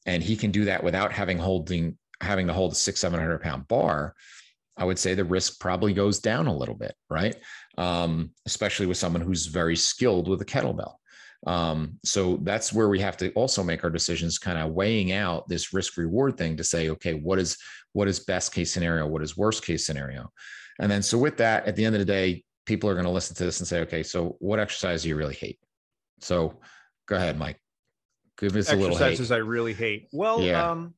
and 0.07 0.23
he 0.23 0.37
can 0.37 0.51
do 0.51 0.67
that 0.67 0.83
without 0.83 1.13
having 1.13 1.39
holding, 1.39 1.99
having 2.21 2.47
to 2.47 2.53
hold 2.53 2.73
a 2.73 2.75
six, 2.75 3.01
700 3.01 3.41
pound 3.43 3.69
bar, 3.69 4.15
I 4.77 4.85
would 4.85 4.99
say 4.99 5.15
the 5.15 5.25
risk 5.25 5.61
probably 5.61 5.93
goes 5.93 6.19
down 6.19 6.47
a 6.47 6.57
little 6.57 6.75
bit, 6.75 6.95
right? 7.09 7.37
Um, 7.79 8.31
especially 8.47 8.87
with 8.87 8.97
someone 8.97 9.23
who's 9.23 9.47
very 9.47 9.77
skilled 9.77 10.29
with 10.29 10.41
a 10.41 10.45
kettlebell. 10.45 10.95
Um, 11.47 11.99
so 12.05 12.39
that's 12.43 12.73
where 12.73 12.89
we 12.89 13.01
have 13.01 13.17
to 13.19 13.31
also 13.33 13.63
make 13.63 13.85
our 13.85 13.91
decisions, 13.91 14.39
kind 14.39 14.59
of 14.59 14.73
weighing 14.73 15.13
out 15.13 15.49
this 15.49 15.73
risk 15.75 15.97
reward 15.97 16.39
thing 16.39 16.57
to 16.57 16.65
say, 16.65 16.91
okay, 16.91 17.15
what 17.15 17.39
is 17.39 17.59
what 17.93 18.09
is 18.09 18.19
best 18.19 18.53
case 18.53 18.73
scenario, 18.73 19.07
what 19.07 19.23
is 19.23 19.37
worst 19.37 19.65
case 19.65 19.87
scenario, 19.87 20.31
and 20.81 20.91
then 20.91 21.03
so 21.03 21.19
with 21.19 21.37
that, 21.37 21.67
at 21.67 21.77
the 21.77 21.85
end 21.85 21.95
of 21.95 22.01
the 22.01 22.05
day, 22.05 22.43
people 22.67 22.89
are 22.89 22.95
going 22.95 23.05
to 23.05 23.11
listen 23.11 23.37
to 23.37 23.45
this 23.45 23.61
and 23.61 23.69
say, 23.69 23.81
okay, 23.81 24.03
so 24.03 24.37
what 24.39 24.59
exercise 24.59 25.03
do 25.03 25.09
you 25.09 25.17
really 25.17 25.35
hate? 25.35 25.59
So 26.21 26.61
go 27.07 27.17
ahead, 27.17 27.39
Mike. 27.39 27.59
Give 28.39 28.57
us 28.57 28.73
a 28.73 28.77
little 28.77 28.97
exercises 28.97 29.31
I 29.31 29.37
really 29.37 29.75
hate. 29.75 30.09
Well, 30.13 30.41
yeah. 30.41 30.71
um, 30.71 30.95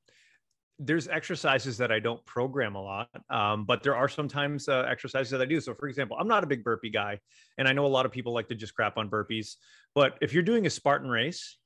there's 0.79 1.09
exercises 1.09 1.79
that 1.79 1.91
I 1.91 2.01
don't 2.01 2.25
program 2.27 2.75
a 2.75 2.83
lot, 2.83 3.09
um, 3.31 3.65
but 3.65 3.83
there 3.83 3.97
are 3.97 4.09
sometimes 4.09 4.69
uh, 4.69 4.87
exercises 4.89 5.31
that 5.31 5.41
I 5.41 5.47
do. 5.47 5.61
So, 5.61 5.73
for 5.73 5.89
example, 5.89 6.17
I'm 6.21 6.29
not 6.29 6.45
a 6.45 6.47
big 6.47 6.63
burpee 6.63 6.91
guy, 6.91 7.19
and 7.57 7.67
I 7.67 7.73
know 7.73 7.87
a 7.87 7.89
lot 7.89 8.05
of 8.05 8.13
people 8.13 8.35
like 8.35 8.49
to 8.49 8.55
just 8.55 8.75
crap 8.75 8.99
on 8.99 9.09
burpees. 9.09 9.55
But 9.95 10.19
if 10.21 10.35
you're 10.35 10.43
doing 10.43 10.67
a 10.67 10.71
Spartan 10.71 11.09
race, 11.09 11.57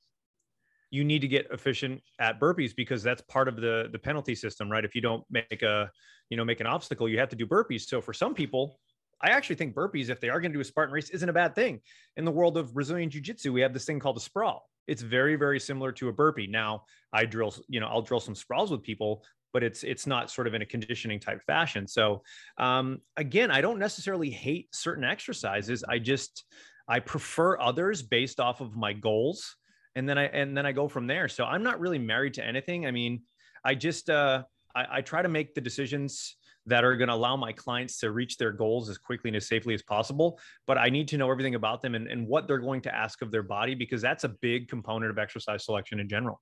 you 0.91 1.03
need 1.03 1.19
to 1.19 1.27
get 1.27 1.47
efficient 1.51 2.01
at 2.19 2.39
burpees 2.39 2.75
because 2.75 3.03
that's 3.03 3.21
part 3.23 3.47
of 3.47 3.57
the 3.57 3.89
the 3.91 3.99
penalty 3.99 4.35
system, 4.35 4.71
right? 4.71 4.85
If 4.85 4.95
you 4.95 5.01
don't 5.01 5.23
make 5.29 5.61
a 5.61 5.91
you 6.29 6.37
know 6.37 6.45
make 6.45 6.61
an 6.61 6.67
obstacle, 6.67 7.09
you 7.09 7.19
have 7.19 7.29
to 7.29 7.35
do 7.35 7.45
burpees. 7.45 7.81
So 7.81 7.99
for 7.99 8.13
some 8.13 8.33
people, 8.33 8.79
I 9.21 9.31
actually 9.31 9.57
think 9.57 9.75
burpees, 9.75 10.09
if 10.09 10.21
they 10.21 10.29
are 10.29 10.39
going 10.39 10.51
to 10.51 10.57
do 10.57 10.61
a 10.61 10.65
Spartan 10.65 10.93
race, 10.93 11.09
isn't 11.09 11.27
a 11.27 11.33
bad 11.33 11.53
thing. 11.53 11.81
In 12.15 12.23
the 12.23 12.31
world 12.31 12.57
of 12.57 12.73
Brazilian 12.73 13.09
Jiu 13.09 13.21
Jitsu, 13.21 13.51
we 13.51 13.61
have 13.61 13.73
this 13.73 13.85
thing 13.85 13.99
called 13.99 14.17
a 14.17 14.21
sprawl 14.21 14.70
it's 14.87 15.01
very 15.01 15.35
very 15.35 15.59
similar 15.59 15.91
to 15.93 16.09
a 16.09 16.13
burpee. 16.13 16.47
Now 16.47 16.83
i 17.13 17.25
drill 17.25 17.53
you 17.67 17.79
know 17.79 17.87
i'll 17.87 18.01
drill 18.01 18.19
some 18.19 18.35
sprawls 18.35 18.71
with 18.71 18.83
people 18.83 19.23
but 19.53 19.63
it's 19.63 19.83
it's 19.83 20.07
not 20.07 20.31
sort 20.31 20.47
of 20.47 20.53
in 20.53 20.61
a 20.61 20.65
conditioning 20.65 21.19
type 21.19 21.41
fashion. 21.45 21.87
So 21.87 22.23
um, 22.57 22.99
again 23.17 23.51
i 23.51 23.61
don't 23.61 23.79
necessarily 23.79 24.29
hate 24.29 24.73
certain 24.73 25.03
exercises. 25.03 25.83
I 25.87 25.99
just 25.99 26.45
i 26.87 26.99
prefer 26.99 27.59
others 27.59 28.01
based 28.01 28.39
off 28.39 28.61
of 28.61 28.75
my 28.75 28.93
goals 28.93 29.55
and 29.95 30.07
then 30.07 30.17
i 30.17 30.25
and 30.25 30.55
then 30.55 30.65
i 30.65 30.71
go 30.71 30.87
from 30.87 31.07
there. 31.07 31.27
So 31.27 31.45
i'm 31.45 31.63
not 31.63 31.79
really 31.79 31.99
married 31.99 32.35
to 32.35 32.45
anything. 32.45 32.85
I 32.85 32.91
mean 32.91 33.21
i 33.63 33.75
just 33.75 34.09
uh, 34.09 34.43
I, 34.75 34.85
I 34.97 35.01
try 35.01 35.21
to 35.21 35.29
make 35.29 35.53
the 35.53 35.61
decisions 35.61 36.35
that 36.65 36.83
are 36.83 36.95
going 36.95 37.07
to 37.07 37.13
allow 37.13 37.35
my 37.35 37.51
clients 37.51 37.97
to 37.99 38.11
reach 38.11 38.37
their 38.37 38.51
goals 38.51 38.89
as 38.89 38.97
quickly 38.97 39.29
and 39.29 39.37
as 39.37 39.47
safely 39.47 39.73
as 39.73 39.81
possible. 39.81 40.39
But 40.67 40.77
I 40.77 40.89
need 40.89 41.07
to 41.09 41.17
know 41.17 41.31
everything 41.31 41.55
about 41.55 41.81
them 41.81 41.95
and, 41.95 42.07
and 42.07 42.27
what 42.27 42.47
they're 42.47 42.59
going 42.59 42.81
to 42.81 42.95
ask 42.95 43.21
of 43.21 43.31
their 43.31 43.43
body 43.43 43.75
because 43.75 44.01
that's 44.01 44.23
a 44.23 44.29
big 44.29 44.67
component 44.67 45.11
of 45.11 45.17
exercise 45.17 45.65
selection 45.65 45.99
in 45.99 46.07
general. 46.07 46.41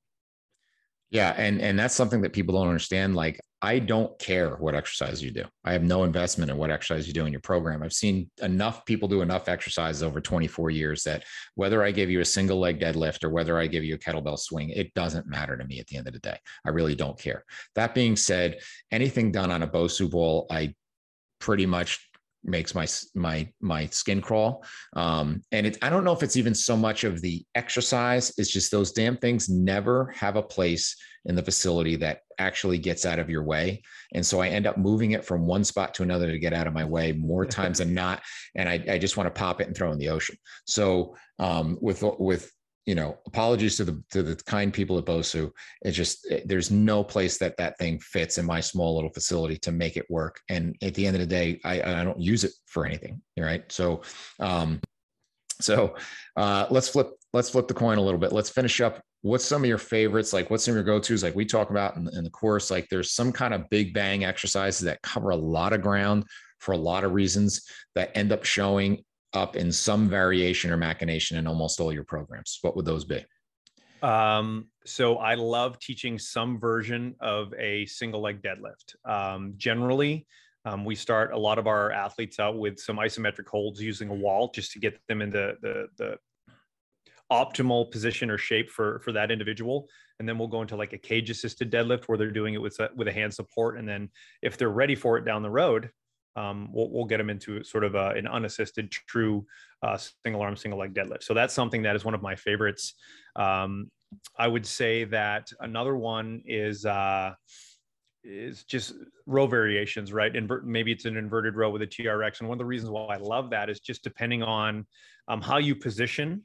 Yeah, 1.11 1.33
and 1.37 1.59
and 1.59 1.77
that's 1.77 1.95
something 1.95 2.21
that 2.21 2.33
people 2.33 2.53
don't 2.53 2.67
understand. 2.67 3.15
Like, 3.15 3.39
I 3.63 3.79
don't 3.79 4.17
care 4.19 4.55
what 4.57 4.75
exercise 4.75 5.23
you 5.23 5.31
do. 5.31 5.43
I 5.65 5.73
have 5.73 5.81
no 5.81 6.03
investment 6.03 6.51
in 6.51 6.57
what 6.57 6.69
exercise 6.69 7.07
you 7.07 7.13
do 7.13 7.25
in 7.25 7.31
your 7.31 7.41
program. 7.41 7.81
I've 7.81 7.93
seen 7.93 8.29
enough 8.43 8.85
people 8.85 9.07
do 9.07 9.21
enough 9.21 9.49
exercises 9.49 10.03
over 10.03 10.21
24 10.21 10.69
years 10.69 11.03
that 11.03 11.23
whether 11.55 11.83
I 11.83 11.89
give 11.89 12.11
you 12.11 12.19
a 12.19 12.25
single 12.25 12.59
leg 12.59 12.79
deadlift 12.79 13.23
or 13.23 13.29
whether 13.29 13.57
I 13.57 13.65
give 13.65 13.83
you 13.83 13.95
a 13.95 13.97
kettlebell 13.97 14.37
swing, 14.37 14.69
it 14.69 14.93
doesn't 14.93 15.27
matter 15.27 15.57
to 15.57 15.65
me 15.65 15.79
at 15.79 15.87
the 15.87 15.97
end 15.97 16.07
of 16.07 16.13
the 16.13 16.19
day. 16.19 16.37
I 16.63 16.69
really 16.69 16.95
don't 16.95 17.19
care. 17.19 17.43
That 17.73 17.95
being 17.95 18.15
said, 18.15 18.59
anything 18.91 19.31
done 19.31 19.51
on 19.51 19.63
a 19.63 19.67
Bosu 19.67 20.09
ball, 20.09 20.45
I 20.51 20.75
pretty 21.39 21.65
much 21.65 22.08
makes 22.43 22.73
my 22.73 22.87
my 23.15 23.47
my 23.61 23.85
skin 23.87 24.21
crawl. 24.21 24.63
Um 24.93 25.41
and 25.51 25.65
it 25.67 25.77
i 25.81 25.89
don't 25.89 26.03
know 26.03 26.13
if 26.13 26.23
it's 26.23 26.37
even 26.37 26.55
so 26.55 26.75
much 26.75 27.03
of 27.03 27.21
the 27.21 27.45
exercise 27.55 28.33
it's 28.37 28.49
just 28.49 28.71
those 28.71 28.91
damn 28.91 29.17
things 29.17 29.49
never 29.49 30.13
have 30.15 30.35
a 30.35 30.43
place 30.43 30.95
in 31.25 31.35
the 31.35 31.43
facility 31.43 31.95
that 31.97 32.21
actually 32.37 32.77
gets 32.77 33.05
out 33.05 33.19
of 33.19 33.29
your 33.29 33.43
way. 33.43 33.81
And 34.13 34.25
so 34.25 34.39
i 34.39 34.47
end 34.47 34.65
up 34.65 34.77
moving 34.77 35.11
it 35.11 35.25
from 35.25 35.45
one 35.45 35.63
spot 35.63 35.93
to 35.95 36.03
another 36.03 36.31
to 36.31 36.39
get 36.39 36.53
out 36.53 36.67
of 36.67 36.73
my 36.73 36.85
way 36.85 37.11
more 37.11 37.45
times 37.59 37.79
than 37.79 37.93
not. 37.93 38.21
And 38.55 38.69
i, 38.69 38.83
I 38.89 38.97
just 38.97 39.17
want 39.17 39.27
to 39.27 39.39
pop 39.39 39.61
it 39.61 39.67
and 39.67 39.75
throw 39.75 39.91
in 39.91 39.99
the 39.99 40.09
ocean. 40.09 40.37
So 40.65 41.15
um 41.39 41.77
with 41.81 42.03
with 42.19 42.51
you 42.85 42.95
know, 42.95 43.17
apologies 43.27 43.77
to 43.77 43.85
the 43.85 44.03
to 44.11 44.23
the 44.23 44.35
kind 44.35 44.73
people 44.73 44.97
at 44.97 45.05
Bosu. 45.05 45.51
It's 45.83 45.95
just 45.95 46.25
it, 46.31 46.47
there's 46.47 46.71
no 46.71 47.03
place 47.03 47.37
that 47.37 47.57
that 47.57 47.77
thing 47.77 47.99
fits 47.99 48.37
in 48.37 48.45
my 48.45 48.61
small 48.61 48.95
little 48.95 49.11
facility 49.11 49.57
to 49.57 49.71
make 49.71 49.95
it 49.97 50.09
work. 50.09 50.39
And 50.49 50.75
at 50.81 50.95
the 50.95 51.05
end 51.05 51.15
of 51.15 51.19
the 51.19 51.27
day, 51.27 51.59
I, 51.63 51.81
I 51.81 52.03
don't 52.03 52.19
use 52.19 52.43
it 52.43 52.53
for 52.65 52.85
anything. 52.85 53.21
Right. 53.37 53.69
So, 53.71 54.01
um, 54.39 54.81
so 55.61 55.95
uh, 56.35 56.65
let's 56.69 56.89
flip 56.89 57.11
let's 57.33 57.49
flip 57.49 57.67
the 57.67 57.73
coin 57.73 57.97
a 57.97 58.01
little 58.01 58.19
bit. 58.19 58.31
Let's 58.31 58.49
finish 58.49 58.81
up. 58.81 59.01
What's 59.21 59.45
some 59.45 59.63
of 59.63 59.67
your 59.67 59.77
favorites? 59.77 60.31
Like, 60.31 60.49
what's 60.49 60.63
some 60.63 60.71
of 60.71 60.75
your 60.77 60.85
go-tos? 60.85 61.23
Like 61.23 61.35
we 61.35 61.45
talk 61.45 61.69
about 61.71 61.97
in, 61.97 62.09
in 62.13 62.23
the 62.23 62.29
course. 62.29 62.71
Like, 62.71 62.87
there's 62.89 63.11
some 63.11 63.33
kind 63.33 63.53
of 63.53 63.69
big 63.69 63.93
bang 63.93 64.23
exercises 64.23 64.79
that 64.85 65.01
cover 65.01 65.31
a 65.31 65.35
lot 65.35 65.73
of 65.73 65.81
ground 65.81 66.23
for 66.59 66.71
a 66.71 66.77
lot 66.77 67.03
of 67.03 67.11
reasons 67.11 67.67
that 67.95 68.11
end 68.15 68.31
up 68.31 68.45
showing 68.45 69.03
up 69.33 69.55
in 69.55 69.71
some 69.71 70.09
variation 70.09 70.71
or 70.71 70.77
machination 70.77 71.37
in 71.37 71.47
almost 71.47 71.79
all 71.79 71.93
your 71.93 72.03
programs? 72.03 72.59
What 72.61 72.75
would 72.75 72.85
those 72.85 73.05
be? 73.05 73.25
Um, 74.01 74.69
so 74.85 75.17
I 75.17 75.35
love 75.35 75.79
teaching 75.79 76.17
some 76.17 76.59
version 76.59 77.15
of 77.19 77.53
a 77.55 77.85
single 77.85 78.21
leg 78.21 78.41
deadlift. 78.41 78.95
Um, 79.05 79.53
generally, 79.57 80.25
Um, 80.65 80.83
we 80.83 80.95
start 80.95 81.31
a 81.31 81.37
lot 81.37 81.57
of 81.57 81.67
our 81.67 81.91
athletes 81.91 82.37
out 82.37 82.57
with 82.57 82.79
some 82.79 82.97
isometric 82.97 83.47
holds 83.47 83.81
using 83.81 84.09
a 84.09 84.13
wall 84.13 84.51
just 84.53 84.71
to 84.73 84.79
get 84.79 84.99
them 85.07 85.21
in 85.21 85.29
the, 85.29 85.55
the, 85.97 86.17
optimal 87.31 87.91
position 87.91 88.31
or 88.31 88.39
shape 88.39 88.71
for 88.71 88.99
for 89.01 89.11
that 89.11 89.29
individual 89.29 89.87
and 90.19 90.27
then 90.27 90.39
we'll 90.39 90.47
go 90.47 90.63
into 90.63 90.75
like 90.75 90.93
a 90.93 90.97
cage 90.97 91.29
assisted 91.29 91.71
deadlift 91.71 92.05
where 92.05 92.17
they're 92.17 92.31
doing 92.31 92.55
it 92.55 92.61
with 92.61 92.79
a, 92.79 92.89
with 92.95 93.07
a 93.07 93.11
hand 93.11 93.31
support 93.31 93.77
and 93.77 93.87
then 93.87 94.09
if 94.41 94.57
they're 94.57 94.69
ready 94.69 94.95
for 94.95 95.15
it 95.15 95.25
down 95.25 95.43
the 95.43 95.49
road 95.49 95.91
um, 96.35 96.69
we'll, 96.71 96.89
we'll 96.89 97.05
get 97.05 97.17
them 97.17 97.29
into 97.29 97.63
sort 97.63 97.83
of 97.83 97.95
a, 97.95 98.09
an 98.09 98.27
unassisted 98.27 98.91
true 98.91 99.45
uh, 99.83 99.97
single 100.23 100.41
arm 100.41 100.55
single 100.55 100.79
leg 100.79 100.93
deadlift 100.93 101.23
so 101.23 101.33
that's 101.33 101.53
something 101.53 101.81
that 101.83 101.95
is 101.95 102.05
one 102.05 102.13
of 102.13 102.21
my 102.21 102.35
favorites 102.35 102.93
um, 103.35 103.89
i 104.37 104.47
would 104.47 104.65
say 104.65 105.03
that 105.03 105.49
another 105.61 105.95
one 105.95 106.41
is 106.45 106.85
uh, 106.85 107.31
is 108.23 108.63
just 108.63 108.93
row 109.25 109.47
variations, 109.47 110.11
right? 110.11 110.35
Invert, 110.35 110.65
maybe 110.65 110.91
it's 110.91 111.05
an 111.05 111.17
inverted 111.17 111.55
row 111.55 111.69
with 111.69 111.81
a 111.81 111.87
TRX. 111.87 112.39
And 112.39 112.49
one 112.49 112.55
of 112.55 112.59
the 112.59 112.65
reasons 112.65 112.91
why 112.91 113.15
I 113.15 113.17
love 113.17 113.49
that 113.51 113.69
is 113.69 113.79
just 113.79 114.03
depending 114.03 114.43
on 114.43 114.85
um, 115.27 115.41
how 115.41 115.57
you 115.57 115.75
position 115.75 116.43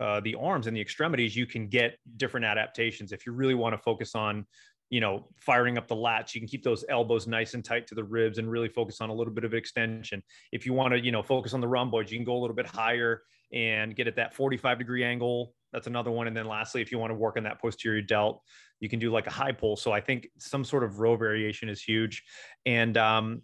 uh, 0.00 0.20
the 0.20 0.34
arms 0.34 0.66
and 0.66 0.76
the 0.76 0.80
extremities, 0.80 1.36
you 1.36 1.46
can 1.46 1.68
get 1.68 1.96
different 2.16 2.44
adaptations. 2.44 3.12
If 3.12 3.26
you 3.26 3.32
really 3.32 3.54
want 3.54 3.74
to 3.74 3.78
focus 3.78 4.14
on, 4.14 4.46
you 4.92 5.00
know, 5.00 5.26
firing 5.40 5.78
up 5.78 5.88
the 5.88 5.96
lats, 5.96 6.34
you 6.34 6.40
can 6.42 6.46
keep 6.46 6.62
those 6.62 6.84
elbows 6.90 7.26
nice 7.26 7.54
and 7.54 7.64
tight 7.64 7.86
to 7.86 7.94
the 7.94 8.04
ribs 8.04 8.36
and 8.36 8.50
really 8.50 8.68
focus 8.68 9.00
on 9.00 9.08
a 9.08 9.14
little 9.14 9.32
bit 9.32 9.42
of 9.42 9.54
extension. 9.54 10.22
If 10.52 10.66
you 10.66 10.74
want 10.74 10.92
to, 10.92 11.02
you 11.02 11.10
know, 11.10 11.22
focus 11.22 11.54
on 11.54 11.62
the 11.62 11.66
rhomboids, 11.66 12.12
you 12.12 12.18
can 12.18 12.26
go 12.26 12.36
a 12.36 12.42
little 12.42 12.54
bit 12.54 12.66
higher 12.66 13.22
and 13.54 13.96
get 13.96 14.06
at 14.06 14.16
that 14.16 14.34
45 14.34 14.76
degree 14.76 15.02
angle. 15.02 15.54
That's 15.72 15.86
another 15.86 16.10
one. 16.10 16.26
And 16.26 16.36
then 16.36 16.44
lastly, 16.44 16.82
if 16.82 16.92
you 16.92 16.98
want 16.98 17.10
to 17.10 17.14
work 17.14 17.38
on 17.38 17.44
that 17.44 17.58
posterior 17.58 18.02
delt, 18.02 18.42
you 18.80 18.90
can 18.90 18.98
do 18.98 19.10
like 19.10 19.26
a 19.26 19.30
high 19.30 19.52
pull. 19.52 19.76
So 19.76 19.92
I 19.92 20.00
think 20.02 20.28
some 20.38 20.62
sort 20.62 20.84
of 20.84 20.98
row 20.98 21.16
variation 21.16 21.70
is 21.70 21.82
huge. 21.82 22.22
And 22.66 22.98
um, 22.98 23.40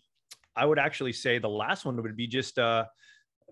I 0.55 0.67
would 0.67 0.79
actually 0.79 1.15
say 1.15 1.39
the 1.39 1.49
last 1.49 1.87
one 1.87 1.97
would 1.97 2.15
be 2.15 2.27
just 2.27 2.59
uh, 2.59 2.85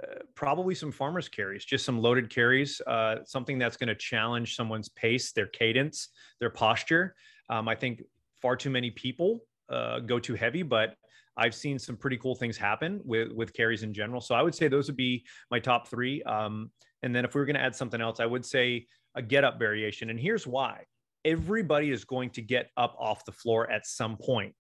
uh, 0.03 0.07
probably 0.34 0.74
some 0.74 0.92
farmers 0.92 1.30
carries, 1.30 1.64
just 1.64 1.86
some 1.86 1.99
loaded 1.99 2.28
carries, 2.28 2.82
uh, 2.86 3.24
something 3.24 3.59
that's 3.59 3.78
going 3.78 3.88
to 3.88 3.94
challenge 3.94 4.55
someone's 4.55 4.90
pace, 4.90 5.32
their 5.32 5.47
cadence, 5.47 6.11
their 6.40 6.51
posture. 6.51 7.14
Um, 7.49 7.68
I 7.68 7.74
think 7.74 8.03
far 8.40 8.57
too 8.57 8.70
many 8.70 8.90
people 8.90 9.40
uh, 9.68 10.01
go 10.01 10.18
too 10.18 10.34
heavy, 10.34 10.62
but 10.62 10.94
I've 11.36 11.55
seen 11.55 11.78
some 11.78 11.97
pretty 11.97 12.16
cool 12.16 12.34
things 12.34 12.57
happen 12.57 13.01
with 13.05 13.30
with 13.32 13.53
carries 13.53 13.82
in 13.82 13.92
general. 13.92 14.20
So 14.20 14.34
I 14.34 14.42
would 14.42 14.55
say 14.55 14.68
those 14.68 14.86
would 14.88 14.97
be 14.97 15.24
my 15.51 15.59
top 15.59 15.88
three. 15.88 16.22
Um, 16.22 16.70
and 17.03 17.14
then 17.14 17.24
if 17.24 17.34
we 17.34 17.40
were 17.40 17.44
going 17.44 17.57
to 17.57 17.62
add 17.62 17.74
something 17.74 18.01
else, 18.01 18.20
I 18.20 18.26
would 18.26 18.44
say 18.44 18.86
a 19.14 19.22
get 19.22 19.44
up 19.44 19.59
variation. 19.59 20.11
And 20.11 20.18
here's 20.18 20.47
why: 20.47 20.84
everybody 21.24 21.90
is 21.90 22.05
going 22.05 22.30
to 22.30 22.42
get 22.42 22.70
up 22.76 22.97
off 22.99 23.24
the 23.24 23.32
floor 23.32 23.70
at 23.70 23.86
some 23.86 24.16
point. 24.16 24.55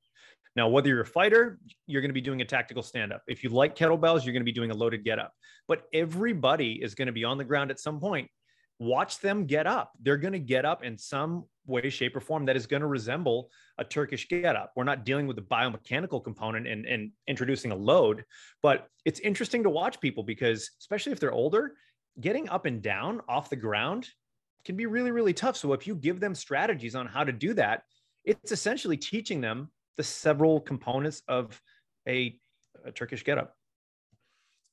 Now, 0.54 0.68
whether 0.68 0.88
you're 0.88 1.02
a 1.02 1.06
fighter, 1.06 1.58
you're 1.86 2.00
going 2.00 2.10
to 2.10 2.14
be 2.14 2.22
doing 2.22 2.40
a 2.40 2.44
tactical 2.44 2.82
stand 2.82 3.12
up. 3.12 3.22
If 3.26 3.44
you 3.44 3.50
like 3.50 3.76
kettlebells, 3.76 4.24
you're 4.24 4.32
going 4.32 4.40
to 4.40 4.44
be 4.44 4.52
doing 4.52 4.70
a 4.70 4.74
loaded 4.74 5.04
get 5.04 5.18
up. 5.18 5.32
But 5.68 5.82
everybody 5.92 6.80
is 6.82 6.94
going 6.94 7.06
to 7.06 7.12
be 7.12 7.24
on 7.24 7.36
the 7.36 7.44
ground 7.44 7.70
at 7.70 7.78
some 7.78 8.00
point. 8.00 8.28
Watch 8.78 9.20
them 9.20 9.46
get 9.46 9.66
up. 9.66 9.92
They're 10.02 10.16
going 10.16 10.32
to 10.32 10.38
get 10.38 10.64
up 10.64 10.84
in 10.84 10.98
some 10.98 11.44
way, 11.66 11.88
shape, 11.88 12.14
or 12.14 12.20
form 12.20 12.44
that 12.46 12.56
is 12.56 12.66
going 12.66 12.82
to 12.82 12.86
resemble 12.86 13.50
a 13.78 13.84
Turkish 13.84 14.28
get 14.28 14.56
up. 14.56 14.72
We're 14.76 14.84
not 14.84 15.04
dealing 15.04 15.26
with 15.26 15.36
the 15.36 15.42
biomechanical 15.42 16.22
component 16.22 16.66
and, 16.66 16.84
and 16.86 17.10
introducing 17.26 17.72
a 17.72 17.76
load, 17.76 18.24
but 18.62 18.88
it's 19.04 19.20
interesting 19.20 19.62
to 19.62 19.70
watch 19.70 20.00
people 20.00 20.22
because, 20.22 20.70
especially 20.80 21.12
if 21.12 21.20
they're 21.20 21.32
older, 21.32 21.74
getting 22.20 22.48
up 22.48 22.66
and 22.66 22.82
down 22.82 23.20
off 23.28 23.50
the 23.50 23.56
ground 23.56 24.08
can 24.64 24.76
be 24.76 24.86
really, 24.86 25.10
really 25.10 25.32
tough. 25.32 25.56
So 25.56 25.72
if 25.72 25.86
you 25.86 25.94
give 25.94 26.20
them 26.20 26.34
strategies 26.34 26.94
on 26.94 27.06
how 27.06 27.24
to 27.24 27.32
do 27.32 27.54
that, 27.54 27.82
it's 28.24 28.52
essentially 28.52 28.96
teaching 28.96 29.40
them 29.40 29.70
the 29.96 30.02
several 30.02 30.60
components 30.60 31.22
of 31.28 31.60
a, 32.08 32.38
a 32.84 32.92
Turkish 32.92 33.22
getup. 33.22 33.54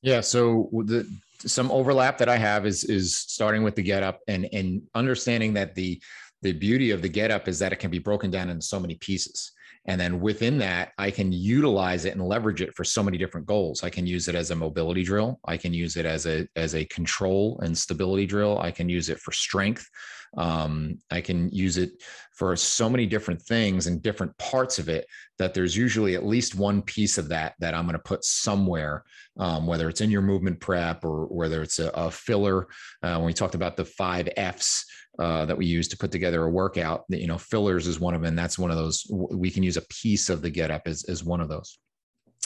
Yeah. 0.02 0.22
So 0.22 0.70
the 0.86 1.08
some 1.46 1.72
overlap 1.72 2.18
that 2.18 2.30
I 2.30 2.38
have 2.38 2.66
is 2.66 2.84
is 2.84 3.18
starting 3.18 3.64
with 3.64 3.76
the 3.76 3.84
getup 3.84 4.20
and 4.28 4.48
and 4.54 4.84
understanding 4.96 5.54
that 5.54 5.76
the 5.76 6.02
the 6.42 6.54
beauty 6.54 6.92
of 6.92 7.02
the 7.02 7.10
getup 7.10 7.48
is 7.48 7.60
that 7.60 7.72
it 7.72 7.78
can 7.78 7.92
be 7.92 8.00
broken 8.00 8.30
down 8.30 8.50
into 8.50 8.66
so 8.66 8.80
many 8.80 8.96
pieces. 8.96 9.54
And 9.86 10.00
then 10.00 10.22
within 10.22 10.58
that, 10.60 10.94
I 10.98 11.12
can 11.12 11.32
utilize 11.32 12.06
it 12.06 12.14
and 12.16 12.26
leverage 12.26 12.62
it 12.62 12.74
for 12.74 12.84
so 12.84 13.04
many 13.04 13.18
different 13.18 13.48
goals. 13.48 13.84
I 13.84 13.90
can 13.90 14.08
use 14.08 14.28
it 14.28 14.36
as 14.36 14.52
a 14.52 14.56
mobility 14.56 15.04
drill. 15.04 15.40
I 15.46 15.58
can 15.58 15.74
use 15.74 15.98
it 15.98 16.06
as 16.06 16.26
a 16.26 16.48
as 16.56 16.74
a 16.74 16.86
control 16.86 17.60
and 17.64 17.78
stability 17.78 18.26
drill. 18.26 18.60
I 18.60 18.72
can 18.72 18.88
use 18.88 19.10
it 19.10 19.20
for 19.20 19.32
strength. 19.32 19.90
Um, 20.36 20.98
I 21.12 21.22
can 21.22 21.50
use 21.52 21.78
it 21.78 21.92
for 22.34 22.56
so 22.56 22.90
many 22.90 23.06
different 23.06 23.42
things 23.42 23.86
and 23.86 24.02
different 24.02 24.36
parts 24.40 24.80
of 24.80 24.90
it 24.90 25.06
that 25.38 25.54
there's 25.54 25.78
usually 25.78 26.16
at 26.16 26.26
least 26.26 26.56
one 26.56 26.82
piece 26.82 27.20
of 27.20 27.30
that 27.30 27.54
that 27.60 27.76
I'm 27.76 27.86
going 27.86 27.94
to 27.94 28.00
put 28.00 28.24
somewhere, 28.24 29.04
um, 29.38 29.68
whether 29.68 29.90
it's 29.90 30.02
in 30.02 30.10
your 30.10 30.24
movement 30.24 30.60
prep 30.60 31.06
or 31.06 31.28
whether 31.28 31.62
it's 31.62 31.78
a, 31.78 31.90
a 31.90 32.10
filler. 32.10 32.68
Uh, 33.04 33.18
when 33.18 33.26
we 33.26 33.34
talked 33.34 33.54
about 33.54 33.78
the 33.78 33.86
five 33.86 34.28
F's 34.36 34.86
uh, 35.20 35.46
that 35.46 35.58
we 35.58 35.66
use 35.66 35.88
to 35.90 35.98
put 35.98 36.12
together 36.12 36.44
a 36.44 36.50
workout, 36.50 37.04
you 37.10 37.28
know, 37.28 37.38
fillers 37.38 37.88
is 37.88 38.00
one 38.00 38.16
of 38.16 38.22
them. 38.22 38.36
That's 38.36 38.58
one 38.58 38.72
of 38.72 38.78
those. 38.78 39.06
We 39.10 39.52
can 39.52 39.64
use 39.64 39.78
a 39.78 39.82
piece 39.84 40.30
of 40.30 40.42
the 40.42 40.50
get 40.50 40.72
up 40.72 40.84
as, 40.86 41.04
as 41.06 41.24
one 41.24 41.42
of 41.42 41.50
those. 41.50 41.78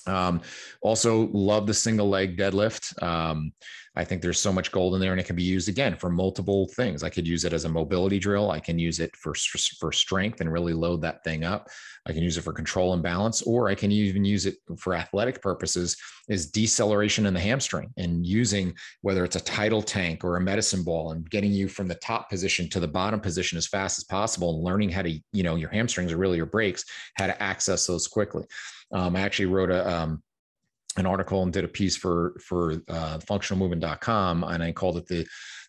Um, 0.08 0.42
also, 0.82 1.28
love 1.32 1.68
the 1.68 1.74
single 1.74 2.10
leg 2.10 2.38
deadlift. 2.38 3.02
Um, 3.02 3.52
I 3.98 4.06
think 4.06 4.22
there's 4.22 4.40
so 4.40 4.54
much 4.54 4.72
gold 4.72 4.94
in 4.94 5.02
there, 5.02 5.12
and 5.12 5.20
it 5.20 5.26
can 5.26 5.36
be 5.36 5.44
used 5.44 5.70
again 5.70 5.96
for 5.96 6.12
multiple 6.12 6.68
things. 6.76 7.02
I 7.02 7.10
could 7.10 7.28
use 7.28 7.46
it 7.46 7.54
as 7.54 7.66
a 7.66 7.70
mobility 7.70 8.20
drill. 8.20 8.52
I 8.52 8.60
can 8.60 8.78
use 8.78 9.00
it 9.00 9.16
for 9.16 9.34
for 9.80 9.92
strength 9.92 10.40
and 10.40 10.54
really 10.54 10.74
load 10.74 11.02
that 11.02 11.24
thing 11.24 11.44
up. 11.44 11.68
I 12.06 12.14
can 12.14 12.22
use 12.22 12.38
it 12.38 12.44
for 12.44 12.54
control 12.54 12.94
and 12.94 13.02
balance, 13.02 13.42
or 13.42 13.70
I 13.70 13.76
can 13.76 13.92
even 13.92 14.24
use 14.24 14.46
it 14.46 14.58
for 14.78 14.94
athletic 14.94 15.42
purposes. 15.42 15.98
Is 16.30 16.52
deceleration 16.52 17.26
in 17.26 17.34
the 17.34 17.40
hamstring 17.40 17.92
and 17.98 18.26
using 18.26 18.76
whether 19.02 19.24
it's 19.24 19.38
a 19.38 19.42
tidal 19.42 19.82
tank 19.82 20.24
or 20.24 20.36
a 20.36 20.42
medicine 20.42 20.84
ball 20.84 21.12
and 21.12 21.28
getting 21.30 21.52
you 21.52 21.68
from 21.68 21.88
the 21.88 21.96
top 21.96 22.30
position 22.30 22.70
to 22.70 22.80
the 22.80 22.88
bottom 22.88 23.20
position 23.20 23.58
as 23.58 23.66
fast 23.66 23.98
as 23.98 24.04
possible, 24.04 24.56
and 24.56 24.64
learning 24.64 24.90
how 24.90 25.02
to 25.02 25.20
you 25.34 25.42
know 25.42 25.56
your 25.56 25.70
hamstrings 25.72 26.12
are 26.12 26.18
really 26.18 26.38
your 26.38 26.46
brakes, 26.46 26.86
how 27.16 27.26
to 27.26 27.42
access 27.42 27.88
those 27.88 28.08
quickly. 28.08 28.44
Um, 28.92 29.16
I 29.16 29.22
actually 29.22 29.48
wrote 29.48 29.72
a 29.72 29.90
um, 29.90 30.24
an 30.98 31.06
article 31.06 31.44
and 31.44 31.54
did 31.54 31.64
a 31.64 31.70
piece 31.70 31.96
for 31.96 32.40
for 32.44 32.74
uh, 32.88 33.20
functionalmovement.com, 33.20 34.44
and 34.44 34.64
I 34.64 34.72
called 34.72 34.98
it 34.98 35.08
the 35.08 35.28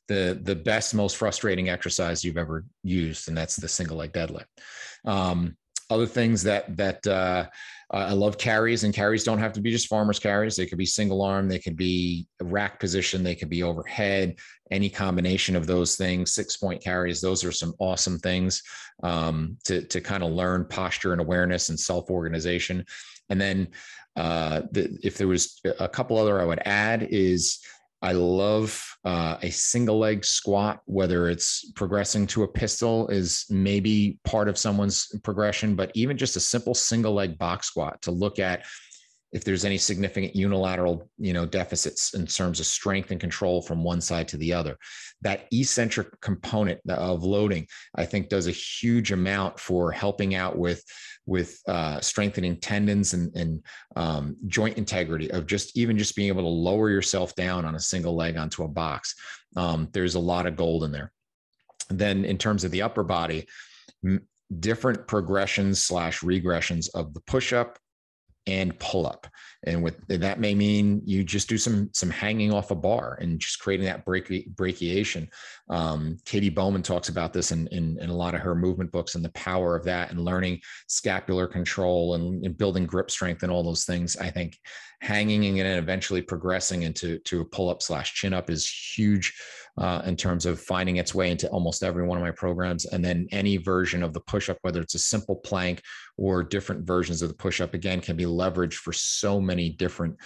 the 0.08 0.38
the 0.42 0.56
best, 0.56 0.94
most 0.94 1.16
frustrating 1.16 1.68
exercise 1.68 2.24
you've 2.24 2.38
ever 2.38 2.64
used, 2.82 3.28
and 3.28 3.36
that's 3.36 3.56
the 3.56 3.68
single 3.68 3.98
leg 3.98 4.12
deadlift. 4.12 4.46
Um, 5.04 5.56
other 5.90 6.06
things 6.06 6.42
that 6.44 6.76
that 6.76 7.06
uh, 7.06 7.46
I 7.90 8.12
love 8.12 8.36
carries, 8.36 8.84
and 8.84 8.92
carries 8.92 9.24
don't 9.24 9.38
have 9.38 9.54
to 9.54 9.62
be 9.62 9.70
just 9.70 9.88
farmers 9.88 10.18
carries. 10.18 10.56
They 10.56 10.66
could 10.66 10.76
be 10.76 10.84
single 10.84 11.22
arm, 11.22 11.48
they 11.48 11.58
could 11.58 11.76
be 11.76 12.26
rack 12.40 12.78
position, 12.78 13.22
they 13.22 13.34
could 13.34 13.48
be 13.48 13.62
overhead. 13.62 14.36
Any 14.70 14.90
combination 14.90 15.56
of 15.56 15.66
those 15.66 15.96
things, 15.96 16.34
six 16.34 16.58
point 16.58 16.82
carries. 16.82 17.22
Those 17.22 17.44
are 17.44 17.52
some 17.52 17.72
awesome 17.78 18.18
things 18.18 18.62
um, 19.02 19.56
to 19.64 19.82
to 19.82 20.02
kind 20.02 20.22
of 20.22 20.32
learn 20.32 20.66
posture 20.68 21.12
and 21.12 21.20
awareness 21.20 21.70
and 21.70 21.80
self 21.80 22.10
organization. 22.10 22.84
And 23.30 23.40
then 23.40 23.68
uh, 24.16 24.62
the, 24.72 24.98
if 25.02 25.16
there 25.16 25.28
was 25.28 25.58
a 25.78 25.88
couple 25.88 26.18
other 26.18 26.40
I 26.40 26.44
would 26.44 26.62
add 26.66 27.04
is 27.04 27.60
I 28.00 28.12
love 28.12 28.96
uh, 29.04 29.38
a 29.42 29.50
single 29.50 29.98
leg 29.98 30.24
squat, 30.24 30.80
whether 30.84 31.28
it's 31.28 31.70
progressing 31.72 32.28
to 32.28 32.44
a 32.44 32.48
pistol 32.48 33.08
is 33.08 33.44
maybe 33.50 34.18
part 34.24 34.48
of 34.48 34.56
someone's 34.56 35.08
progression, 35.24 35.74
but 35.74 35.90
even 35.94 36.16
just 36.16 36.36
a 36.36 36.40
simple 36.40 36.74
single 36.74 37.14
leg 37.14 37.38
box 37.38 37.66
squat 37.66 38.00
to 38.02 38.12
look 38.12 38.38
at 38.38 38.64
if 39.32 39.44
there's 39.44 39.64
any 39.64 39.78
significant 39.78 40.34
unilateral 40.34 41.10
you 41.18 41.32
know 41.32 41.46
deficits 41.46 42.14
in 42.14 42.26
terms 42.26 42.60
of 42.60 42.66
strength 42.66 43.10
and 43.10 43.20
control 43.20 43.60
from 43.60 43.84
one 43.84 44.00
side 44.00 44.28
to 44.28 44.36
the 44.36 44.52
other. 44.52 44.76
That 45.22 45.46
eccentric 45.52 46.20
component 46.20 46.80
of 46.88 47.24
loading 47.24 47.66
i 47.96 48.04
think 48.04 48.28
does 48.28 48.46
a 48.46 48.52
huge 48.52 49.12
amount 49.12 49.58
for 49.58 49.90
helping 49.90 50.34
out 50.34 50.56
with 50.56 50.82
with 51.26 51.60
uh, 51.68 52.00
strengthening 52.00 52.56
tendons 52.56 53.12
and, 53.12 53.34
and 53.36 53.62
um, 53.96 54.36
joint 54.46 54.78
integrity 54.78 55.30
of 55.30 55.46
just 55.46 55.76
even 55.76 55.98
just 55.98 56.16
being 56.16 56.28
able 56.28 56.42
to 56.42 56.48
lower 56.48 56.88
yourself 56.88 57.34
down 57.34 57.66
on 57.66 57.74
a 57.74 57.80
single 57.80 58.16
leg 58.16 58.38
onto 58.38 58.62
a 58.62 58.68
box. 58.68 59.14
Um, 59.54 59.88
there's 59.92 60.14
a 60.14 60.20
lot 60.20 60.46
of 60.46 60.56
gold 60.56 60.84
in 60.84 60.90
there. 60.90 61.12
Then 61.90 62.24
in 62.24 62.38
terms 62.38 62.64
of 62.64 62.70
the 62.70 62.80
upper 62.80 63.04
body 63.04 63.46
different 64.60 65.06
progressions 65.06 65.82
slash 65.82 66.20
regressions 66.20 66.88
of 66.94 67.12
the 67.12 67.20
push 67.20 67.52
up 67.52 67.78
and 68.48 68.78
pull 68.78 69.06
up. 69.06 69.26
and 69.64 69.82
with 69.82 69.96
that 70.08 70.40
may 70.40 70.54
mean 70.54 71.02
you 71.04 71.22
just 71.22 71.48
do 71.48 71.58
some 71.58 71.90
some 71.92 72.10
hanging 72.10 72.52
off 72.52 72.70
a 72.70 72.74
bar 72.74 73.18
and 73.20 73.40
just 73.40 73.58
creating 73.58 73.84
that 73.86 74.04
brachiation 74.04 75.28
um, 75.68 76.16
katy 76.24 76.48
bowman 76.48 76.82
talks 76.82 77.08
about 77.08 77.32
this 77.32 77.52
in, 77.52 77.66
in, 77.68 77.98
in 78.00 78.08
a 78.08 78.16
lot 78.16 78.34
of 78.34 78.40
her 78.40 78.54
movement 78.54 78.90
books 78.90 79.14
and 79.16 79.24
the 79.24 79.30
power 79.30 79.76
of 79.76 79.84
that 79.84 80.10
and 80.10 80.24
learning 80.24 80.60
scapular 80.86 81.46
control 81.46 82.14
and, 82.14 82.44
and 82.44 82.56
building 82.56 82.86
grip 82.86 83.10
strength 83.10 83.42
and 83.42 83.52
all 83.52 83.62
those 83.62 83.84
things 83.84 84.16
i 84.16 84.30
think 84.30 84.56
hanging 85.00 85.60
and 85.60 85.68
then 85.68 85.78
eventually 85.78 86.22
progressing 86.22 86.82
into 86.82 87.18
to 87.20 87.40
a 87.40 87.44
pull 87.44 87.70
up 87.70 87.82
slash 87.82 88.14
chin 88.14 88.34
up 88.34 88.50
is 88.50 88.68
huge 88.68 89.34
uh, 89.78 90.02
in 90.04 90.16
terms 90.16 90.44
of 90.44 90.60
finding 90.60 90.96
its 90.96 91.14
way 91.14 91.30
into 91.30 91.48
almost 91.48 91.84
every 91.84 92.04
one 92.04 92.18
of 92.18 92.24
my 92.24 92.32
programs. 92.32 92.84
And 92.86 93.04
then 93.04 93.28
any 93.30 93.58
version 93.58 94.02
of 94.02 94.12
the 94.12 94.20
push 94.20 94.48
up, 94.48 94.58
whether 94.62 94.80
it's 94.80 94.96
a 94.96 94.98
simple 94.98 95.36
plank 95.36 95.82
or 96.16 96.42
different 96.42 96.84
versions 96.84 97.22
of 97.22 97.28
the 97.28 97.34
push 97.34 97.60
up, 97.60 97.74
again, 97.74 98.00
can 98.00 98.16
be 98.16 98.24
leveraged 98.24 98.74
for 98.74 98.92
so 98.92 99.40
many 99.40 99.70
different 99.70 100.16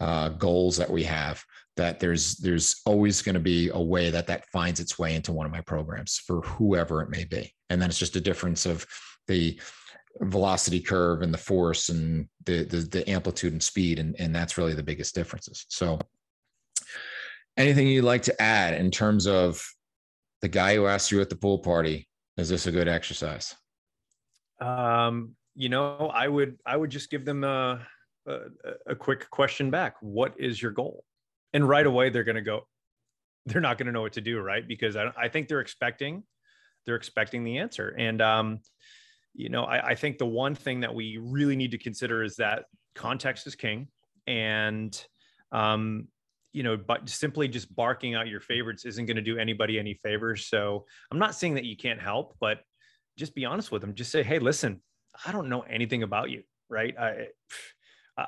uh, 0.00 0.30
goals 0.30 0.76
that 0.76 0.90
we 0.90 1.02
have 1.04 1.42
that 1.76 2.00
there's 2.00 2.36
there's 2.36 2.80
always 2.84 3.22
going 3.22 3.34
to 3.34 3.40
be 3.40 3.70
a 3.72 3.80
way 3.80 4.10
that 4.10 4.26
that 4.26 4.46
finds 4.46 4.80
its 4.80 4.98
way 4.98 5.14
into 5.14 5.32
one 5.32 5.46
of 5.46 5.52
my 5.52 5.60
programs 5.60 6.18
for 6.26 6.40
whoever 6.42 7.02
it 7.02 7.10
may 7.10 7.24
be 7.24 7.54
and 7.68 7.80
then 7.80 7.88
it's 7.88 7.98
just 7.98 8.16
a 8.16 8.20
difference 8.20 8.66
of 8.66 8.86
the 9.28 9.58
velocity 10.20 10.80
curve 10.80 11.22
and 11.22 11.32
the 11.32 11.38
force 11.38 11.88
and 11.88 12.28
the 12.44 12.64
the, 12.64 12.78
the 12.78 13.08
amplitude 13.08 13.52
and 13.52 13.62
speed 13.62 13.98
and, 13.98 14.16
and 14.18 14.34
that's 14.34 14.58
really 14.58 14.74
the 14.74 14.82
biggest 14.82 15.14
differences. 15.14 15.66
So 15.68 15.98
anything 17.56 17.86
you'd 17.86 18.04
like 18.04 18.22
to 18.22 18.42
add 18.42 18.74
in 18.74 18.90
terms 18.90 19.26
of 19.26 19.64
the 20.42 20.48
guy 20.48 20.74
who 20.74 20.86
asked 20.86 21.10
you 21.10 21.20
at 21.20 21.30
the 21.30 21.36
pool 21.36 21.58
party 21.58 22.08
is 22.36 22.48
this 22.48 22.66
a 22.66 22.72
good 22.72 22.88
exercise? 22.88 23.54
Um 24.60 25.36
you 25.56 25.68
know 25.68 26.10
i 26.14 26.28
would 26.28 26.56
i 26.64 26.76
would 26.76 26.90
just 26.90 27.10
give 27.10 27.24
them 27.24 27.42
a 27.42 27.84
a, 28.26 28.38
a 28.86 28.94
quick 28.94 29.28
question 29.30 29.70
back. 29.70 29.96
What 30.00 30.34
is 30.38 30.60
your 30.60 30.70
goal? 30.70 31.04
And 31.52 31.68
right 31.68 31.86
away 31.86 32.10
they're 32.10 32.24
going 32.24 32.36
to 32.36 32.42
go 32.42 32.66
they're 33.46 33.60
not 33.60 33.78
going 33.78 33.86
to 33.86 33.92
know 33.92 34.02
what 34.02 34.12
to 34.14 34.20
do 34.20 34.40
right? 34.40 34.66
Because 34.66 34.96
I, 34.96 35.10
I 35.16 35.28
think 35.28 35.48
they're 35.48 35.60
expecting 35.60 36.22
they're 36.86 36.96
expecting 36.96 37.44
the 37.44 37.58
answer. 37.58 37.94
And 37.98 38.20
um 38.20 38.60
you 39.34 39.48
know, 39.48 39.64
I, 39.64 39.88
I 39.88 39.94
think 39.94 40.18
the 40.18 40.26
one 40.26 40.54
thing 40.54 40.80
that 40.80 40.94
we 40.94 41.18
really 41.20 41.56
need 41.56 41.70
to 41.72 41.78
consider 41.78 42.22
is 42.22 42.36
that 42.36 42.64
context 42.94 43.46
is 43.46 43.54
king. 43.54 43.88
And, 44.26 44.96
um, 45.52 46.08
you 46.52 46.62
know, 46.62 46.76
but 46.76 47.08
simply 47.08 47.48
just 47.48 47.74
barking 47.74 48.14
out 48.14 48.28
your 48.28 48.40
favorites 48.40 48.84
isn't 48.84 49.06
going 49.06 49.16
to 49.16 49.22
do 49.22 49.38
anybody 49.38 49.78
any 49.78 49.94
favors. 49.94 50.46
So 50.46 50.84
I'm 51.10 51.18
not 51.18 51.34
saying 51.34 51.54
that 51.54 51.64
you 51.64 51.76
can't 51.76 52.00
help, 52.00 52.36
but 52.40 52.58
just 53.16 53.34
be 53.34 53.44
honest 53.44 53.70
with 53.70 53.82
them. 53.82 53.94
Just 53.94 54.10
say, 54.10 54.22
hey, 54.22 54.38
listen, 54.38 54.80
I 55.24 55.32
don't 55.32 55.48
know 55.48 55.62
anything 55.62 56.02
about 56.02 56.30
you, 56.30 56.42
right? 56.68 56.96
I, 56.98 57.28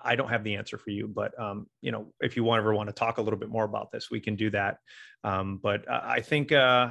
I 0.05 0.17
don't 0.17 0.29
have 0.29 0.45
the 0.45 0.55
answer 0.55 0.79
for 0.79 0.91
you, 0.91 1.09
but 1.09 1.39
um, 1.39 1.67
you 1.81 1.93
know, 1.93 2.13
if 2.21 2.37
you 2.37 2.51
ever 2.55 2.75
want 2.75 2.89
to 2.89 2.95
talk 2.95 3.19
a 3.19 3.23
little 3.23 3.39
bit 3.39 3.49
more 3.49 3.65
about 3.65 3.91
this, 3.91 4.11
we 4.11 4.21
can 4.21 4.37
do 4.37 4.51
that. 4.51 4.79
Um, 5.25 5.59
but 5.63 5.85
I 5.91 6.21
think 6.21 6.53
uh, 6.53 6.91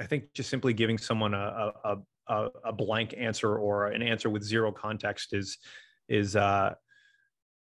I 0.00 0.06
think 0.06 0.32
just 0.32 0.50
simply 0.50 0.72
giving 0.72 0.98
someone 0.98 1.34
a, 1.34 1.72
a, 1.84 1.96
a, 2.28 2.48
a 2.64 2.72
blank 2.72 3.14
answer 3.16 3.56
or 3.56 3.88
an 3.88 4.02
answer 4.02 4.30
with 4.30 4.42
zero 4.42 4.72
context 4.72 5.32
is 5.32 5.58
is 6.08 6.36
uh, 6.36 6.74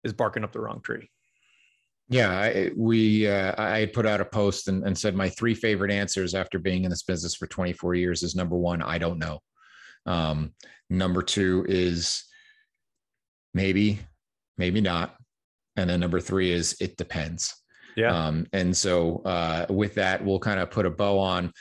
is 0.04 0.12
barking 0.12 0.44
up 0.44 0.52
the 0.52 0.60
wrong 0.60 0.80
tree. 0.82 1.10
Yeah, 2.08 2.30
I, 2.30 2.70
we 2.76 3.26
uh, 3.26 3.54
I 3.56 3.78
had 3.78 3.92
put 3.92 4.06
out 4.06 4.20
a 4.20 4.24
post 4.24 4.68
and, 4.68 4.84
and, 4.84 4.96
said 4.96 5.14
my 5.14 5.30
three 5.30 5.54
favorite 5.54 5.90
answers 5.90 6.34
after 6.34 6.58
being 6.58 6.84
in 6.84 6.90
this 6.90 7.04
business 7.04 7.34
for 7.34 7.46
24 7.46 7.94
years 7.94 8.22
is 8.22 8.34
number 8.34 8.56
one, 8.56 8.82
I 8.82 8.98
don't 8.98 9.18
know. 9.18 9.38
Um, 10.04 10.52
number 10.90 11.22
two 11.22 11.64
is 11.68 12.24
maybe, 13.54 14.00
maybe 14.58 14.80
not, 14.80 15.16
and 15.76 15.88
then 15.88 16.00
number 16.00 16.20
three 16.20 16.50
is 16.50 16.76
it 16.80 16.96
depends. 16.96 17.54
Yeah. 17.96 18.26
Um, 18.26 18.46
and 18.52 18.76
so 18.76 19.22
uh, 19.24 19.66
with 19.70 19.94
that, 19.94 20.24
we'll 20.24 20.38
kind 20.38 20.60
of 20.60 20.70
put 20.70 20.86
a 20.86 20.90
bow 20.90 21.18
on 21.18 21.52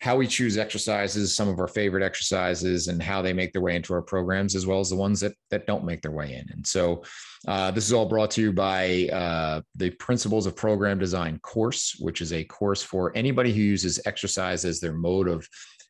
how 0.00 0.16
we 0.16 0.26
choose 0.28 0.56
exercises, 0.56 1.34
some 1.34 1.48
of 1.48 1.58
our 1.58 1.66
favorite 1.66 2.04
exercises, 2.04 2.86
and 2.86 3.02
how 3.02 3.20
they 3.20 3.32
make 3.32 3.52
their 3.52 3.62
way 3.62 3.74
into 3.74 3.92
our 3.92 4.02
programs, 4.02 4.54
as 4.54 4.66
well 4.66 4.78
as 4.78 4.90
the 4.90 4.96
ones 4.96 5.20
that 5.20 5.34
that 5.50 5.66
don't 5.66 5.84
make 5.84 6.02
their 6.02 6.12
way 6.12 6.34
in. 6.34 6.46
And 6.52 6.66
so, 6.66 7.02
uh, 7.48 7.70
this 7.72 7.84
is 7.84 7.92
all 7.92 8.06
brought 8.06 8.30
to 8.32 8.40
you 8.40 8.52
by 8.52 9.08
uh, 9.12 9.60
the 9.74 9.90
Principles 9.90 10.46
of 10.46 10.54
Program 10.54 10.98
Design 10.98 11.38
course, 11.40 11.96
which 11.98 12.20
is 12.20 12.32
a 12.32 12.44
course 12.44 12.82
for 12.82 13.12
anybody 13.16 13.52
who 13.52 13.60
uses 13.60 14.00
exercise 14.06 14.64
as 14.64 14.78
their 14.78 14.92
mode 14.92 15.28
of 15.28 15.48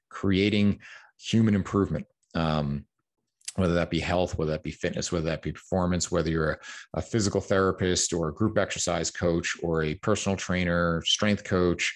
creating 0.08 0.78
human 1.18 1.54
improvement. 1.54 2.06
Um, 2.34 2.84
whether 3.56 3.74
that 3.74 3.90
be 3.90 3.98
health, 3.98 4.38
whether 4.38 4.52
that 4.52 4.62
be 4.62 4.70
fitness, 4.70 5.10
whether 5.10 5.26
that 5.26 5.42
be 5.42 5.50
performance, 5.50 6.12
whether 6.12 6.30
you're 6.30 6.52
a, 6.52 6.58
a, 6.94 7.02
physical 7.02 7.40
therapist 7.40 8.12
or 8.12 8.28
a 8.28 8.34
group 8.34 8.56
exercise 8.56 9.10
coach 9.10 9.56
or 9.64 9.82
a 9.82 9.96
personal 9.96 10.36
trainer, 10.36 11.02
strength 11.04 11.42
coach, 11.42 11.92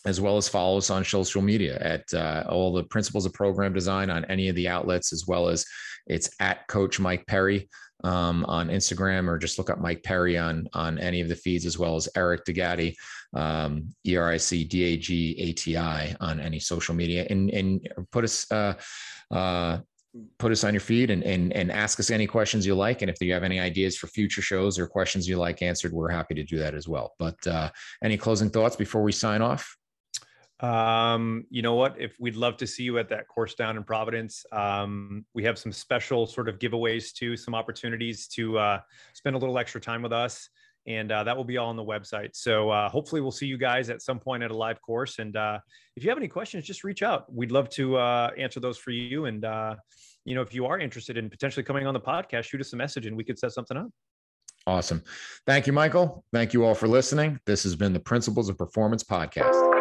as 0.06 0.20
well 0.20 0.36
as 0.36 0.50
follow 0.50 0.78
us 0.78 0.90
on 0.90 1.06
social 1.06 1.42
media 1.42 1.78
at 1.80 2.14
uh, 2.14 2.44
all 2.50 2.74
the 2.74 2.84
principles 2.84 3.26
of 3.26 3.32
program 3.34 3.72
design 3.74 4.10
on 4.10 4.26
any 4.26 4.50
of 4.50 4.56
the 4.56 4.68
outlets 4.68 5.14
as 5.14 5.26
well 5.28 5.48
as 5.48 5.66
it's 6.08 6.30
at 6.42 6.68
coach 6.68 7.00
mike 7.00 7.26
perry 7.26 7.70
um, 8.04 8.46
on 8.46 8.68
Instagram 8.68 9.28
or 9.28 9.38
just 9.38 9.58
look 9.58 9.70
up 9.70 9.80
Mike 9.80 10.04
Perry 10.04 10.38
on 10.38 10.68
on 10.74 11.00
any 11.00 11.22
of 11.22 11.30
the 11.30 11.36
feeds 11.36 11.66
as 11.66 11.78
well 11.78 11.96
as 11.96 12.10
Eric 12.16 12.46
D'Agati, 12.46 12.98
um, 13.34 13.94
E 14.06 14.16
R 14.16 14.32
I 14.32 14.38
C 14.38 14.64
D 14.64 14.84
A 14.84 14.98
G 14.98 15.36
A 15.40 15.54
T 15.54 15.78
I 15.78 16.16
on 16.20 16.40
any 16.40 16.60
social 16.60 16.94
media. 16.96 17.26
And 17.30 17.50
and 17.52 17.88
put 18.12 18.24
us 18.24 18.52
uh, 18.52 18.74
uh, 19.32 19.80
put 20.38 20.52
us 20.52 20.64
on 20.64 20.74
your 20.74 20.82
feed 20.82 21.10
and, 21.10 21.24
and 21.24 21.54
and 21.54 21.72
ask 21.72 22.00
us 22.00 22.10
any 22.10 22.28
questions 22.28 22.66
you 22.66 22.76
like. 22.76 23.02
And 23.02 23.10
if 23.10 23.22
you 23.22 23.34
have 23.34 23.44
any 23.44 23.60
ideas 23.60 23.98
for 23.98 24.08
future 24.08 24.42
shows 24.42 24.78
or 24.78 24.88
questions 24.88 25.28
you 25.28 25.38
like 25.38 25.62
answered 25.62 25.94
we're 25.94 26.12
happy 26.12 26.36
to 26.36 26.44
do 26.44 26.60
that 26.60 26.76
as 26.76 26.88
well. 26.88 27.14
But 27.20 27.46
uh, 27.48 27.70
any 28.04 28.18
closing 28.18 28.50
thoughts 28.50 28.76
before 28.76 29.04
we 29.04 29.12
sign 29.12 29.42
off 29.42 29.78
um, 30.64 31.46
you 31.50 31.62
know 31.62 31.76
what? 31.76 32.00
If 32.00 32.16
we'd 32.20 32.38
love 32.38 32.56
to 32.58 32.68
see 32.68 32.84
you 32.84 32.98
at 32.98 33.10
that 33.10 33.28
course 33.28 33.54
down 33.54 33.76
in 33.76 33.84
Providence, 33.84 34.46
um, 34.54 35.26
we 35.34 35.44
have 35.44 35.60
some 35.60 35.74
special 35.74 36.26
sort 36.26 36.48
of 36.48 36.58
giveaways 36.58 37.12
too, 37.14 37.36
some 37.36 37.54
opportunities 37.54 38.28
to 38.30 38.58
uh, 38.58 38.80
spend 39.14 39.36
a 39.36 39.40
little 39.40 39.60
extra 39.60 39.82
time 39.82 40.02
with 40.02 40.14
us, 40.14 40.48
and 40.88 41.12
uh, 41.12 41.22
that 41.26 41.36
will 41.36 41.44
be 41.44 41.58
all 41.58 41.68
on 41.68 41.76
the 41.76 41.84
website. 41.84 42.30
So 42.34 42.70
uh, 42.70 42.88
hopefully, 42.88 43.20
we'll 43.20 43.32
see 43.32 43.46
you 43.46 43.58
guys 43.58 43.90
at 43.90 44.02
some 44.02 44.20
point 44.20 44.42
at 44.42 44.52
a 44.52 44.56
live 44.56 44.82
course. 44.82 45.20
And 45.20 45.36
uh, 45.36 45.60
if 45.98 46.04
you 46.04 46.10
have 46.10 46.18
any 46.18 46.30
questions, 46.30 46.64
just 46.64 46.86
reach 46.86 47.04
out. 47.04 47.32
We'd 47.32 47.52
love 47.52 47.70
to 47.72 47.98
uh, 47.98 48.32
answer 48.38 48.62
those 48.62 48.78
for 48.78 48.92
you. 48.92 49.26
And 49.26 49.44
uh, 49.44 49.76
you 50.24 50.34
know, 50.34 50.42
if 50.42 50.54
you 50.54 50.66
are 50.66 50.80
interested 50.80 51.18
in 51.18 51.30
potentially 51.30 51.64
coming 51.64 51.86
on 51.86 51.94
the 51.94 52.00
podcast, 52.00 52.44
shoot 52.46 52.62
us 52.62 52.72
a 52.72 52.78
message, 52.78 53.06
and 53.06 53.18
we 53.18 53.26
could 53.26 53.38
set 53.38 53.52
something 53.52 53.76
up. 53.76 53.90
Awesome. 54.66 55.04
Thank 55.46 55.68
you, 55.68 55.74
Michael. 55.74 56.24
Thank 56.32 56.54
you 56.54 56.64
all 56.64 56.74
for 56.74 56.88
listening. 56.88 57.38
This 57.46 57.64
has 57.64 57.76
been 57.76 57.92
the 57.92 58.00
Principles 58.00 58.48
of 58.48 58.58
Performance 58.58 59.04
podcast. 59.04 59.73